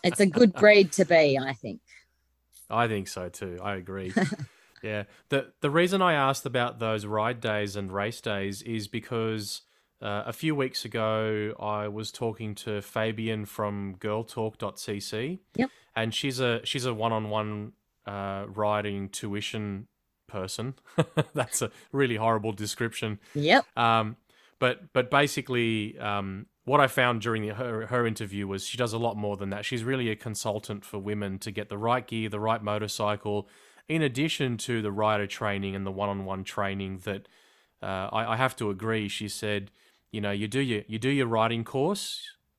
It's 0.04 0.20
a 0.20 0.26
good 0.26 0.52
breed 0.52 0.92
to 0.92 1.04
be. 1.04 1.38
I 1.38 1.52
think. 1.52 1.80
I 2.70 2.86
think 2.86 3.08
so 3.08 3.28
too. 3.28 3.58
I 3.62 3.74
agree. 3.74 4.12
yeah. 4.82 5.04
The 5.28 5.52
the 5.60 5.70
reason 5.70 6.02
I 6.02 6.14
asked 6.14 6.46
about 6.46 6.78
those 6.78 7.06
ride 7.06 7.40
days 7.40 7.76
and 7.76 7.92
race 7.92 8.20
days 8.20 8.62
is 8.62 8.88
because 8.88 9.62
uh, 10.02 10.24
a 10.26 10.32
few 10.32 10.54
weeks 10.54 10.84
ago 10.84 11.54
I 11.60 11.88
was 11.88 12.10
talking 12.10 12.54
to 12.56 12.80
Fabian 12.80 13.44
from 13.44 13.96
girltalk.cc. 13.96 15.38
Yep. 15.56 15.70
And 15.94 16.14
she's 16.14 16.40
a 16.40 16.64
she's 16.64 16.86
a 16.86 16.94
one-on-one 16.94 17.72
uh, 18.06 18.44
riding 18.48 19.08
tuition 19.08 19.88
person. 20.26 20.74
That's 21.34 21.60
a 21.60 21.70
really 21.92 22.16
horrible 22.16 22.52
description. 22.52 23.18
Yep. 23.34 23.64
Um, 23.76 24.16
but 24.58 24.92
but 24.92 25.10
basically, 25.10 25.98
um, 25.98 26.46
what 26.64 26.80
I 26.80 26.86
found 26.86 27.20
during 27.20 27.42
the, 27.46 27.54
her 27.54 27.86
her 27.86 28.06
interview 28.06 28.46
was 28.46 28.64
she 28.64 28.78
does 28.78 28.92
a 28.92 28.98
lot 28.98 29.16
more 29.16 29.36
than 29.36 29.50
that. 29.50 29.64
She's 29.64 29.84
really 29.84 30.10
a 30.10 30.16
consultant 30.16 30.84
for 30.84 30.98
women 30.98 31.38
to 31.40 31.50
get 31.50 31.68
the 31.68 31.78
right 31.78 32.06
gear, 32.06 32.28
the 32.28 32.40
right 32.40 32.62
motorcycle, 32.62 33.48
in 33.90 34.02
addition 34.02 34.56
to 34.58 34.80
the 34.82 34.92
rider 34.92 35.26
training 35.26 35.74
and 35.76 35.84
the 35.84 35.90
one-on-one 36.02 36.44
training 36.44 36.92
that 37.04 37.22
uh, 37.82 38.08
I, 38.18 38.32
I 38.34 38.36
have 38.36 38.54
to 38.56 38.70
agree. 38.70 39.08
She 39.08 39.28
said, 39.28 39.70
you 40.12 40.20
know, 40.20 40.30
you 40.30 40.46
do 40.48 40.60
your 40.60 40.82
you 40.86 40.98
do 40.98 41.08
your 41.10 41.26
riding 41.26 41.64
course 41.64 42.06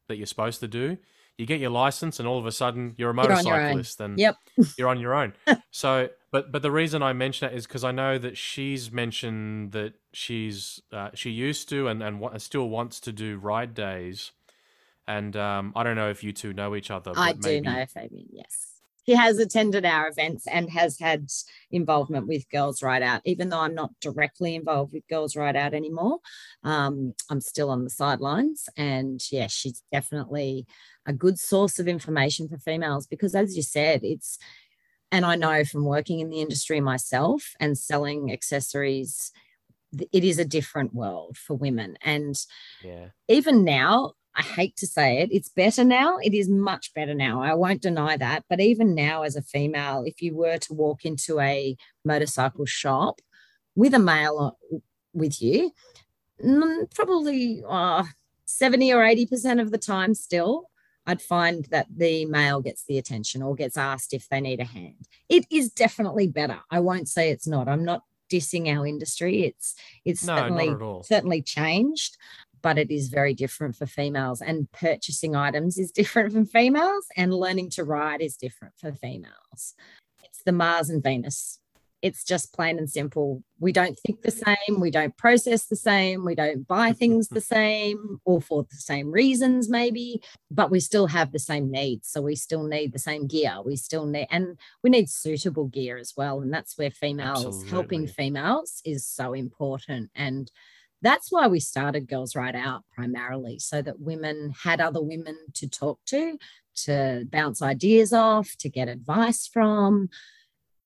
that 0.07 0.17
you're 0.17 0.27
supposed 0.35 0.59
to 0.59 0.67
do. 0.67 0.97
you 1.37 1.45
get 1.47 1.59
your 1.59 1.69
license, 1.71 2.19
and 2.19 2.27
all 2.27 2.37
of 2.37 2.45
a 2.45 2.51
sudden 2.51 2.93
you're 2.97 3.11
a 3.11 3.15
You're 3.15 3.29
motorcyclist, 3.29 3.99
and 4.01 4.19
Yep. 4.19 4.35
you're 4.77 4.89
on 4.89 4.99
your 4.99 5.13
own. 5.13 5.33
so, 5.71 6.09
but 6.31 6.51
but 6.51 6.61
the 6.61 6.71
reason 6.71 7.01
I 7.01 7.13
mention 7.13 7.47
that 7.49 7.55
is 7.57 7.65
because 7.67 7.83
I 7.83 7.91
know 7.91 8.17
that 8.19 8.35
she's 8.37 8.91
mentioned 8.91 9.71
that 9.71 9.93
she's 10.13 10.81
uh, 10.91 11.09
she 11.13 11.29
used 11.31 11.69
to 11.69 11.87
and 11.87 12.03
and 12.03 12.19
wa- 12.19 12.37
still 12.37 12.67
wants 12.69 12.99
to 13.01 13.11
do 13.11 13.37
ride 13.37 13.73
days, 13.73 14.31
and 15.07 15.35
um, 15.37 15.71
I 15.75 15.83
don't 15.83 15.95
know 15.95 16.09
if 16.09 16.23
you 16.23 16.31
two 16.33 16.53
know 16.53 16.75
each 16.75 16.91
other. 16.91 17.13
I 17.15 17.33
do 17.33 17.39
maybe- 17.47 17.61
know 17.67 17.85
Fabian, 17.85 18.27
yes. 18.31 18.67
He 19.11 19.17
has 19.17 19.39
attended 19.39 19.83
our 19.83 20.07
events 20.07 20.47
and 20.47 20.69
has 20.69 20.97
had 20.97 21.27
involvement 21.69 22.27
with 22.27 22.49
Girls 22.49 22.81
Ride 22.81 23.03
Out, 23.03 23.19
even 23.25 23.49
though 23.49 23.59
I'm 23.59 23.75
not 23.75 23.91
directly 23.99 24.55
involved 24.55 24.93
with 24.93 25.05
Girls 25.09 25.35
Ride 25.35 25.57
Out 25.57 25.73
anymore. 25.73 26.19
Um, 26.63 27.13
I'm 27.29 27.41
still 27.41 27.69
on 27.69 27.83
the 27.83 27.89
sidelines. 27.89 28.69
And 28.77 29.21
yeah, 29.29 29.47
she's 29.47 29.83
definitely 29.91 30.65
a 31.05 31.11
good 31.11 31.37
source 31.37 31.77
of 31.77 31.89
information 31.89 32.47
for 32.47 32.57
females 32.57 33.05
because, 33.05 33.35
as 33.35 33.57
you 33.57 33.63
said, 33.63 33.99
it's, 34.01 34.39
and 35.11 35.25
I 35.25 35.35
know 35.35 35.65
from 35.65 35.83
working 35.83 36.21
in 36.21 36.29
the 36.29 36.39
industry 36.39 36.79
myself 36.79 37.53
and 37.59 37.77
selling 37.77 38.31
accessories, 38.31 39.33
it 40.13 40.23
is 40.23 40.39
a 40.39 40.45
different 40.45 40.93
world 40.93 41.35
for 41.35 41.53
women. 41.53 41.97
And 42.01 42.37
Yeah. 42.81 43.09
even 43.27 43.65
now, 43.65 44.13
I 44.35 44.43
hate 44.43 44.77
to 44.77 44.87
say 44.87 45.19
it, 45.19 45.29
it's 45.31 45.49
better 45.49 45.83
now. 45.83 46.17
It 46.17 46.33
is 46.33 46.49
much 46.49 46.93
better 46.93 47.13
now. 47.13 47.41
I 47.41 47.53
won't 47.53 47.81
deny 47.81 48.15
that. 48.17 48.45
But 48.49 48.61
even 48.61 48.95
now, 48.95 49.23
as 49.23 49.35
a 49.35 49.41
female, 49.41 50.03
if 50.05 50.21
you 50.21 50.35
were 50.35 50.57
to 50.57 50.73
walk 50.73 51.03
into 51.03 51.39
a 51.39 51.75
motorcycle 52.05 52.65
shop 52.65 53.19
with 53.75 53.93
a 53.93 53.99
male 53.99 54.57
with 55.13 55.41
you, 55.41 55.71
mm, 56.43 56.95
probably 56.95 57.61
uh, 57.67 58.05
70 58.45 58.93
or 58.93 58.99
80% 59.01 59.61
of 59.61 59.71
the 59.71 59.77
time 59.77 60.13
still, 60.13 60.69
I'd 61.05 61.21
find 61.21 61.65
that 61.71 61.87
the 61.93 62.25
male 62.25 62.61
gets 62.61 62.85
the 62.85 62.97
attention 62.97 63.41
or 63.41 63.55
gets 63.55 63.75
asked 63.75 64.13
if 64.13 64.29
they 64.29 64.39
need 64.39 64.59
a 64.59 64.65
hand. 64.65 65.07
It 65.27 65.45
is 65.49 65.71
definitely 65.71 66.27
better. 66.27 66.59
I 66.69 66.79
won't 66.79 67.09
say 67.09 67.31
it's 67.31 67.47
not. 67.47 67.67
I'm 67.67 67.83
not 67.83 68.03
dissing 68.31 68.73
our 68.73 68.87
industry. 68.87 69.43
It's 69.43 69.75
it's 70.05 70.23
No, 70.23 70.37
certainly 70.37 70.75
certainly 71.03 71.41
changed 71.41 72.17
but 72.61 72.77
it 72.77 72.91
is 72.91 73.09
very 73.09 73.33
different 73.33 73.75
for 73.75 73.85
females 73.85 74.41
and 74.41 74.71
purchasing 74.71 75.35
items 75.35 75.77
is 75.77 75.91
different 75.91 76.33
from 76.33 76.45
females 76.45 77.05
and 77.15 77.33
learning 77.33 77.69
to 77.71 77.83
ride 77.83 78.21
is 78.21 78.37
different 78.37 78.73
for 78.77 78.91
females. 78.91 79.75
It's 80.23 80.43
the 80.43 80.51
mars 80.51 80.89
and 80.89 81.03
venus. 81.03 81.59
It's 82.01 82.23
just 82.23 82.53
plain 82.53 82.79
and 82.79 82.89
simple. 82.89 83.43
We 83.59 83.71
don't 83.71 83.97
think 83.99 84.23
the 84.23 84.31
same 84.31 84.79
we 84.79 84.89
don't 84.89 85.15
process 85.17 85.65
the 85.65 85.75
same 85.75 86.25
we 86.25 86.33
don't 86.33 86.67
buy 86.67 86.93
things 86.93 87.27
the 87.27 87.41
same 87.41 88.19
or 88.25 88.41
for 88.41 88.63
the 88.63 88.77
same 88.77 89.11
reasons 89.11 89.69
maybe 89.69 90.23
but 90.49 90.71
we 90.71 90.79
still 90.79 91.05
have 91.07 91.31
the 91.31 91.37
same 91.37 91.69
needs. 91.69 92.07
So 92.09 92.21
we 92.21 92.35
still 92.35 92.63
need 92.63 92.91
the 92.91 92.99
same 92.99 93.27
gear. 93.27 93.57
We 93.63 93.75
still 93.75 94.07
need 94.07 94.27
and 94.31 94.57
we 94.83 94.89
need 94.89 95.09
suitable 95.09 95.65
gear 95.65 95.97
as 95.97 96.13
well 96.17 96.41
and 96.41 96.51
that's 96.51 96.75
where 96.77 96.89
females 96.89 97.63
helping 97.69 98.07
females 98.07 98.81
is 98.83 99.05
so 99.05 99.33
important. 99.33 100.09
And 100.15 100.51
that's 101.01 101.31
why 101.31 101.47
we 101.47 101.59
started 101.59 102.07
Girls 102.07 102.35
Ride 102.35 102.55
Out 102.55 102.83
primarily, 102.93 103.59
so 103.59 103.81
that 103.81 103.99
women 103.99 104.53
had 104.63 104.79
other 104.79 105.01
women 105.01 105.37
to 105.55 105.67
talk 105.67 105.99
to, 106.07 106.37
to 106.85 107.25
bounce 107.29 107.61
ideas 107.61 108.13
off, 108.13 108.55
to 108.59 108.69
get 108.69 108.87
advice 108.87 109.47
from. 109.47 110.09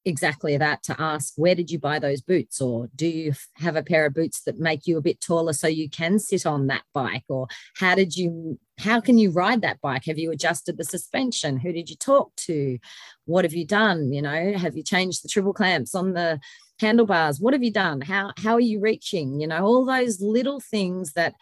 Exactly 0.08 0.56
that 0.56 0.84
to 0.84 0.96
ask, 1.02 1.34
where 1.36 1.56
did 1.56 1.72
you 1.72 1.80
buy 1.80 1.98
those 1.98 2.22
boots? 2.22 2.62
Or 2.62 2.90
do 2.96 3.08
you 3.08 3.34
have 3.56 3.76
a 3.76 3.82
pair 3.82 4.06
of 4.06 4.14
boots 4.14 4.44
that 4.44 4.60
make 4.60 4.86
you 4.86 4.98
a 4.98 5.02
bit 5.02 5.20
taller 5.20 5.52
so 5.52 5.68
you 5.68 5.90
can 5.90 6.20
sit 6.20 6.46
on 6.46 6.68
that 6.68 6.84
bike? 6.94 7.24
Or 7.28 7.48
how 7.78 7.96
did 7.96 8.16
you, 8.16 8.60
how 8.78 9.02
can 9.02 9.18
you 9.18 9.32
ride 9.32 9.64
that 9.64 9.82
bike? 9.82 10.06
Have 10.06 10.20
you 10.20 10.32
adjusted 10.32 10.78
the 10.78 10.84
suspension? 10.84 11.58
Who 11.58 11.72
did 11.72 11.90
you 11.90 11.96
talk 11.96 12.36
to? 12.36 12.78
What 13.26 13.46
have 13.46 13.54
you 13.56 13.66
done? 13.66 14.14
You 14.14 14.22
know, 14.22 14.54
have 14.56 14.78
you 14.78 14.84
changed 14.84 15.24
the 15.24 15.28
triple 15.28 15.54
clamps 15.54 15.96
on 15.96 16.14
the 16.14 16.40
handlebars 16.80 17.40
what 17.40 17.54
have 17.54 17.64
you 17.64 17.72
done? 17.72 18.02
How 18.02 18.32
how 18.38 18.54
are 18.54 18.60
you 18.60 18.80
reaching? 18.80 19.40
You 19.40 19.48
know 19.48 19.64
all 19.66 19.86
those 19.86 20.22
little 20.22 20.60
things 20.60 21.14
that 21.14 21.36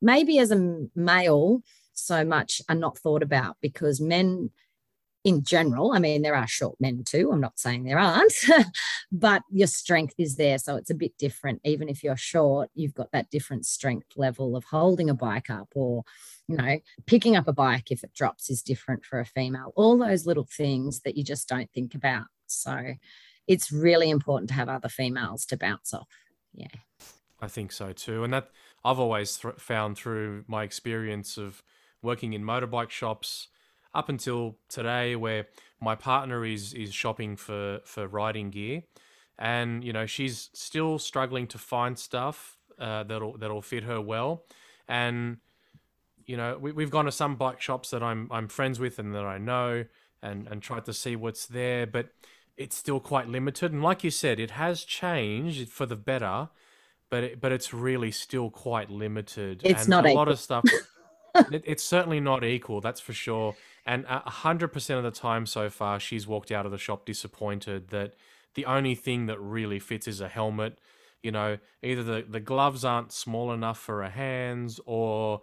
maybe 0.00 0.38
as 0.38 0.50
a 0.50 0.86
male 0.94 1.62
so 1.94 2.24
much 2.24 2.62
are 2.68 2.74
not 2.74 2.98
thought 2.98 3.22
about 3.22 3.56
because 3.60 4.00
men 4.00 4.50
in 5.22 5.44
general 5.44 5.92
i 5.92 5.98
mean 5.98 6.22
there 6.22 6.34
are 6.34 6.46
short 6.46 6.74
men 6.80 7.04
too 7.04 7.30
i'm 7.30 7.42
not 7.42 7.58
saying 7.58 7.84
there 7.84 7.98
aren't 7.98 8.32
but 9.12 9.42
your 9.50 9.66
strength 9.66 10.14
is 10.18 10.36
there 10.36 10.58
so 10.58 10.76
it's 10.76 10.90
a 10.90 10.94
bit 10.94 11.12
different. 11.18 11.60
Even 11.64 11.88
if 11.88 12.02
you're 12.02 12.16
short 12.16 12.70
you've 12.74 12.94
got 12.94 13.10
that 13.12 13.30
different 13.30 13.66
strength 13.66 14.06
level 14.16 14.56
of 14.56 14.64
holding 14.64 15.10
a 15.10 15.14
bike 15.14 15.50
up 15.50 15.68
or 15.74 16.04
you 16.46 16.56
know 16.56 16.78
picking 17.06 17.36
up 17.36 17.48
a 17.48 17.52
bike 17.52 17.90
if 17.90 18.04
it 18.04 18.14
drops 18.14 18.50
is 18.50 18.62
different 18.62 19.04
for 19.04 19.20
a 19.20 19.26
female 19.26 19.72
all 19.74 19.98
those 19.98 20.26
little 20.26 20.46
things 20.50 21.00
that 21.00 21.16
you 21.16 21.24
just 21.24 21.48
don't 21.48 21.70
think 21.72 21.94
about. 21.94 22.26
So 22.46 22.94
it's 23.50 23.72
really 23.72 24.08
important 24.08 24.48
to 24.48 24.54
have 24.54 24.68
other 24.68 24.88
females 24.88 25.44
to 25.44 25.56
bounce 25.56 25.92
off. 25.92 26.06
Yeah. 26.54 26.68
I 27.42 27.48
think 27.48 27.72
so 27.72 27.92
too, 27.92 28.22
and 28.22 28.32
that 28.32 28.50
I've 28.84 29.00
always 29.00 29.36
th- 29.38 29.56
found 29.56 29.98
through 29.98 30.44
my 30.46 30.62
experience 30.62 31.36
of 31.36 31.62
working 32.00 32.32
in 32.32 32.44
motorbike 32.44 32.90
shops 32.90 33.48
up 33.92 34.08
until 34.08 34.56
today, 34.68 35.16
where 35.16 35.46
my 35.80 35.96
partner 35.96 36.44
is 36.44 36.74
is 36.74 36.94
shopping 36.94 37.34
for 37.34 37.80
for 37.84 38.06
riding 38.06 38.50
gear, 38.50 38.84
and 39.36 39.82
you 39.82 39.92
know 39.92 40.06
she's 40.06 40.50
still 40.52 40.98
struggling 40.98 41.46
to 41.48 41.58
find 41.58 41.98
stuff 41.98 42.58
uh, 42.78 43.02
that'll 43.02 43.36
that'll 43.38 43.62
fit 43.62 43.82
her 43.82 44.00
well, 44.00 44.44
and 44.86 45.38
you 46.26 46.36
know 46.36 46.56
we, 46.60 46.72
we've 46.72 46.90
gone 46.90 47.06
to 47.06 47.12
some 47.12 47.34
bike 47.36 47.60
shops 47.60 47.90
that 47.90 48.02
I'm 48.02 48.28
I'm 48.30 48.46
friends 48.46 48.78
with 48.78 48.98
and 48.98 49.14
that 49.14 49.24
I 49.24 49.38
know, 49.38 49.86
and 50.22 50.46
and 50.46 50.62
tried 50.62 50.84
to 50.84 50.92
see 50.92 51.16
what's 51.16 51.46
there, 51.46 51.86
but 51.86 52.10
it's 52.60 52.76
still 52.76 53.00
quite 53.00 53.26
limited. 53.26 53.72
And 53.72 53.82
like 53.82 54.04
you 54.04 54.10
said, 54.10 54.38
it 54.38 54.50
has 54.50 54.84
changed 54.84 55.70
for 55.70 55.86
the 55.86 55.96
better, 55.96 56.50
but 57.08 57.24
it, 57.24 57.40
but 57.40 57.52
it's 57.52 57.72
really 57.72 58.10
still 58.10 58.50
quite 58.50 58.90
limited. 58.90 59.62
It's 59.64 59.82
and 59.82 59.88
not 59.88 60.06
a 60.06 60.12
lot 60.12 60.28
of 60.28 60.38
stuff. 60.38 60.64
it, 61.34 61.64
it's 61.66 61.82
certainly 61.82 62.20
not 62.20 62.44
equal, 62.44 62.82
that's 62.82 63.00
for 63.00 63.14
sure. 63.14 63.56
And 63.86 64.04
a 64.10 64.28
hundred 64.28 64.68
percent 64.68 64.98
of 64.98 65.04
the 65.04 65.18
time 65.18 65.46
so 65.46 65.70
far, 65.70 65.98
she's 65.98 66.26
walked 66.26 66.52
out 66.52 66.66
of 66.66 66.70
the 66.70 66.76
shop 66.76 67.06
disappointed 67.06 67.88
that 67.88 68.12
the 68.54 68.66
only 68.66 68.94
thing 68.94 69.24
that 69.24 69.40
really 69.40 69.78
fits 69.78 70.06
is 70.06 70.20
a 70.20 70.28
helmet. 70.28 70.78
You 71.22 71.32
know, 71.32 71.56
either 71.82 72.02
the, 72.02 72.26
the 72.28 72.40
gloves 72.40 72.84
aren't 72.84 73.10
small 73.10 73.52
enough 73.52 73.78
for 73.78 74.02
her 74.02 74.10
hands, 74.10 74.80
or 74.84 75.40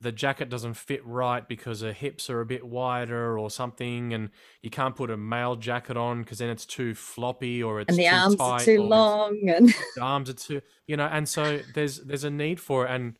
the 0.00 0.12
jacket 0.12 0.50
doesn't 0.50 0.74
fit 0.74 1.04
right 1.06 1.46
because 1.48 1.80
her 1.80 1.92
hips 1.92 2.28
are 2.28 2.40
a 2.40 2.46
bit 2.46 2.66
wider 2.66 3.38
or 3.38 3.48
something, 3.50 4.12
and 4.12 4.30
you 4.62 4.70
can't 4.70 4.96
put 4.96 5.10
a 5.10 5.16
male 5.16 5.56
jacket 5.56 5.96
on 5.96 6.22
because 6.22 6.38
then 6.38 6.50
it's 6.50 6.66
too 6.66 6.94
floppy 6.94 7.62
or 7.62 7.80
it's 7.80 7.88
and 7.88 7.98
the 7.98 8.04
too 8.04 8.14
arms 8.14 8.36
are 8.40 8.60
too 8.60 8.82
long 8.82 9.48
and 9.48 9.68
the 9.96 10.02
arms 10.02 10.28
are 10.28 10.34
too 10.34 10.60
you 10.86 10.96
know 10.96 11.06
and 11.06 11.28
so 11.28 11.60
there's 11.74 12.00
there's 12.00 12.24
a 12.24 12.30
need 12.30 12.60
for 12.60 12.86
it. 12.86 12.90
And 12.90 13.18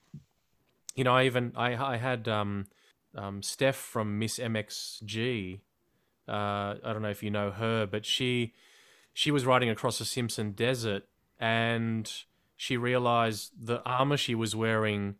you 0.94 1.04
know 1.04 1.14
i 1.14 1.24
even 1.24 1.52
i 1.56 1.74
i 1.94 1.96
had 1.96 2.28
um 2.28 2.66
um 3.16 3.42
steph 3.42 3.76
from 3.76 4.18
miss 4.18 4.38
mxg 4.38 5.60
uh 6.28 6.30
i 6.32 6.92
don't 6.92 7.02
know 7.02 7.10
if 7.10 7.22
you 7.22 7.30
know 7.30 7.50
her 7.50 7.86
but 7.86 8.06
she 8.06 8.54
she 9.12 9.30
was 9.30 9.44
riding 9.44 9.68
across 9.68 9.98
the 9.98 10.04
simpson 10.04 10.52
desert 10.52 11.04
and 11.38 12.24
she 12.56 12.76
realized 12.76 13.50
the 13.60 13.82
armor 13.82 14.16
she 14.16 14.34
was 14.34 14.54
wearing 14.54 15.16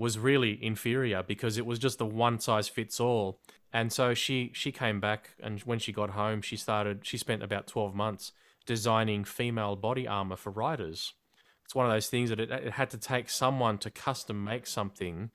was 0.00 0.18
really 0.18 0.58
inferior 0.64 1.22
because 1.22 1.58
it 1.58 1.66
was 1.66 1.78
just 1.78 1.98
the 1.98 2.06
one 2.06 2.40
size 2.40 2.68
fits 2.68 2.98
all. 2.98 3.38
And 3.70 3.92
so 3.92 4.14
she 4.14 4.50
she 4.54 4.72
came 4.72 4.98
back 4.98 5.30
and 5.40 5.60
when 5.60 5.78
she 5.78 5.92
got 5.92 6.10
home 6.10 6.40
she 6.40 6.56
started 6.56 7.06
she 7.06 7.18
spent 7.18 7.42
about 7.42 7.66
12 7.66 7.94
months 7.94 8.32
designing 8.64 9.24
female 9.24 9.76
body 9.76 10.08
armor 10.08 10.36
for 10.36 10.50
riders. 10.50 11.12
It's 11.66 11.74
one 11.74 11.84
of 11.84 11.92
those 11.92 12.08
things 12.08 12.30
that 12.30 12.40
it, 12.40 12.50
it 12.50 12.72
had 12.72 12.88
to 12.90 12.96
take 12.96 13.28
someone 13.28 13.76
to 13.78 13.90
custom 13.90 14.42
make 14.42 14.66
something. 14.66 15.30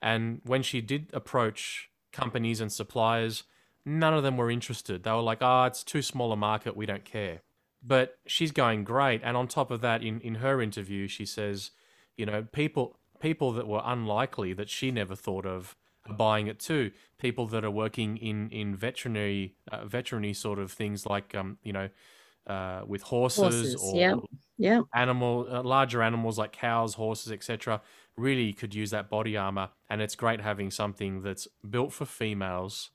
And 0.00 0.40
when 0.44 0.62
she 0.62 0.80
did 0.80 1.10
approach 1.12 1.90
companies 2.12 2.60
and 2.60 2.72
suppliers 2.72 3.42
none 3.84 4.14
of 4.14 4.22
them 4.22 4.36
were 4.36 4.50
interested. 4.50 5.02
They 5.02 5.10
were 5.10 5.20
like 5.22 5.42
ah 5.42 5.66
it's 5.66 5.82
too 5.82 6.02
small 6.02 6.30
a 6.30 6.36
market 6.36 6.76
we 6.76 6.86
don't 6.86 7.04
care. 7.04 7.42
But 7.82 8.18
she's 8.26 8.52
going 8.52 8.84
great. 8.84 9.22
And 9.24 9.36
on 9.36 9.48
top 9.48 9.70
of 9.72 9.80
that 9.80 10.04
in, 10.04 10.20
in 10.20 10.36
her 10.36 10.62
interview 10.62 11.08
she 11.08 11.26
says 11.26 11.72
you 12.16 12.26
know 12.26 12.46
people 12.52 12.96
people 13.20 13.52
that 13.52 13.66
were 13.66 13.82
unlikely 13.84 14.52
that 14.54 14.68
she 14.68 14.90
never 14.90 15.14
thought 15.16 15.46
of 15.46 15.76
buying 16.16 16.46
it 16.46 16.58
too. 16.58 16.90
People 17.18 17.46
that 17.48 17.64
are 17.64 17.70
working 17.70 18.16
in 18.16 18.50
in 18.50 18.74
veterinary 18.74 19.56
uh, 19.70 19.84
veterinary 19.84 20.34
sort 20.34 20.58
of 20.58 20.72
things 20.72 21.06
like 21.06 21.34
um 21.34 21.58
you 21.62 21.72
know 21.72 21.88
uh, 22.46 22.82
with 22.86 23.02
horses, 23.02 23.74
Horses, 23.74 23.76
or 23.76 23.96
yeah. 23.96 24.14
yeah 24.56 24.80
animal 24.94 25.46
uh, 25.50 25.62
larger 25.62 26.02
animals 26.02 26.38
like 26.38 26.50
cows 26.50 26.94
horses 26.94 27.30
etc 27.30 27.82
really 28.16 28.52
could 28.52 28.74
use 28.74 28.90
that 28.90 29.08
body 29.08 29.36
armor. 29.36 29.70
And 29.88 30.02
it's 30.02 30.16
great 30.16 30.40
having 30.40 30.70
something 30.70 31.22
that's 31.22 31.46
built 31.68 31.92
for 31.92 32.04
females 32.04 32.90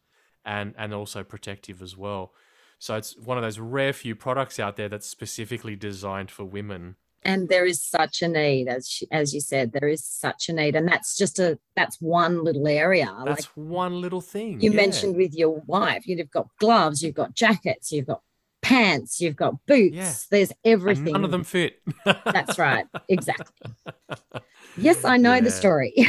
and 0.46 0.74
and 0.78 0.94
also 0.94 1.24
protective 1.24 1.82
as 1.82 1.96
well. 1.98 2.34
So 2.80 2.96
it's 2.96 3.18
one 3.18 3.38
of 3.38 3.44
those 3.44 3.60
rare 3.60 3.94
few 3.94 4.16
products 4.16 4.60
out 4.60 4.76
there 4.76 4.90
that's 4.90 5.08
specifically 5.08 5.76
designed 5.76 6.30
for 6.30 6.44
women 6.44 6.98
and 7.26 7.50
there 7.50 7.66
is 7.66 7.84
such 7.84 8.22
a 8.22 8.28
need 8.28 8.68
as 8.68 8.88
she, 8.90 9.08
as 9.12 9.34
you 9.34 9.40
said 9.42 9.72
there 9.74 9.88
is 9.88 10.04
such 10.06 10.50
a 10.50 10.54
need 10.54 10.76
and 10.76 10.88
that's 10.88 11.18
just 11.18 11.40
a 11.40 11.58
that's 11.76 11.98
one 12.02 12.44
little 12.44 12.68
area 12.68 13.10
That's 13.26 13.46
one 13.56 14.02
little 14.02 14.22
thing. 14.22 14.62
you 14.62 14.72
yeah. 14.72 14.76
mentioned 14.78 15.16
with 15.16 15.34
your 15.36 15.62
wife 15.66 16.06
you've 16.08 16.30
got 16.32 16.48
gloves 16.60 17.02
you've 17.04 17.16
got 17.16 17.34
jackets 17.34 17.92
you've 17.92 18.08
got 18.08 18.22
pants 18.62 19.20
you've 19.20 19.36
got 19.36 19.56
boots 19.66 19.96
Yeah. 19.96 20.14
there's 20.32 20.50
And 20.52 20.58
everything 20.64 21.12
none 21.14 21.26
of 21.26 21.32
them 21.32 21.44
fit. 21.44 21.82
that's 22.06 22.58
right 22.58 22.86
exactly 23.10 23.72
yes 24.78 25.04
i 25.04 25.18
know 25.18 25.42
the 25.42 25.52
story 25.52 25.94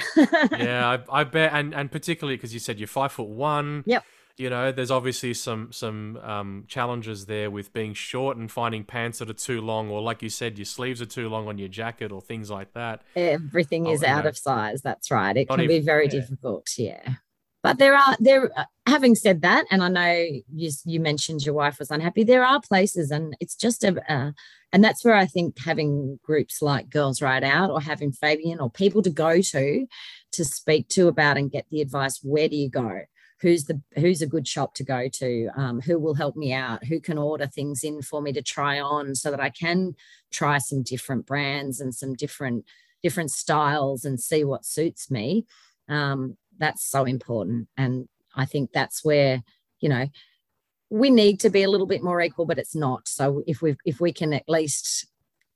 yeah, 0.53 0.99
I, 1.11 1.21
I 1.21 1.25
bet, 1.25 1.53
and 1.53 1.75
and 1.75 1.91
particularly 1.91 2.37
because 2.37 2.55
you 2.55 2.61
said 2.61 2.79
you're 2.79 2.87
five 2.89 3.13
foot 3.13 3.29
one. 3.29 3.83
Yep. 3.87 4.05
You 4.37 4.51
know, 4.51 4.73
there's 4.73 4.91
obviously 4.91 5.33
some 5.35 5.71
some 5.73 6.17
um, 6.17 6.65
challenges 6.67 7.27
there 7.27 7.51
with 7.53 7.73
being 7.73 7.95
short 7.95 8.37
and 8.37 8.51
finding 8.51 8.83
pants 8.83 9.21
that 9.21 9.31
are 9.31 9.33
too 9.33 9.61
long, 9.61 9.91
or 9.91 10.03
like 10.03 10.23
you 10.23 10.29
said, 10.29 10.59
your 10.59 10.65
sleeves 10.65 11.01
are 11.01 11.07
too 11.07 11.29
long 11.29 11.47
on 11.47 11.57
your 11.57 11.69
jacket, 11.69 12.11
or 12.11 12.21
things 12.21 12.51
like 12.51 12.73
that. 12.75 13.03
everything 13.15 13.87
Oh, 13.87 13.93
is 13.93 14.03
out 14.03 14.25
know. 14.25 14.31
of 14.31 14.37
size 14.37 14.83
that's 14.83 15.11
right 15.11 15.37
it 15.37 15.49
Not 15.49 15.59
can 15.59 15.69
be 15.69 15.79
very 15.81 16.07
yeah. 16.07 16.11
difficult 16.11 16.67
yeah 16.77 17.15
but 17.63 17.79
there 17.79 17.95
are 17.95 18.17
there 18.19 18.51
uh, 18.59 18.65
having 18.87 19.15
said 19.15 19.43
that 19.43 19.65
and 19.71 19.83
i 19.83 19.89
know 19.89 20.27
you 20.53 20.71
you 20.85 21.01
mentioned 21.01 21.45
your 21.47 21.55
wife 21.55 21.79
was 21.79 21.91
unhappy 21.91 22.25
there 22.25 22.45
are 22.45 22.61
places 22.61 23.11
and 23.11 23.37
it's 23.41 23.55
just 23.55 23.85
a 23.85 23.95
uh, 24.13 24.33
and 24.73 24.83
that's 24.85 25.05
where 25.05 25.15
i 25.15 25.27
think 25.27 25.59
having 25.59 26.19
groups 26.25 26.61
like 26.61 26.91
girls 26.91 27.23
ride 27.23 27.45
out 27.45 27.71
or 27.71 27.81
having 27.81 28.11
fabian 28.13 28.59
or 28.61 28.71
people 28.71 29.01
to 29.03 29.11
go 29.11 29.41
to 29.41 29.87
to 30.33 30.45
speak 30.45 30.89
to 30.89 31.09
about 31.09 31.37
and 31.37 31.51
get 31.53 31.67
the 31.71 31.81
advice 31.81 32.19
where 32.23 32.49
do 32.49 32.57
you 32.57 32.69
go 32.69 33.01
who's 33.45 33.65
the 33.65 33.79
who's 33.97 34.23
a 34.23 34.27
good 34.27 34.49
shop 34.49 34.75
to 34.75 34.83
go 34.83 35.07
to? 35.07 35.51
Um, 35.55 35.79
who 35.83 35.99
will 35.99 36.15
help 36.15 36.35
me 36.35 36.55
out? 36.55 36.83
Who 36.87 36.99
can 36.99 37.19
order 37.19 37.47
things 37.47 37.85
in 37.85 38.01
for 38.01 38.23
me 38.23 38.33
to 38.33 38.41
try 38.41 38.81
on 38.81 39.15
so 39.15 39.31
that 39.31 39.39
i 39.39 39.51
can 39.51 39.95
try 40.33 40.57
some 40.57 40.83
different 40.83 41.27
brands 41.27 41.79
and 41.79 41.95
some 41.95 42.15
different 42.15 42.65
different 43.03 43.31
styles 43.31 44.07
and 44.07 44.19
see 44.19 44.45
what 44.45 44.65
suits 44.65 45.11
me? 45.11 45.45
Um, 45.91 46.39
that's 46.59 46.91
so 46.91 47.05
important. 47.05 47.69
And 47.77 48.09
i 48.35 48.47
think 48.47 48.73
that's 48.73 49.05
where 49.05 49.43
you 49.81 49.89
know 49.91 50.07
we 50.91 51.11
need 51.11 51.39
to 51.41 51.51
be 51.51 51.63
a 51.63 51.71
little 51.71 51.87
bit 51.87 52.03
more 52.03 52.23
equal 52.23 52.47
but 52.47 52.59
it's 52.59 52.75
not. 52.75 53.07
So 53.07 53.43
if 53.47 53.61
we 53.61 53.77
if 53.85 54.01
we 54.01 54.13
can 54.15 54.33
at 54.33 54.49
least 54.49 55.07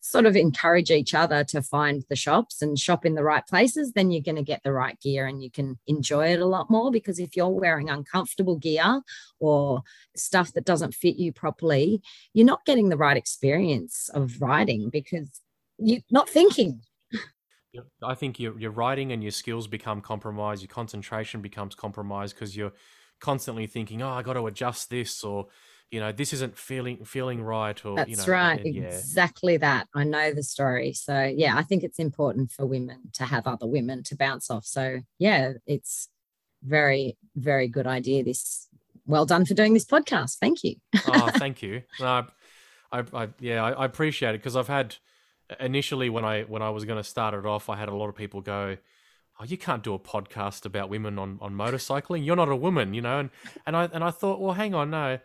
sort 0.09 0.25
of 0.25 0.37
encourage 0.37 0.91
each 0.91 1.13
other 1.13 1.45
to 1.45 1.61
find 1.61 2.03
the 2.09 2.17
shops 2.17 2.63
and 2.63 2.79
shop 2.79 3.05
in 3.05 3.15
the 3.15 3.23
right 3.23 3.47
places 3.47 3.93
then 3.93 4.11
you're 4.11 4.23
going 4.23 4.37
to 4.37 4.43
get 4.43 4.63
the 4.63 4.73
right 4.73 4.99
gear 5.01 5.27
and 5.27 5.43
you 5.43 5.51
can 5.51 5.79
enjoy 5.87 6.29
it 6.29 6.41
a 6.41 6.47
lot 6.47 6.71
more 6.71 6.91
because 6.91 7.19
if 7.19 7.37
you're 7.37 7.49
wearing 7.49 7.91
uncomfortable 7.91 8.57
gear 8.57 9.03
or 9.39 9.83
stuff 10.17 10.53
that 10.55 10.65
doesn't 10.65 10.95
fit 10.95 11.17
you 11.17 11.31
properly 11.31 12.01
you're 12.33 12.47
not 12.47 12.65
getting 12.65 12.89
the 12.89 12.97
right 12.97 13.19
experience 13.19 14.09
of 14.15 14.41
riding 14.41 14.89
because 14.89 15.43
you're 15.79 16.01
not 16.11 16.29
thinking 16.29 16.81
I 18.03 18.15
think 18.15 18.41
your 18.41 18.59
your 18.59 18.71
writing 18.71 19.13
and 19.13 19.23
your 19.23 19.31
skills 19.31 19.69
become 19.69 20.01
compromised. 20.01 20.63
Your 20.63 20.69
concentration 20.69 21.43
becomes 21.43 21.75
compromised 21.75 22.35
because 22.35 22.57
you're 22.57 22.73
constantly 23.21 23.67
thinking, 23.67 24.03
"Oh, 24.03 24.09
I 24.09 24.23
got 24.23 24.33
to 24.33 24.47
adjust 24.47 24.91
this," 24.91 25.23
or 25.23 25.47
you 25.91 26.01
know, 26.01 26.13
this 26.13 26.33
isn't 26.35 26.59
feeling 26.59 27.05
feeling 27.05 27.43
right, 27.43 27.83
or 27.85 27.97
That's 27.97 28.11
you 28.11 28.17
know, 28.17 28.27
right. 28.27 28.63
and- 28.65 28.75
yeah. 28.75 28.83
Exactly 28.83 29.57
that. 29.59 29.89
I 29.95 30.05
know 30.05 30.33
the 30.33 30.43
story. 30.43 30.93
So, 30.93 31.23
yeah, 31.23 31.57
I 31.57 31.63
think 31.63 31.83
it's 31.83 31.99
important 31.99 32.51
for 32.53 32.67
women 32.67 33.11
to 33.15 33.25
have 33.25 33.47
other 33.47 33.67
women 33.67 34.03
to 34.05 34.17
bounce 34.17 34.51
off. 34.51 34.67
So, 34.67 35.01
yeah, 35.19 35.55
it's 35.67 36.09
very, 36.63 37.17
very 37.37 37.69
good 37.69 37.87
idea. 37.87 38.23
This 38.23 38.69
well 39.07 39.25
done 39.25 39.47
for 39.47 39.55
doing 39.55 39.73
this 39.73 39.87
podcast. 39.87 40.37
Thank 40.39 40.63
you. 40.63 40.77
oh, 41.07 41.31
thank 41.35 41.63
you. 41.63 41.83
No, 41.99 42.07
I, 42.07 42.99
I, 42.99 43.05
I 43.15 43.29
yeah, 43.41 43.65
I, 43.65 43.73
I 43.73 43.85
appreciate 43.87 44.35
it 44.35 44.39
because 44.39 44.57
I've 44.57 44.69
had 44.69 44.97
initially 45.59 46.11
when 46.11 46.25
I 46.25 46.43
when 46.43 46.61
I 46.63 46.71
was 46.71 46.85
going 46.85 46.99
to 46.99 47.05
start 47.09 47.35
it 47.35 47.47
off, 47.47 47.71
I 47.71 47.77
had 47.77 47.89
a 47.89 47.95
lot 47.95 48.09
of 48.09 48.15
people 48.15 48.43
go, 48.43 48.77
"Oh, 49.41 49.45
you 49.45 49.57
can't 49.57 49.83
do 49.83 49.95
a 49.95 49.99
podcast 49.99 50.67
about 50.67 50.91
women 50.91 51.19
on, 51.19 51.39
on 51.41 51.55
motorcycling. 51.55 52.27
You're 52.27 52.37
not 52.37 52.51
a 52.51 52.57
woman, 52.57 52.93
you 52.93 53.01
know." 53.01 53.21
And 53.21 53.31
and 53.67 53.75
I 53.75 53.85
and 53.93 54.05
I 54.05 54.11
thought, 54.11 54.41
well, 54.41 54.53
hang 54.53 54.75
on, 54.75 54.91
no, 54.91 55.19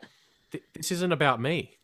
th- 0.53 0.63
this 0.73 0.91
isn't 0.91 1.11
about 1.11 1.41
me, 1.41 1.77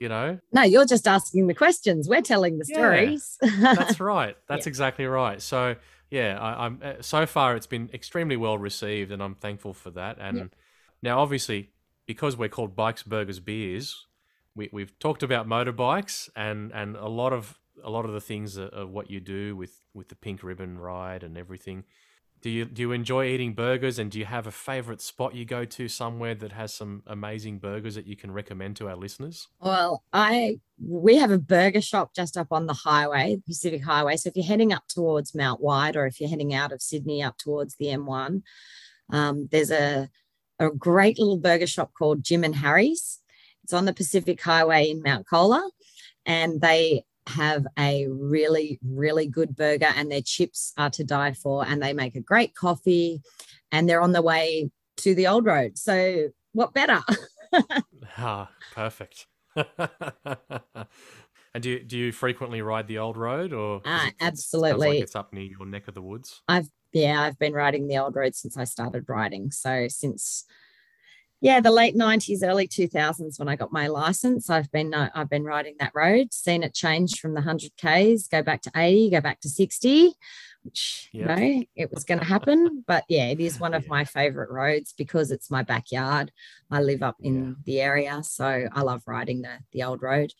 you 0.00 0.08
know. 0.08 0.40
No, 0.52 0.62
you're 0.62 0.86
just 0.86 1.06
asking 1.06 1.46
the 1.46 1.54
questions. 1.54 2.08
We're 2.08 2.22
telling 2.22 2.58
the 2.58 2.66
Yeah, 2.68 2.76
stories. 2.76 3.38
That's 3.40 4.00
right. 4.14 4.36
That's 4.48 4.66
exactly 4.66 5.04
right. 5.04 5.40
So 5.40 5.76
yeah, 6.10 6.38
I, 6.40 6.66
I'm 6.66 6.80
uh, 6.82 6.94
so 7.00 7.26
far 7.26 7.54
it's 7.56 7.66
been 7.66 7.90
extremely 7.92 8.36
well 8.36 8.58
received, 8.58 9.12
and 9.12 9.22
I'm 9.22 9.34
thankful 9.34 9.72
for 9.74 9.90
that. 9.90 10.16
And 10.18 10.50
now, 11.02 11.20
obviously, 11.20 11.70
because 12.06 12.36
we're 12.36 12.48
called 12.48 12.74
Bikes, 12.74 13.02
Burgers, 13.02 13.40
Beers, 13.40 14.06
we, 14.54 14.68
we've 14.72 14.98
talked 14.98 15.22
about 15.22 15.46
motorbikes 15.46 16.28
and 16.34 16.72
and 16.72 16.96
a 16.96 17.08
lot 17.08 17.32
of 17.32 17.58
a 17.84 17.90
lot 17.90 18.04
of 18.04 18.12
the 18.12 18.20
things 18.20 18.56
of 18.56 18.90
what 18.90 19.10
you 19.10 19.20
do 19.20 19.54
with 19.54 19.82
with 19.94 20.08
the 20.08 20.16
pink 20.16 20.42
ribbon 20.42 20.78
ride 20.78 21.22
and 21.22 21.36
everything. 21.36 21.84
Do 22.46 22.52
you 22.52 22.64
do 22.64 22.80
you 22.80 22.92
enjoy 22.92 23.26
eating 23.26 23.54
burgers, 23.54 23.98
and 23.98 24.08
do 24.08 24.20
you 24.20 24.24
have 24.24 24.46
a 24.46 24.52
favorite 24.52 25.00
spot 25.00 25.34
you 25.34 25.44
go 25.44 25.64
to 25.64 25.88
somewhere 25.88 26.32
that 26.36 26.52
has 26.52 26.72
some 26.72 27.02
amazing 27.08 27.58
burgers 27.58 27.96
that 27.96 28.06
you 28.06 28.14
can 28.14 28.30
recommend 28.30 28.76
to 28.76 28.88
our 28.88 28.94
listeners? 28.94 29.48
Well, 29.60 30.04
I 30.12 30.60
we 30.80 31.16
have 31.16 31.32
a 31.32 31.40
burger 31.40 31.80
shop 31.80 32.14
just 32.14 32.36
up 32.36 32.52
on 32.52 32.66
the 32.66 32.72
highway, 32.72 33.42
Pacific 33.44 33.82
Highway. 33.82 34.16
So 34.16 34.28
if 34.28 34.36
you're 34.36 34.46
heading 34.46 34.72
up 34.72 34.86
towards 34.86 35.34
Mount 35.34 35.60
White, 35.60 35.96
or 35.96 36.06
if 36.06 36.20
you're 36.20 36.30
heading 36.30 36.54
out 36.54 36.70
of 36.70 36.80
Sydney 36.80 37.20
up 37.20 37.36
towards 37.36 37.74
the 37.74 37.86
M1, 37.86 38.42
um, 39.10 39.48
there's 39.50 39.72
a 39.72 40.08
a 40.60 40.70
great 40.70 41.18
little 41.18 41.38
burger 41.38 41.66
shop 41.66 41.94
called 41.98 42.22
Jim 42.22 42.44
and 42.44 42.54
Harry's. 42.54 43.18
It's 43.64 43.72
on 43.72 43.86
the 43.86 43.92
Pacific 43.92 44.40
Highway 44.40 44.88
in 44.88 45.02
Mount 45.02 45.26
Colah, 45.26 45.68
and 46.24 46.60
they 46.60 47.02
have 47.26 47.66
a 47.78 48.06
really 48.08 48.78
really 48.84 49.26
good 49.26 49.56
burger, 49.56 49.88
and 49.96 50.10
their 50.10 50.22
chips 50.22 50.72
are 50.76 50.90
to 50.90 51.04
die 51.04 51.32
for, 51.32 51.64
and 51.66 51.82
they 51.82 51.92
make 51.92 52.14
a 52.14 52.20
great 52.20 52.54
coffee, 52.54 53.20
and 53.72 53.88
they're 53.88 54.02
on 54.02 54.12
the 54.12 54.22
way 54.22 54.70
to 54.98 55.14
the 55.14 55.26
old 55.26 55.44
road. 55.46 55.76
So 55.78 56.28
what 56.52 56.72
better? 56.74 57.00
Ah, 58.18 58.50
perfect. 58.74 59.26
and 59.56 59.66
do 61.60 61.70
you, 61.70 61.82
do 61.82 61.98
you 61.98 62.12
frequently 62.12 62.60
ride 62.62 62.86
the 62.86 62.98
old 62.98 63.16
road, 63.16 63.52
or 63.52 63.80
Ah, 63.84 64.06
it- 64.08 64.10
it 64.10 64.14
absolutely. 64.20 64.88
like 64.88 65.00
it's 65.02 65.16
up 65.16 65.32
near 65.32 65.44
your 65.44 65.66
neck 65.66 65.88
of 65.88 65.94
the 65.94 66.02
woods? 66.02 66.42
I've 66.48 66.68
yeah, 66.92 67.22
I've 67.22 67.38
been 67.38 67.52
riding 67.52 67.88
the 67.88 67.98
old 67.98 68.14
road 68.16 68.34
since 68.34 68.56
I 68.56 68.64
started 68.64 69.04
riding. 69.08 69.50
So 69.50 69.86
since 69.88 70.44
yeah, 71.40 71.60
the 71.60 71.70
late 71.70 71.94
90s, 71.96 72.42
early 72.42 72.66
2000s 72.66 73.38
when 73.38 73.48
I 73.48 73.56
got 73.56 73.72
my 73.72 73.86
license, 73.88 74.48
I've 74.50 74.70
been 74.72 74.94
uh, 74.94 75.10
I've 75.14 75.28
been 75.30 75.44
riding 75.44 75.76
that 75.80 75.92
road, 75.94 76.32
seen 76.32 76.62
it 76.62 76.74
change 76.74 77.20
from 77.20 77.34
the 77.34 77.40
100 77.42 77.72
Ks, 77.76 78.26
go 78.28 78.42
back 78.42 78.62
to 78.62 78.70
80, 78.74 79.10
go 79.10 79.20
back 79.20 79.40
to 79.40 79.48
60, 79.48 80.12
which 80.62 81.08
Yep. 81.12 81.38
you 81.38 81.44
know, 81.58 81.64
it 81.76 81.90
was 81.92 82.04
going 82.04 82.20
to 82.20 82.24
happen, 82.26 82.84
but 82.86 83.04
yeah, 83.08 83.26
it 83.26 83.40
is 83.40 83.58
one 83.60 83.74
of 83.74 83.82
Yeah. 83.84 83.88
my 83.90 84.04
favorite 84.04 84.50
roads 84.50 84.94
because 84.96 85.30
it's 85.30 85.50
my 85.50 85.62
backyard. 85.62 86.32
I 86.70 86.80
live 86.80 87.02
up 87.02 87.16
in 87.20 87.34
Yeah. 87.44 87.52
the 87.64 87.80
area, 87.80 88.22
so 88.22 88.68
I 88.72 88.82
love 88.82 89.02
riding 89.06 89.42
the 89.42 89.58
the 89.72 89.82
old 89.84 90.02
road. 90.02 90.32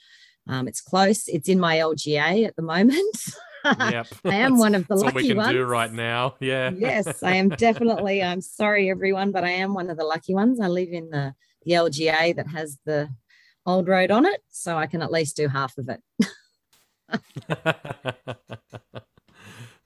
Um, 0.48 0.68
it's 0.68 0.80
close. 0.80 1.28
It's 1.28 1.48
in 1.48 1.58
my 1.58 1.76
LGA 1.78 2.46
at 2.46 2.54
the 2.56 2.62
moment. 2.62 3.16
Yep. 3.64 4.06
I 4.24 4.34
am 4.36 4.52
That's- 4.52 4.58
one 4.60 4.74
of 4.76 4.82
the 4.82 4.94
That's 4.94 5.02
all 5.02 5.06
lucky 5.08 5.16
we 5.22 5.28
can 5.28 5.36
ones. 5.38 5.52
do 5.52 5.64
right 5.64 5.92
now. 5.92 6.34
Yeah. 6.40 6.70
yes, 6.76 7.22
I 7.22 7.34
am 7.34 7.48
definitely. 7.48 8.22
I'm 8.22 8.40
sorry, 8.40 8.88
everyone, 8.90 9.32
but 9.32 9.42
I 9.44 9.50
am 9.50 9.74
one 9.74 9.90
of 9.90 9.96
the 9.96 10.04
lucky 10.04 10.34
ones. 10.34 10.60
I 10.60 10.68
live 10.68 10.90
in 10.90 11.10
the, 11.10 11.34
the 11.64 11.72
LGA 11.72 12.36
that 12.36 12.46
has 12.48 12.78
the 12.86 13.08
old 13.64 13.88
road 13.88 14.12
on 14.12 14.24
it, 14.24 14.40
so 14.50 14.76
I 14.76 14.86
can 14.86 15.02
at 15.02 15.10
least 15.10 15.36
do 15.36 15.48
half 15.48 15.76
of 15.78 15.88
it. 15.88 16.00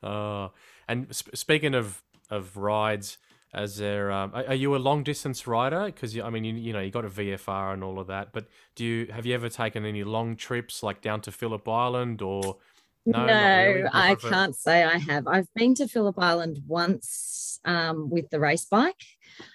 oh, 0.02 0.50
and 0.88 1.14
sp- 1.14 1.34
speaking 1.34 1.74
of 1.74 2.02
of 2.28 2.56
rides, 2.56 3.18
as 3.52 3.76
there, 3.76 4.12
um, 4.12 4.32
are, 4.34 4.54
you 4.54 4.76
a 4.76 4.78
long 4.78 5.02
distance 5.02 5.46
rider? 5.46 5.86
Because 5.86 6.18
I 6.18 6.30
mean, 6.30 6.44
you, 6.44 6.54
you 6.54 6.72
know, 6.72 6.80
you 6.80 6.90
got 6.90 7.04
a 7.04 7.10
VFR 7.10 7.72
and 7.72 7.82
all 7.82 7.98
of 7.98 8.06
that, 8.06 8.32
but 8.32 8.46
do 8.76 8.84
you 8.84 9.06
have 9.12 9.26
you 9.26 9.34
ever 9.34 9.48
taken 9.48 9.84
any 9.84 10.04
long 10.04 10.36
trips 10.36 10.82
like 10.82 11.02
down 11.02 11.20
to 11.22 11.32
Phillip 11.32 11.68
Island 11.68 12.22
or? 12.22 12.58
No, 13.06 13.26
No, 13.26 13.66
really. 13.66 13.88
I 13.92 14.14
can't 14.14 14.54
say 14.54 14.84
I 14.84 14.98
have. 14.98 15.26
I've 15.26 15.48
been 15.54 15.74
to 15.76 15.88
Phillip 15.88 16.18
Island 16.18 16.60
once 16.66 17.58
um, 17.64 18.10
with 18.10 18.28
the 18.30 18.38
race 18.38 18.66
bike, 18.66 19.02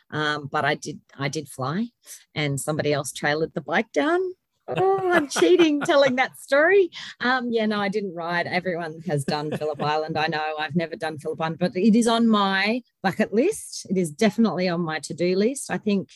um, 0.10 0.50
but 0.52 0.66
I 0.66 0.76
did 0.76 1.00
I 1.18 1.30
did 1.30 1.48
fly, 1.48 1.90
and 2.34 2.60
somebody 2.60 2.92
else 2.92 3.14
trailered 3.14 3.54
the 3.54 3.62
bike 3.62 3.92
down. 3.94 4.20
Oh, 4.68 5.12
I'm 5.12 5.28
cheating 5.28 5.82
telling 5.82 6.16
that 6.16 6.40
story. 6.40 6.90
Um, 7.20 7.52
yeah, 7.52 7.66
no, 7.66 7.80
I 7.80 7.90
didn't 7.90 8.16
ride. 8.16 8.48
Everyone 8.48 9.00
has 9.08 9.24
done 9.24 9.56
Phillip 9.56 9.82
Island. 9.82 10.18
I 10.18 10.28
know 10.28 10.56
I've 10.58 10.76
never 10.76 10.96
done 10.96 11.20
Phillip 11.20 11.40
Island, 11.42 11.60
but 11.60 11.76
it 11.76 11.96
is 11.96 12.08
on 12.08 12.28
my 12.28 12.82
bucket 13.04 13.34
list. 13.34 13.86
It 13.90 13.98
is 13.98 14.10
definitely 14.12 14.68
on 14.68 14.82
my 14.82 15.00
to-do 15.00 15.36
list. 15.36 15.70
I 15.70 15.78
think 15.78 16.10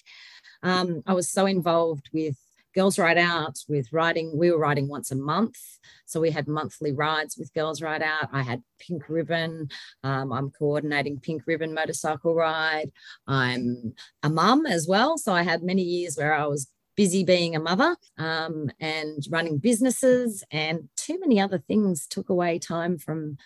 um, 0.63 1.03
I 1.05 1.13
was 1.13 1.29
so 1.29 1.45
involved 1.45 2.09
with 2.11 2.37
Girls 2.75 2.97
Ride 2.97 3.17
Out, 3.17 3.57
with 3.67 3.91
riding. 3.91 4.37
We 4.37 4.51
were 4.51 4.57
riding 4.57 4.87
once 4.87 5.11
a 5.11 5.15
month. 5.15 5.57
So 6.05 6.19
we 6.19 6.31
had 6.31 6.47
monthly 6.47 6.91
rides 6.91 7.37
with 7.37 7.53
Girls 7.53 7.81
Ride 7.81 8.03
Out. 8.03 8.29
I 8.31 8.41
had 8.41 8.63
Pink 8.79 9.09
Ribbon. 9.09 9.69
Um, 10.03 10.31
I'm 10.31 10.49
coordinating 10.51 11.19
Pink 11.19 11.43
Ribbon 11.45 11.73
motorcycle 11.73 12.33
ride. 12.33 12.91
I'm 13.27 13.93
a 14.23 14.29
mum 14.29 14.65
as 14.65 14.87
well. 14.87 15.17
So 15.17 15.33
I 15.33 15.43
had 15.43 15.63
many 15.63 15.83
years 15.83 16.17
where 16.17 16.33
I 16.33 16.45
was 16.47 16.67
busy 16.99 17.23
being 17.23 17.55
a 17.55 17.59
mother 17.61 17.95
um, 18.17 18.69
and 18.81 19.25
running 19.31 19.57
businesses, 19.57 20.43
and 20.51 20.89
too 20.97 21.17
many 21.21 21.39
other 21.39 21.57
things 21.57 22.05
took 22.05 22.27
away 22.27 22.59
time 22.59 22.97
from 22.97 23.37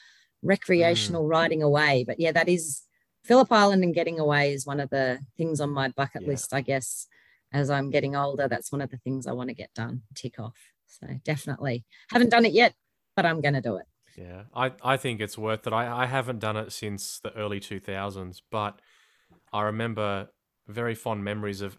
recreational 0.41 1.27
riding 1.27 1.61
away. 1.61 2.03
But 2.03 2.19
yeah, 2.19 2.31
that 2.31 2.49
is 2.49 2.81
Phillip 3.23 3.51
Island 3.51 3.83
and 3.83 3.93
getting 3.93 4.19
away 4.19 4.53
is 4.53 4.65
one 4.65 4.79
of 4.79 4.89
the 4.89 5.19
things 5.37 5.61
on 5.61 5.69
my 5.69 5.89
bucket 5.89 6.23
Yeah. 6.23 6.29
list, 6.29 6.51
I 6.51 6.61
guess. 6.61 7.05
As 7.51 7.69
I'm 7.69 7.91
getting 7.91 8.15
older, 8.15 8.47
that's 8.47 8.71
one 8.71 8.81
of 8.81 8.89
the 8.89 8.97
things 8.97 9.27
I 9.27 9.33
want 9.33 9.49
to 9.49 9.53
get 9.55 9.71
done, 9.75 10.01
tick 10.15 10.39
off. 10.39 10.57
So 10.87 11.05
definitely 11.23 11.85
haven't 12.09 12.31
done 12.31 12.45
it 12.45 12.53
yet, 12.53 12.73
but 13.15 13.27
I'm 13.27 13.39
going 13.39 13.53
to 13.53 13.61
do 13.61 13.75
it. 13.75 13.85
Yeah, 14.17 14.45
I, 14.55 14.71
I 14.83 14.97
think 14.97 15.21
it's 15.21 15.37
worth 15.37 15.67
it. 15.67 15.73
I, 15.73 16.05
I 16.05 16.05
haven't 16.07 16.39
done 16.39 16.57
it 16.57 16.71
since 16.71 17.19
the 17.19 17.31
early 17.33 17.59
2000s, 17.59 18.41
but 18.49 18.81
I 19.51 19.61
remember 19.61 20.29
very 20.67 20.95
fond 20.95 21.23
memories 21.23 21.61
of 21.61 21.77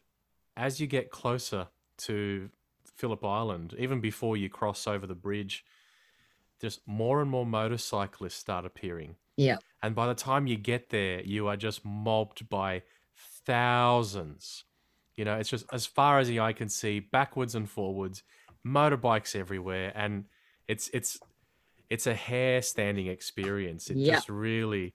as 0.56 0.80
you 0.80 0.86
get 0.86 1.10
closer 1.10 1.68
to 1.98 2.50
Phillip 2.96 3.24
Island, 3.24 3.74
even 3.78 4.00
before 4.00 4.36
you 4.36 4.48
cross 4.48 4.86
over 4.86 5.06
the 5.06 5.14
bridge, 5.14 5.64
just 6.60 6.80
more 6.86 7.20
and 7.20 7.30
more 7.30 7.46
motorcyclists 7.46 8.34
start 8.36 8.64
appearing. 8.64 9.16
Yeah. 9.36 9.58
And 9.82 9.94
by 9.94 10.06
the 10.06 10.14
time 10.14 10.46
you 10.46 10.56
get 10.56 10.90
there, 10.90 11.20
you 11.22 11.48
are 11.48 11.56
just 11.56 11.84
mobbed 11.84 12.48
by 12.48 12.82
thousands. 13.44 14.64
You 15.16 15.24
know, 15.24 15.36
it's 15.36 15.50
just 15.50 15.66
as 15.72 15.86
far 15.86 16.18
as 16.18 16.28
the 16.28 16.40
eye 16.40 16.52
can 16.52 16.68
see, 16.68 17.00
backwards 17.00 17.54
and 17.54 17.68
forwards, 17.68 18.22
motorbikes 18.66 19.36
everywhere, 19.36 19.92
and 19.94 20.24
it's 20.66 20.88
it's 20.92 21.18
it's 21.90 22.06
a 22.06 22.14
hair 22.14 22.62
standing 22.62 23.06
experience. 23.06 23.90
It 23.90 23.98
Yeah. 23.98 24.14
just 24.14 24.28
really, 24.28 24.94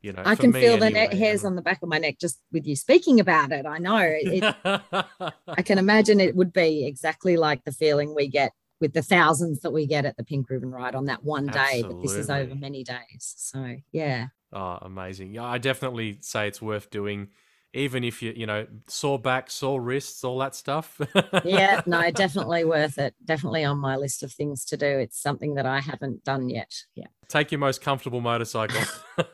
you 0.00 0.12
know, 0.12 0.22
I 0.24 0.36
can 0.36 0.52
feel 0.52 0.76
the 0.76 0.86
anyway, 0.86 1.06
neck 1.06 1.12
hairs 1.12 1.44
on 1.44 1.56
the 1.56 1.62
back 1.62 1.82
of 1.82 1.88
my 1.88 1.98
neck 1.98 2.18
just 2.18 2.40
with 2.52 2.66
you 2.66 2.76
speaking 2.76 3.20
about 3.20 3.52
it. 3.52 3.66
I 3.66 3.78
know. 3.78 3.98
It, 4.28 4.44
I 5.48 5.62
can 5.62 5.78
imagine 5.78 6.20
it 6.20 6.36
would 6.36 6.52
be 6.52 6.86
exactly 6.86 7.36
like 7.36 7.64
the 7.64 7.72
feeling 7.72 8.14
we 8.14 8.28
get 8.28 8.52
with 8.80 8.92
the 8.92 9.02
thousands 9.02 9.60
that 9.60 9.72
we 9.72 9.86
get 9.86 10.04
at 10.04 10.16
the 10.16 10.24
Pink 10.24 10.48
Ribbon 10.48 10.70
Ride 10.70 10.94
on 10.94 11.06
that 11.06 11.24
one 11.24 11.46
day, 11.46 11.82
but 11.86 12.00
this 12.00 12.12
is 12.12 12.30
over 12.30 12.54
many 12.54 12.84
days. 12.84 13.34
So, 13.36 13.76
yeah. 13.92 14.28
Oh, 14.52 14.78
amazing. 14.82 15.34
Yeah, 15.34 15.44
I 15.44 15.58
definitely 15.58 16.18
say 16.20 16.46
it's 16.46 16.62
worth 16.62 16.90
doing, 16.90 17.28
even 17.74 18.02
if 18.02 18.22
you, 18.22 18.32
you 18.34 18.46
know, 18.46 18.66
sore 18.86 19.18
back, 19.18 19.50
sore 19.50 19.80
wrists, 19.80 20.24
all 20.24 20.38
that 20.38 20.54
stuff. 20.54 21.00
Yeah, 21.44 21.80
no, 21.86 22.10
definitely 22.10 22.64
worth 22.64 22.98
it. 22.98 23.14
Definitely 23.24 23.64
on 23.64 23.78
my 23.78 23.96
list 23.96 24.22
of 24.22 24.32
things 24.32 24.64
to 24.66 24.76
do. 24.76 24.86
It's 24.86 25.20
something 25.20 25.54
that 25.54 25.66
I 25.66 25.80
haven't 25.80 26.24
done 26.24 26.48
yet. 26.48 26.72
Yeah. 26.94 27.06
Take 27.28 27.52
your 27.52 27.58
most 27.58 27.80
comfortable 27.80 28.20
motorcycle. 28.20 28.80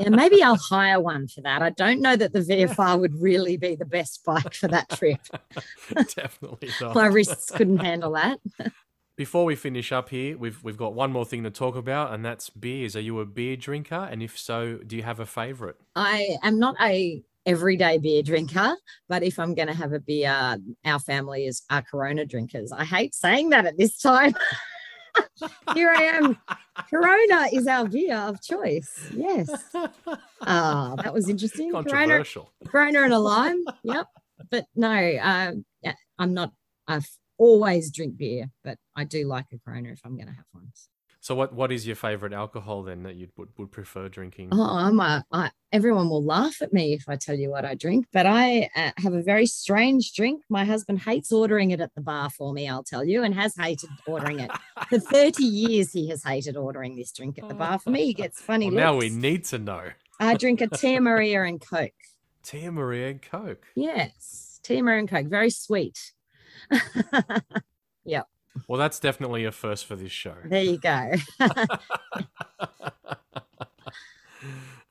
Yeah, 0.00 0.10
maybe 0.10 0.42
I'll 0.42 0.56
hire 0.56 1.00
one 1.00 1.26
for 1.26 1.40
that. 1.40 1.60
I 1.60 1.70
don't 1.70 2.00
know 2.00 2.14
that 2.14 2.32
the 2.32 2.40
VFR 2.40 3.00
would 3.00 3.20
really 3.20 3.56
be 3.56 3.74
the 3.74 3.84
best 3.84 4.24
bike 4.24 4.54
for 4.54 4.68
that 4.68 4.88
trip. 4.90 5.18
definitely 6.14 6.70
not. 6.80 6.94
My 6.94 7.06
wrists 7.06 7.50
couldn't 7.50 7.78
handle 7.78 8.12
that. 8.12 8.38
Before 9.18 9.44
we 9.44 9.56
finish 9.56 9.90
up 9.90 10.10
here, 10.10 10.38
we've 10.38 10.62
we've 10.62 10.76
got 10.76 10.94
one 10.94 11.10
more 11.10 11.24
thing 11.24 11.42
to 11.42 11.50
talk 11.50 11.74
about, 11.74 12.14
and 12.14 12.24
that's 12.24 12.50
beers. 12.50 12.94
Are 12.94 13.00
you 13.00 13.18
a 13.18 13.26
beer 13.26 13.56
drinker? 13.56 14.08
And 14.08 14.22
if 14.22 14.38
so, 14.38 14.76
do 14.86 14.94
you 14.94 15.02
have 15.02 15.18
a 15.18 15.26
favorite? 15.26 15.74
I 15.96 16.36
am 16.44 16.60
not 16.60 16.76
a 16.80 17.20
everyday 17.44 17.98
beer 17.98 18.22
drinker, 18.22 18.76
but 19.08 19.24
if 19.24 19.40
I'm 19.40 19.56
going 19.56 19.66
to 19.66 19.74
have 19.74 19.92
a 19.92 19.98
beer, 19.98 20.58
our 20.84 21.00
family 21.00 21.46
is 21.46 21.62
our 21.68 21.82
Corona 21.82 22.26
drinkers. 22.26 22.70
I 22.70 22.84
hate 22.84 23.12
saying 23.12 23.48
that 23.48 23.66
at 23.66 23.76
this 23.76 24.00
time. 24.00 24.36
Here 25.74 25.90
I 25.90 26.02
am. 26.04 26.38
Corona 26.88 27.48
is 27.52 27.66
our 27.66 27.88
beer 27.88 28.18
of 28.18 28.40
choice. 28.40 29.10
Yes. 29.12 29.50
Ah, 30.42 30.94
that 31.02 31.12
was 31.12 31.28
interesting. 31.28 31.72
Corona, 31.72 31.90
Controversial. 31.90 32.52
Corona 32.68 33.02
and 33.02 33.12
a 33.12 33.18
lime. 33.18 33.64
Yep. 33.82 34.06
But 34.48 34.66
no, 34.76 34.92
yeah, 34.92 35.94
I'm 36.16 36.32
not. 36.32 36.52
I've 36.86 37.10
always 37.38 37.90
drink 37.90 38.16
beer, 38.16 38.50
but 38.62 38.78
I 38.98 39.04
do 39.04 39.28
like 39.28 39.46
a 39.52 39.58
Corona 39.58 39.90
if 39.90 40.00
I'm 40.04 40.16
going 40.16 40.26
to 40.26 40.34
have 40.34 40.44
one. 40.50 40.72
So, 41.20 41.34
what 41.34 41.52
what 41.52 41.70
is 41.70 41.86
your 41.86 41.94
favorite 41.94 42.32
alcohol 42.32 42.82
then 42.82 43.04
that 43.04 43.14
you 43.14 43.28
would, 43.36 43.48
would 43.58 43.70
prefer 43.70 44.08
drinking? 44.08 44.48
Oh, 44.50 44.76
I'm 44.76 44.98
a, 44.98 45.24
I, 45.30 45.50
everyone 45.72 46.08
will 46.08 46.24
laugh 46.24 46.62
at 46.62 46.72
me 46.72 46.94
if 46.94 47.08
I 47.08 47.16
tell 47.16 47.36
you 47.36 47.50
what 47.50 47.64
I 47.64 47.74
drink, 47.74 48.06
but 48.12 48.26
I 48.26 48.70
uh, 48.74 48.90
have 48.96 49.14
a 49.14 49.22
very 49.22 49.46
strange 49.46 50.14
drink. 50.14 50.42
My 50.48 50.64
husband 50.64 51.00
hates 51.00 51.30
ordering 51.30 51.70
it 51.70 51.80
at 51.80 51.94
the 51.94 52.00
bar 52.00 52.30
for 52.30 52.52
me, 52.52 52.68
I'll 52.68 52.82
tell 52.82 53.04
you, 53.04 53.22
and 53.22 53.34
has 53.34 53.54
hated 53.56 53.90
ordering 54.06 54.40
it. 54.40 54.50
For 54.88 54.98
30 54.98 55.44
years, 55.44 55.92
he 55.92 56.08
has 56.08 56.24
hated 56.24 56.56
ordering 56.56 56.96
this 56.96 57.12
drink 57.12 57.38
at 57.38 57.48
the 57.48 57.54
bar 57.54 57.78
for 57.78 57.90
me. 57.90 58.06
He 58.06 58.14
gets 58.14 58.40
funny 58.40 58.66
Well, 58.66 58.76
now 58.76 58.96
we 58.96 59.10
need 59.10 59.44
to 59.46 59.58
know. 59.58 59.90
I 60.18 60.34
drink 60.34 60.60
a 60.60 60.66
Tia 60.76 61.00
Maria 61.00 61.42
and 61.42 61.60
Coke. 61.60 61.92
Tia 62.42 62.72
Maria 62.72 63.10
and 63.10 63.22
Coke. 63.22 63.66
Yes, 63.76 64.60
Tia 64.62 64.82
Maria 64.82 65.00
and 65.00 65.08
Coke, 65.08 65.26
very 65.26 65.50
sweet. 65.50 66.12
Well, 68.66 68.78
that's 68.78 68.98
definitely 69.00 69.44
a 69.44 69.52
first 69.52 69.86
for 69.86 69.96
this 69.96 70.12
show. 70.12 70.34
there 70.44 70.62
you 70.62 70.78
go. 70.78 71.12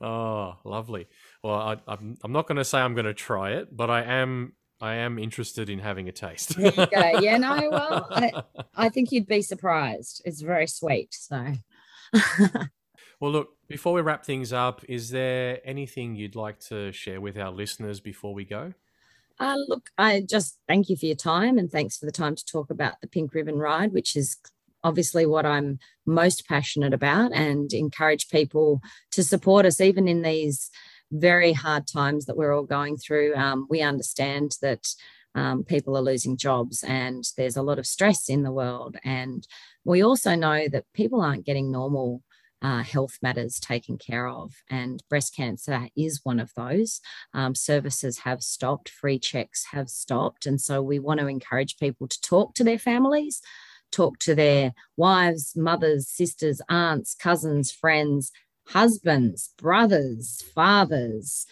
oh, 0.00 0.56
lovely. 0.64 1.08
Well, 1.42 1.54
I, 1.54 1.76
I'm 1.86 2.16
I'm 2.22 2.32
not 2.32 2.46
going 2.46 2.56
to 2.56 2.64
say 2.64 2.78
I'm 2.78 2.94
going 2.94 3.06
to 3.06 3.14
try 3.14 3.52
it, 3.52 3.76
but 3.76 3.90
I 3.90 4.02
am 4.02 4.52
I 4.80 4.94
am 4.94 5.18
interested 5.18 5.68
in 5.68 5.80
having 5.80 6.08
a 6.08 6.12
taste. 6.12 6.56
There 6.56 6.66
you 6.66 6.86
go. 6.86 7.20
Yeah, 7.20 7.36
no, 7.38 7.56
well, 7.70 8.08
I, 8.10 8.42
I 8.74 8.88
think 8.88 9.12
you'd 9.12 9.26
be 9.26 9.42
surprised. 9.42 10.22
It's 10.24 10.40
very 10.40 10.66
sweet. 10.66 11.14
So. 11.14 11.52
well, 13.20 13.32
look. 13.32 13.48
Before 13.68 13.92
we 13.92 14.00
wrap 14.00 14.24
things 14.24 14.50
up, 14.50 14.82
is 14.88 15.10
there 15.10 15.60
anything 15.62 16.14
you'd 16.14 16.34
like 16.34 16.58
to 16.68 16.90
share 16.90 17.20
with 17.20 17.36
our 17.36 17.50
listeners 17.50 18.00
before 18.00 18.32
we 18.32 18.46
go? 18.46 18.72
Uh, 19.40 19.56
look, 19.68 19.90
I 19.96 20.24
just 20.28 20.58
thank 20.66 20.88
you 20.88 20.96
for 20.96 21.06
your 21.06 21.14
time 21.14 21.58
and 21.58 21.70
thanks 21.70 21.96
for 21.96 22.06
the 22.06 22.12
time 22.12 22.34
to 22.34 22.44
talk 22.44 22.70
about 22.70 23.00
the 23.00 23.06
Pink 23.08 23.34
Ribbon 23.34 23.58
Ride, 23.58 23.92
which 23.92 24.16
is 24.16 24.36
obviously 24.82 25.26
what 25.26 25.46
I'm 25.46 25.78
most 26.06 26.46
passionate 26.48 26.92
about, 26.92 27.32
and 27.32 27.72
encourage 27.72 28.28
people 28.28 28.80
to 29.12 29.22
support 29.22 29.64
us 29.64 29.80
even 29.80 30.08
in 30.08 30.22
these 30.22 30.70
very 31.12 31.52
hard 31.52 31.86
times 31.86 32.26
that 32.26 32.36
we're 32.36 32.54
all 32.54 32.64
going 32.64 32.96
through. 32.96 33.34
Um, 33.36 33.66
we 33.70 33.80
understand 33.80 34.56
that 34.60 34.86
um, 35.34 35.62
people 35.62 35.96
are 35.96 36.02
losing 36.02 36.36
jobs 36.36 36.82
and 36.82 37.24
there's 37.36 37.56
a 37.56 37.62
lot 37.62 37.78
of 37.78 37.86
stress 37.86 38.28
in 38.28 38.42
the 38.42 38.52
world. 38.52 38.96
And 39.04 39.46
we 39.84 40.02
also 40.02 40.34
know 40.34 40.68
that 40.68 40.84
people 40.94 41.20
aren't 41.20 41.46
getting 41.46 41.70
normal 41.70 42.22
uh, 42.60 42.82
health 42.82 43.18
matters 43.22 43.60
taken 43.60 43.98
care 43.98 44.26
of, 44.26 44.52
and 44.68 45.02
breast 45.08 45.34
cancer 45.34 45.88
is 45.96 46.20
one 46.24 46.40
of 46.40 46.52
those. 46.56 47.00
Um, 47.32 47.54
services 47.54 48.18
have 48.20 48.42
stopped, 48.42 48.88
free 48.88 49.18
checks 49.18 49.66
have 49.72 49.88
stopped. 49.88 50.46
And 50.46 50.60
so 50.60 50.82
we 50.82 50.98
want 50.98 51.20
to 51.20 51.26
encourage 51.26 51.78
people 51.78 52.08
to 52.08 52.20
talk 52.20 52.54
to 52.54 52.64
their 52.64 52.78
families, 52.78 53.40
talk 53.92 54.18
to 54.20 54.34
their 54.34 54.72
wives, 54.96 55.54
mothers, 55.56 56.08
sisters, 56.08 56.60
aunts, 56.68 57.14
cousins, 57.14 57.70
friends, 57.70 58.32
husbands, 58.66 59.50
brothers, 59.56 60.42
fathers, 60.54 61.46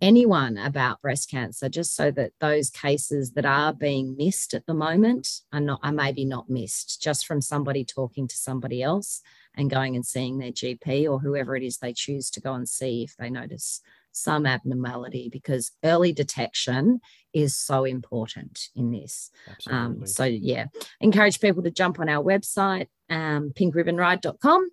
anyone 0.00 0.58
about 0.58 1.00
breast 1.00 1.30
cancer, 1.30 1.68
just 1.68 1.94
so 1.94 2.10
that 2.10 2.32
those 2.40 2.70
cases 2.70 3.32
that 3.32 3.44
are 3.44 3.72
being 3.72 4.16
missed 4.16 4.54
at 4.54 4.66
the 4.66 4.74
moment 4.74 5.40
are 5.52 5.60
not 5.60 5.80
are 5.82 5.92
maybe 5.92 6.24
not 6.24 6.48
missed 6.48 7.02
just 7.02 7.26
from 7.26 7.40
somebody 7.40 7.84
talking 7.84 8.26
to 8.26 8.36
somebody 8.36 8.82
else 8.82 9.22
and 9.54 9.70
going 9.70 9.96
and 9.96 10.06
seeing 10.06 10.38
their 10.38 10.52
GP 10.52 11.08
or 11.10 11.18
whoever 11.18 11.56
it 11.56 11.62
is 11.62 11.78
they 11.78 11.92
choose 11.92 12.30
to 12.30 12.40
go 12.40 12.54
and 12.54 12.68
see 12.68 13.04
if 13.04 13.16
they 13.16 13.30
notice 13.30 13.80
some 14.12 14.46
abnormality 14.46 15.28
because 15.30 15.72
early 15.84 16.12
detection 16.12 17.00
is 17.32 17.56
so 17.56 17.84
important 17.84 18.68
in 18.76 18.90
this. 18.90 19.30
Um, 19.66 20.06
so 20.06 20.24
yeah, 20.24 20.66
encourage 21.00 21.40
people 21.40 21.62
to 21.62 21.70
jump 21.70 21.98
on 21.98 22.08
our 22.08 22.22
website, 22.22 22.88
um, 23.10 23.52
pinkribbonride.com. 23.54 24.70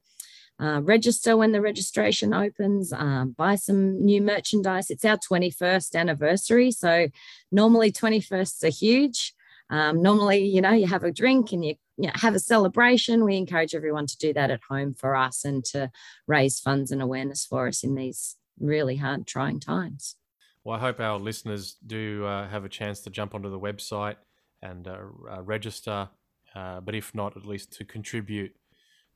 Uh, 0.62 0.82
register 0.82 1.38
when 1.38 1.54
the 1.54 1.62
registration 1.62 2.34
opens, 2.34 2.92
um, 2.92 3.32
buy 3.38 3.56
some 3.56 4.04
new 4.04 4.22
merchandise. 4.22 4.90
It's 4.90 5.06
our 5.06 5.18
21st 5.18 5.96
anniversary. 5.96 6.72
So 6.72 7.08
normally 7.50 7.94
21sts 7.94 8.66
are 8.66 8.70
huge. 8.70 9.34
Um, 9.70 10.02
normally, 10.02 10.44
you 10.44 10.60
know, 10.60 10.72
you 10.72 10.88
have 10.88 11.06
a 11.06 11.12
drink 11.12 11.54
and 11.54 11.64
you, 11.64 11.76
you 12.00 12.08
know, 12.08 12.14
have 12.16 12.34
a 12.34 12.40
celebration. 12.40 13.26
We 13.26 13.36
encourage 13.36 13.76
everyone 13.76 14.08
to 14.08 14.18
do 14.18 14.32
that 14.34 14.50
at 14.50 14.62
home 14.70 14.94
for 14.94 15.18
us 15.18 15.44
and 15.44 15.66
to 15.66 15.92
raise 16.28 16.58
funds 16.58 16.92
and 16.92 17.02
awareness 17.02 17.46
for 17.46 17.68
us 17.68 17.84
in 17.84 17.96
these 17.96 18.38
really 18.58 18.96
hard, 18.96 19.28
trying 19.28 19.60
times. 19.60 20.16
Well, 20.64 20.78
I 20.78 20.80
hope 20.80 21.02
our 21.02 21.20
listeners 21.20 21.76
do 21.86 22.26
uh, 22.26 22.48
have 22.48 22.64
a 22.64 22.70
chance 22.70 23.02
to 23.02 23.10
jump 23.10 23.36
onto 23.36 23.50
the 23.50 23.60
website 23.60 24.16
and 24.62 24.88
uh, 24.88 25.00
uh, 25.30 25.42
register, 25.42 26.08
uh, 26.56 26.80
but 26.80 26.96
if 26.96 27.14
not, 27.14 27.36
at 27.36 27.46
least 27.46 27.74
to 27.74 27.84
contribute 27.86 28.56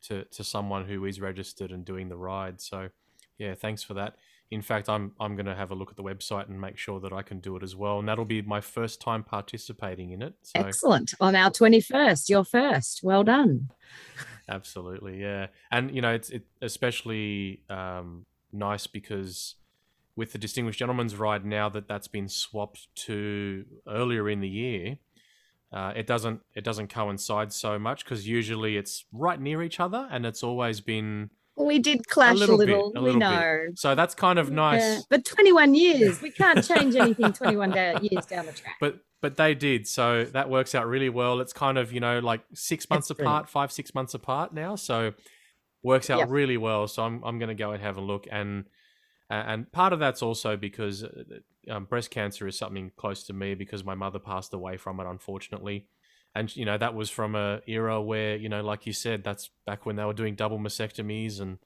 to, 0.04 0.26
to 0.26 0.44
someone 0.44 0.86
who 0.86 1.06
is 1.06 1.22
registered 1.22 1.72
and 1.72 1.86
doing 1.86 2.10
the 2.10 2.18
ride. 2.18 2.60
So, 2.60 2.90
yeah, 3.38 3.56
thanks 3.56 3.82
for 3.82 3.94
that. 3.94 4.18
In 4.54 4.62
fact, 4.62 4.88
I'm 4.88 5.14
I'm 5.20 5.36
going 5.36 5.46
to 5.48 5.56
have 5.56 5.72
a 5.72 5.76
look 5.76 5.90
at 5.90 5.98
the 5.98 6.04
website 6.04 6.48
and 6.48 6.60
make 6.60 6.78
sure 6.78 7.00
that 7.00 7.12
I 7.12 7.22
can 7.22 7.40
do 7.40 7.56
it 7.56 7.64
as 7.64 7.76
well, 7.76 8.00
and 8.00 8.08
that'll 8.08 8.26
be 8.26 8.42
my 8.42 8.62
first 8.62 9.02
time 9.02 9.24
participating 9.24 10.12
in 10.12 10.22
it. 10.22 10.34
So, 10.44 10.62
Excellent. 10.62 11.14
On 11.20 11.36
our 11.36 11.50
21st, 11.50 12.30
you're 12.30 12.44
first. 12.44 13.02
Well 13.04 13.24
done. 13.24 13.70
Absolutely, 14.48 15.20
yeah, 15.22 15.48
and 15.72 15.94
you 15.94 16.02
know 16.02 16.14
it's 16.14 16.30
it 16.30 16.46
especially 16.62 17.64
um, 17.70 18.26
nice 18.52 18.88
because 18.88 19.56
with 20.16 20.32
the 20.32 20.38
Distinguished 20.38 20.80
Gentleman's 20.80 21.16
Ride 21.16 21.46
now 21.46 21.70
that 21.70 21.88
that's 21.88 22.08
been 22.08 22.28
swapped 22.28 22.88
to 22.96 23.66
earlier 23.88 24.30
in 24.30 24.42
the 24.42 24.50
year, 24.50 24.98
uh, 25.72 25.92
it 25.96 26.06
doesn't 26.06 26.42
it 26.54 26.64
doesn't 26.64 26.90
coincide 26.90 27.52
so 27.52 27.80
much 27.80 28.04
because 28.06 28.28
usually 28.28 28.78
it's 28.78 29.06
right 29.12 29.42
near 29.42 29.64
each 29.64 29.80
other 29.80 30.08
and 30.12 30.26
it's 30.26 30.44
always 30.44 30.82
been 30.82 31.32
We 31.56 31.78
did 31.80 32.08
clash 32.08 32.36
a 32.36 32.38
little 32.40 32.58
little. 32.58 32.92
bit, 32.92 33.00
a 33.00 33.02
we 33.02 33.12
little 33.12 33.20
bit. 33.22 33.30
know. 33.30 33.60
so 33.76 33.94
that's 33.96 34.16
kind 34.16 34.40
of 34.40 34.50
nice. 34.52 34.82
Yeah, 34.82 35.00
But 35.10 35.24
21 35.26 35.76
years, 35.76 36.22
we 36.22 36.32
can't 36.32 36.64
change 36.68 36.96
anything 36.96 37.32
21 37.32 37.70
da- 37.72 38.00
years 38.02 38.26
down 38.26 38.46
the 38.48 38.54
track. 38.54 38.76
But 38.80 39.00
but 39.22 39.38
they 39.38 39.54
did, 39.56 39.88
so 39.88 40.26
that 40.26 40.50
works 40.50 40.76
out 40.76 40.88
really 40.88 41.08
well. 41.10 41.40
It's 41.40 41.54
kind 41.54 41.78
of 41.78 41.94
you 41.94 42.00
know 42.00 42.20
like 42.20 42.42
six 42.54 42.90
months 42.90 43.10
brilliant. 43.10 43.28
apart, 43.30 43.50
five 43.50 43.72
six 43.72 43.94
months 43.96 44.14
apart 44.14 44.54
now, 44.54 44.76
so 44.76 45.14
works 45.84 46.10
out 46.10 46.20
Yep. 46.20 46.30
really 46.30 46.58
well. 46.58 46.88
So 46.88 47.04
I'm 47.04 47.24
I'm 47.24 47.38
going 47.40 47.50
to 47.50 47.56
go 47.56 47.72
and 47.72 47.82
have 47.84 47.98
a 47.98 48.02
look, 48.02 48.26
and 48.32 48.66
and 49.30 49.72
part 49.72 49.94
of 49.94 50.00
that's 50.00 50.22
also 50.22 50.58
because 50.58 51.04
uh, 51.04 51.24
um, 51.70 51.86
breast 51.86 52.12
cancer 52.12 52.48
is 52.48 52.58
something 52.58 52.92
close 52.98 53.24
to 53.26 53.34
me 53.34 53.54
because 53.56 53.84
my 53.86 53.96
mother 53.96 54.20
passed 54.20 54.54
away 54.54 54.76
from 54.78 55.00
it, 55.00 55.06
unfortunately. 55.08 55.88
And 56.36 56.56
you 56.56 56.66
know 56.66 56.78
that 56.78 56.96
was 56.96 57.10
from 57.10 57.36
a 57.36 57.62
era 57.68 58.02
where 58.02 58.36
you 58.38 58.50
know, 58.50 58.64
like 58.64 58.86
you 58.88 58.94
said, 58.94 59.24
that's 59.24 59.50
back 59.66 59.86
when 59.86 59.96
they 59.98 60.06
were 60.06 60.14
doing 60.14 60.36
double 60.36 60.60
mastectomies 60.60 61.40
and 61.40 61.60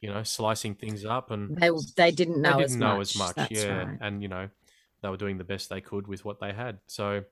you 0.00 0.10
know 0.12 0.22
slicing 0.22 0.74
things 0.74 1.04
up 1.04 1.30
and 1.30 1.52
They, 1.60 1.70
they 1.96 2.10
didn't 2.12 2.40
know, 2.42 2.50
they 2.54 2.54
as, 2.60 2.64
didn't 2.64 2.78
much. 2.78 2.80
know 2.80 3.00
as 3.00 3.14
much. 3.14 3.36
That's 3.36 3.50
yeah, 3.50 3.86
right. 3.86 3.98
and 4.00 4.22
you 4.22 4.28
know, 4.28 4.50
they 5.02 5.08
were 5.08 5.16
doing 5.16 5.38
the 5.38 5.44
best 5.44 5.68
they 5.68 5.80
could 5.80 6.06
with 6.06 6.24
what 6.24 6.40
they 6.40 6.52
had. 6.52 6.80
So, 6.86 7.24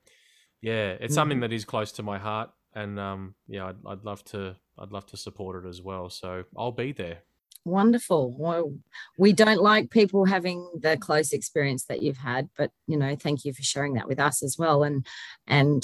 yeah, 0.61 0.97
it's 0.99 1.15
something 1.15 1.39
Mhm. 1.39 1.41
that 1.41 1.53
is 1.53 1.65
close 1.65 1.91
to 1.93 2.03
my 2.03 2.19
heart, 2.19 2.51
and 2.73 2.99
um, 2.99 3.35
yeah, 3.47 3.67
I'd, 3.67 3.77
I'd 3.87 4.05
love 4.05 4.23
to, 4.25 4.57
I'd 4.79 4.91
love 4.91 5.05
to 5.07 5.17
support 5.17 5.65
it 5.65 5.69
as 5.69 5.81
well. 5.81 6.09
So 6.09 6.45
I'll 6.57 6.71
be 6.73 6.93
there. 6.93 7.23
Wonderful. 7.63 8.35
Well, 8.37 8.77
we 9.17 9.33
don't 9.33 9.59
like 9.61 9.89
people 9.89 10.25
having 10.25 10.69
the 10.79 10.97
close 10.97 11.33
experience 11.33 11.85
that 11.85 12.03
you've 12.03 12.17
had, 12.17 12.47
but 12.55 12.71
you 12.85 12.95
know, 12.95 13.15
thank 13.15 13.43
you 13.43 13.53
for 13.53 13.63
sharing 13.63 13.93
that 13.93 14.07
with 14.07 14.19
us 14.19 14.43
as 14.43 14.55
well. 14.59 14.83
And 14.83 15.03
and 15.47 15.83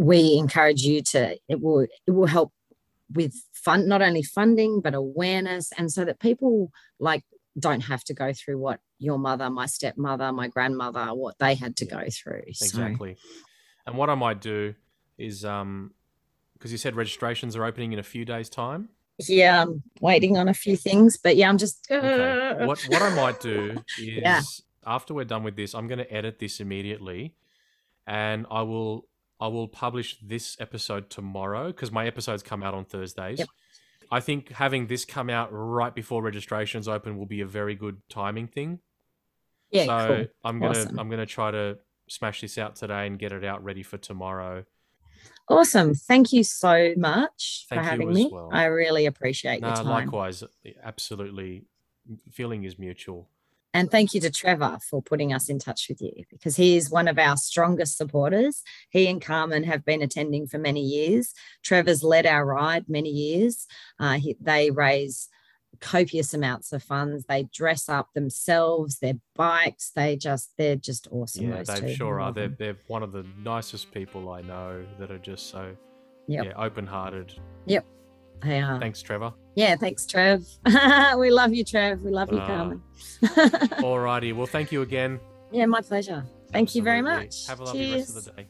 we 0.00 0.36
encourage 0.38 0.82
you 0.82 1.02
to 1.02 1.36
it 1.48 1.60
will 1.60 1.80
it 1.80 2.10
will 2.10 2.26
help 2.26 2.52
with 3.12 3.34
fun 3.52 3.86
not 3.86 4.00
only 4.00 4.22
funding 4.22 4.80
but 4.80 4.94
awareness 4.94 5.72
and 5.76 5.92
so 5.92 6.04
that 6.04 6.18
people 6.20 6.70
like 6.98 7.22
don't 7.58 7.82
have 7.82 8.02
to 8.04 8.14
go 8.14 8.32
through 8.32 8.58
what 8.58 8.80
your 8.98 9.18
mother, 9.18 9.50
my 9.50 9.66
stepmother, 9.66 10.32
my 10.32 10.48
grandmother, 10.48 11.06
what 11.14 11.36
they 11.38 11.54
had 11.54 11.76
to 11.76 11.84
go 11.84 12.04
through. 12.10 12.44
So, 12.54 12.64
Exactly. 12.64 13.16
And 13.86 13.96
what 13.96 14.08
I 14.08 14.14
might 14.14 14.40
do 14.40 14.74
is, 15.18 15.44
um, 15.44 15.92
because 16.54 16.70
you 16.72 16.78
said 16.78 16.94
registrations 16.94 17.56
are 17.56 17.64
opening 17.64 17.92
in 17.92 17.98
a 17.98 18.02
few 18.02 18.24
days' 18.24 18.48
time. 18.48 18.90
yeah, 19.28 19.62
I'm 19.62 19.82
waiting 20.00 20.36
on 20.38 20.48
a 20.48 20.54
few 20.54 20.76
things, 20.76 21.18
but 21.22 21.36
yeah, 21.36 21.48
I'm 21.48 21.58
just 21.58 21.86
Okay. 21.90 22.56
what 22.66 22.78
what 22.86 23.02
I 23.02 23.14
might 23.14 23.40
do 23.40 23.82
is 23.98 24.22
Yeah. 24.22 24.42
after 24.86 25.12
we're 25.14 25.24
done 25.24 25.42
with 25.42 25.56
this, 25.56 25.74
I'm 25.74 25.88
going 25.88 25.98
to 25.98 26.12
edit 26.12 26.38
this 26.38 26.60
immediately, 26.60 27.34
and 28.06 28.46
I 28.50 28.62
will 28.62 29.08
I 29.40 29.48
will 29.48 29.68
publish 29.68 30.18
this 30.22 30.56
episode 30.60 31.08
tomorrow 31.10 31.68
because 31.68 31.90
my 31.90 32.06
episodes 32.06 32.42
come 32.42 32.62
out 32.62 32.74
on 32.74 32.84
Thursdays. 32.84 33.38
Yep. 33.38 33.48
I 34.12 34.20
think 34.20 34.50
having 34.50 34.86
this 34.86 35.04
come 35.04 35.30
out 35.30 35.48
right 35.52 35.94
before 35.94 36.22
registrations 36.22 36.88
open 36.88 37.16
will 37.16 37.26
be 37.26 37.40
a 37.40 37.46
very 37.46 37.74
good 37.74 38.02
timing 38.08 38.48
thing. 38.48 38.80
yeah, 39.70 39.84
so 39.86 40.06
cool. 40.16 40.26
I'm 40.44 40.58
gonna 40.60 40.78
Awesome. 40.78 40.98
I'm 40.98 41.08
gonna 41.08 41.26
try 41.26 41.50
to 41.52 41.78
smash 42.08 42.40
this 42.40 42.58
out 42.58 42.74
today 42.76 43.06
and 43.06 43.18
get 43.18 43.32
it 43.32 43.44
out 43.44 43.62
ready 43.64 43.82
for 43.84 43.98
tomorrow. 43.98 44.64
Awesome. 45.48 45.94
Thank 45.94 46.32
you 46.32 46.44
so 46.44 46.92
much 46.96 47.66
Thank 47.68 47.82
for 47.82 47.88
having 47.88 48.12
me. 48.12 48.28
well. 48.32 48.50
I 48.52 48.64
really 48.64 49.06
appreciate 49.06 49.60
your 49.60 49.70
No, 49.70 49.76
time. 49.76 49.86
likewise, 49.86 50.42
absolutely. 50.82 51.64
Feeling 52.30 52.64
is 52.64 52.78
mutual. 52.78 53.28
And 53.72 53.90
thank 53.90 54.14
you 54.14 54.20
to 54.22 54.30
Trevor 54.30 54.78
for 54.88 55.02
putting 55.02 55.32
us 55.32 55.48
in 55.48 55.58
touch 55.58 55.86
with 55.88 56.00
you 56.00 56.24
because 56.30 56.56
he 56.56 56.76
is 56.76 56.90
one 56.90 57.06
of 57.08 57.18
our 57.18 57.36
strongest 57.36 57.96
supporters. 57.96 58.62
He 58.90 59.06
and 59.06 59.22
Carmen 59.22 59.64
have 59.64 59.84
been 59.84 60.02
attending 60.02 60.48
for 60.48 60.58
many 60.58 60.82
years. 60.82 61.32
Trevor's 61.62 62.02
led 62.02 62.26
our 62.26 62.44
ride 62.44 62.88
many 62.88 63.10
years. 63.10 63.66
Uh, 63.98 64.14
he, 64.14 64.36
they 64.40 64.70
raise 64.70 65.28
copious 65.80 66.34
amounts 66.34 66.72
of 66.72 66.82
funds. 66.82 67.26
They 67.26 67.44
dress 67.44 67.88
up 67.88 68.08
themselves, 68.12 68.98
their 68.98 69.14
bikes. 69.36 69.92
They 69.94 70.16
just, 70.16 70.50
they're 70.58 70.74
just 70.76 71.06
awesome. 71.12 71.50
Yeah, 71.50 71.62
they 71.62 71.80
two. 71.80 71.94
sure 71.94 72.20
are. 72.20 72.32
They're, 72.32 72.48
they're 72.48 72.78
one 72.88 73.04
of 73.04 73.12
the 73.12 73.24
nicest 73.38 73.92
people 73.92 74.30
I 74.30 74.40
know 74.42 74.84
that 74.98 75.12
are 75.12 75.18
just 75.18 75.48
so 75.48 75.76
Yep. 76.30 76.44
yeah 76.44 76.52
open 76.56 76.86
hearted. 76.86 77.34
They 78.42 78.60
are. 78.60 78.78
Thanks, 78.80 79.02
Trevor. 79.02 79.32
Yeah, 79.54 79.76
thanks, 79.76 80.06
Trev. 80.06 80.44
we 81.18 81.30
love 81.30 81.52
you, 81.52 81.64
Trev. 81.64 82.02
We 82.02 82.10
love 82.10 82.32
you, 82.32 82.38
Ah. 82.38 82.46
Carmen. 82.46 82.82
Alrighty, 83.22 84.34
well, 84.34 84.46
thank 84.46 84.72
you 84.72 84.82
again. 84.82 85.20
yeah, 85.52 85.66
my 85.66 85.80
pleasure. 85.80 86.24
Thank 86.52 86.74
you 86.74 86.82
very 86.82 86.98
Absolutely. 86.98 87.24
much. 87.26 87.46
Have 87.48 87.60
a 87.60 87.64
lovely 87.64 87.80
Cheers. 87.86 87.98
rest 88.00 88.16
of 88.16 88.24
the 88.24 88.42
day. 88.42 88.48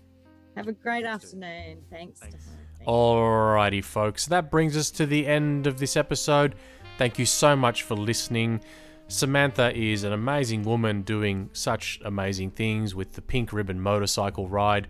Have 0.56 0.68
a 0.68 0.72
great 0.72 1.04
Let's 1.04 1.24
afternoon. 1.24 1.82
Thanks. 1.90 2.20
Thanks. 2.20 2.36
Thank. 2.78 2.88
Alrighty, 2.88 3.84
folks, 3.84 4.26
that 4.26 4.50
brings 4.50 4.76
us 4.76 4.90
to 4.92 5.06
the 5.06 5.26
end 5.26 5.66
of 5.66 5.78
this 5.78 5.96
episode. 5.96 6.54
Thank 6.98 7.18
you 7.18 7.26
so 7.26 7.54
much 7.56 7.82
for 7.82 7.94
listening. 7.94 8.60
Samantha 9.08 9.76
is 9.76 10.04
an 10.04 10.12
amazing 10.12 10.62
woman 10.62 11.02
doing 11.02 11.50
such 11.52 12.00
amazing 12.04 12.52
things 12.52 12.94
with 12.94 13.12
the 13.14 13.22
Pink 13.22 13.52
Ribbon 13.52 13.80
Motorcycle 13.80 14.48
Ride. 14.48 14.86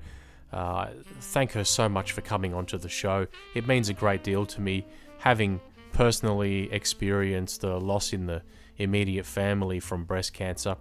Uh, 0.52 0.88
thank 1.20 1.52
her 1.52 1.64
so 1.64 1.88
much 1.88 2.12
for 2.12 2.20
coming 2.20 2.54
onto 2.54 2.78
the 2.78 2.88
show. 2.88 3.26
It 3.54 3.66
means 3.66 3.88
a 3.88 3.94
great 3.94 4.24
deal 4.24 4.46
to 4.46 4.60
me, 4.60 4.84
having 5.18 5.60
personally 5.92 6.72
experienced 6.72 7.60
the 7.60 7.78
loss 7.78 8.12
in 8.12 8.26
the 8.26 8.42
immediate 8.78 9.26
family 9.26 9.80
from 9.80 10.04
breast 10.04 10.32
cancer. 10.32 10.76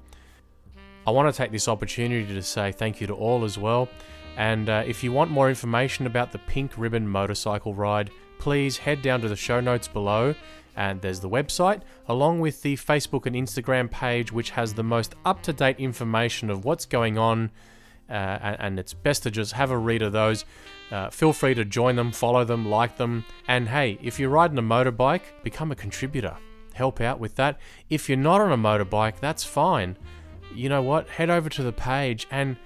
I 1.05 1.11
want 1.11 1.33
to 1.33 1.37
take 1.37 1.51
this 1.51 1.67
opportunity 1.67 2.33
to 2.33 2.41
say 2.43 2.71
thank 2.71 3.01
you 3.01 3.07
to 3.07 3.13
all 3.13 3.43
as 3.43 3.57
well. 3.57 3.89
And 4.37 4.69
uh, 4.69 4.83
if 4.85 5.03
you 5.03 5.11
want 5.11 5.31
more 5.31 5.49
information 5.49 6.05
about 6.05 6.31
the 6.31 6.37
Pink 6.39 6.71
Ribbon 6.77 7.07
Motorcycle 7.07 7.73
Ride, 7.73 8.09
please 8.37 8.77
head 8.77 9.01
down 9.01 9.21
to 9.21 9.27
the 9.27 9.35
show 9.35 9.59
notes 9.59 9.87
below. 9.87 10.33
And 10.75 11.01
there's 11.01 11.19
the 11.19 11.29
website, 11.29 11.81
along 12.07 12.39
with 12.39 12.61
the 12.61 12.77
Facebook 12.77 13.25
and 13.25 13.35
Instagram 13.35 13.91
page, 13.91 14.31
which 14.31 14.51
has 14.51 14.73
the 14.73 14.83
most 14.83 15.15
up 15.25 15.43
to 15.43 15.51
date 15.51 15.77
information 15.77 16.49
of 16.49 16.63
what's 16.63 16.85
going 16.85 17.17
on. 17.17 17.51
Uh, 18.09 18.13
and, 18.41 18.57
and 18.59 18.79
it's 18.79 18.93
best 18.93 19.23
to 19.23 19.31
just 19.31 19.53
have 19.53 19.71
a 19.71 19.77
read 19.77 20.01
of 20.01 20.11
those. 20.11 20.45
Uh, 20.91 21.09
feel 21.09 21.33
free 21.33 21.53
to 21.53 21.63
join 21.63 21.95
them, 21.95 22.11
follow 22.11 22.43
them, 22.43 22.69
like 22.69 22.97
them. 22.97 23.23
And 23.47 23.69
hey, 23.69 23.99
if 24.01 24.19
you're 24.19 24.29
riding 24.29 24.57
a 24.57 24.63
motorbike, 24.63 25.21
become 25.43 25.71
a 25.71 25.75
contributor. 25.75 26.37
Help 26.73 27.01
out 27.01 27.19
with 27.19 27.35
that. 27.35 27.59
If 27.89 28.09
you're 28.09 28.17
not 28.17 28.41
on 28.41 28.51
a 28.51 28.57
motorbike, 28.57 29.19
that's 29.19 29.43
fine 29.43 29.97
you 30.53 30.69
know 30.69 30.81
what? 30.81 31.07
Head 31.09 31.29
over 31.29 31.49
to 31.49 31.63
the 31.63 31.71
page 31.71 32.27
and 32.31 32.57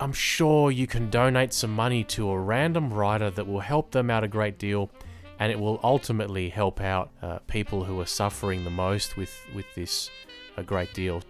I'm 0.00 0.12
sure 0.12 0.70
you 0.70 0.86
can 0.86 1.10
donate 1.10 1.52
some 1.52 1.74
money 1.74 2.04
to 2.04 2.30
a 2.30 2.38
random 2.38 2.92
rider 2.92 3.30
that 3.30 3.46
will 3.46 3.60
help 3.60 3.90
them 3.90 4.10
out 4.10 4.24
a 4.24 4.28
great 4.28 4.58
deal 4.58 4.90
and 5.38 5.50
it 5.52 5.58
will 5.58 5.80
ultimately 5.82 6.48
help 6.48 6.80
out 6.80 7.10
uh, 7.22 7.38
people 7.46 7.84
who 7.84 8.00
are 8.00 8.06
suffering 8.06 8.64
the 8.64 8.70
most 8.70 9.16
with, 9.16 9.34
with 9.54 9.66
this 9.74 10.10
a 10.56 10.62
great 10.62 10.92
deal. 10.94 11.22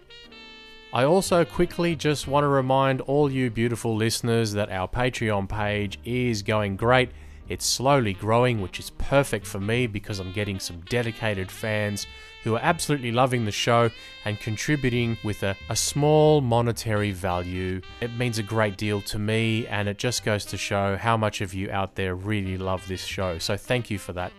I 0.91 1.03
also 1.03 1.45
quickly 1.45 1.95
just 1.95 2.27
want 2.27 2.45
to 2.45 2.47
remind 2.47 3.01
all 3.01 3.31
you 3.31 3.51
beautiful 3.51 3.95
listeners 3.95 4.53
that 4.53 4.71
our 4.71 4.87
Patreon 4.87 5.47
page 5.47 5.99
is 6.03 6.41
going 6.41 6.77
great. 6.77 7.11
It's 7.47 7.65
slowly 7.65 8.13
growing, 8.13 8.59
which 8.59 8.79
is 8.79 8.89
perfect 8.91 9.45
for 9.45 9.59
me 9.59 9.85
because 9.85 10.17
I'm 10.17 10.31
getting 10.31 10.59
some 10.59 10.81
dedicated 10.89 11.51
fans 11.51 12.07
who 12.43 12.55
are 12.55 12.61
absolutely 12.63 13.11
loving 13.11 13.45
the 13.45 13.51
show 13.51 13.91
and 14.25 14.39
contributing 14.39 15.17
with 15.23 15.43
a, 15.43 15.55
a 15.69 15.75
small 15.75 16.41
monetary 16.41 17.11
value. 17.11 17.81
It 18.01 18.15
means 18.15 18.39
a 18.39 18.43
great 18.43 18.75
deal 18.75 19.01
to 19.01 19.19
me, 19.19 19.67
and 19.67 19.87
it 19.87 19.99
just 19.99 20.23
goes 20.23 20.43
to 20.45 20.57
show 20.57 20.97
how 20.97 21.17
much 21.17 21.41
of 21.41 21.53
you 21.53 21.69
out 21.69 21.95
there 21.95 22.15
really 22.15 22.57
love 22.57 22.87
this 22.87 23.03
show. 23.03 23.37
So, 23.37 23.57
thank 23.57 23.91
you 23.91 23.99
for 23.99 24.13
that. 24.13 24.31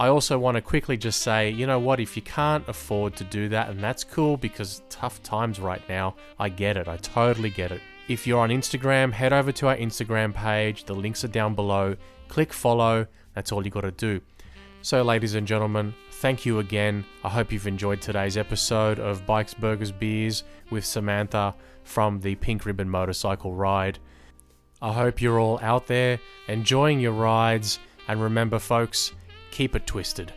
I 0.00 0.08
also 0.08 0.38
want 0.38 0.54
to 0.54 0.62
quickly 0.62 0.96
just 0.96 1.20
say, 1.20 1.50
you 1.50 1.66
know 1.66 1.78
what, 1.78 2.00
if 2.00 2.16
you 2.16 2.22
can't 2.22 2.66
afford 2.68 3.16
to 3.16 3.24
do 3.24 3.50
that, 3.50 3.68
and 3.68 3.84
that's 3.84 4.02
cool 4.02 4.38
because 4.38 4.80
tough 4.88 5.22
times 5.22 5.60
right 5.60 5.86
now, 5.90 6.16
I 6.38 6.48
get 6.48 6.78
it, 6.78 6.88
I 6.88 6.96
totally 6.96 7.50
get 7.50 7.70
it. 7.70 7.82
If 8.08 8.26
you're 8.26 8.40
on 8.40 8.48
Instagram, 8.48 9.12
head 9.12 9.34
over 9.34 9.52
to 9.52 9.68
our 9.68 9.76
Instagram 9.76 10.32
page, 10.32 10.84
the 10.84 10.94
links 10.94 11.22
are 11.22 11.28
down 11.28 11.54
below. 11.54 11.96
Click 12.28 12.50
follow, 12.50 13.08
that's 13.34 13.52
all 13.52 13.62
you 13.62 13.70
got 13.70 13.82
to 13.82 13.90
do. 13.90 14.22
So, 14.80 15.02
ladies 15.02 15.34
and 15.34 15.46
gentlemen, 15.46 15.94
thank 16.12 16.46
you 16.46 16.60
again. 16.60 17.04
I 17.22 17.28
hope 17.28 17.52
you've 17.52 17.66
enjoyed 17.66 18.00
today's 18.00 18.38
episode 18.38 18.98
of 18.98 19.26
Bikes, 19.26 19.52
Burgers, 19.52 19.92
Beers 19.92 20.44
with 20.70 20.86
Samantha 20.86 21.54
from 21.84 22.20
the 22.20 22.36
Pink 22.36 22.64
Ribbon 22.64 22.88
Motorcycle 22.88 23.52
Ride. 23.52 23.98
I 24.80 24.94
hope 24.94 25.20
you're 25.20 25.38
all 25.38 25.60
out 25.60 25.88
there 25.88 26.18
enjoying 26.48 27.00
your 27.00 27.12
rides, 27.12 27.78
and 28.08 28.22
remember, 28.22 28.58
folks, 28.58 29.12
keep 29.50 29.76
it 29.76 29.86
twisted. 29.86 30.32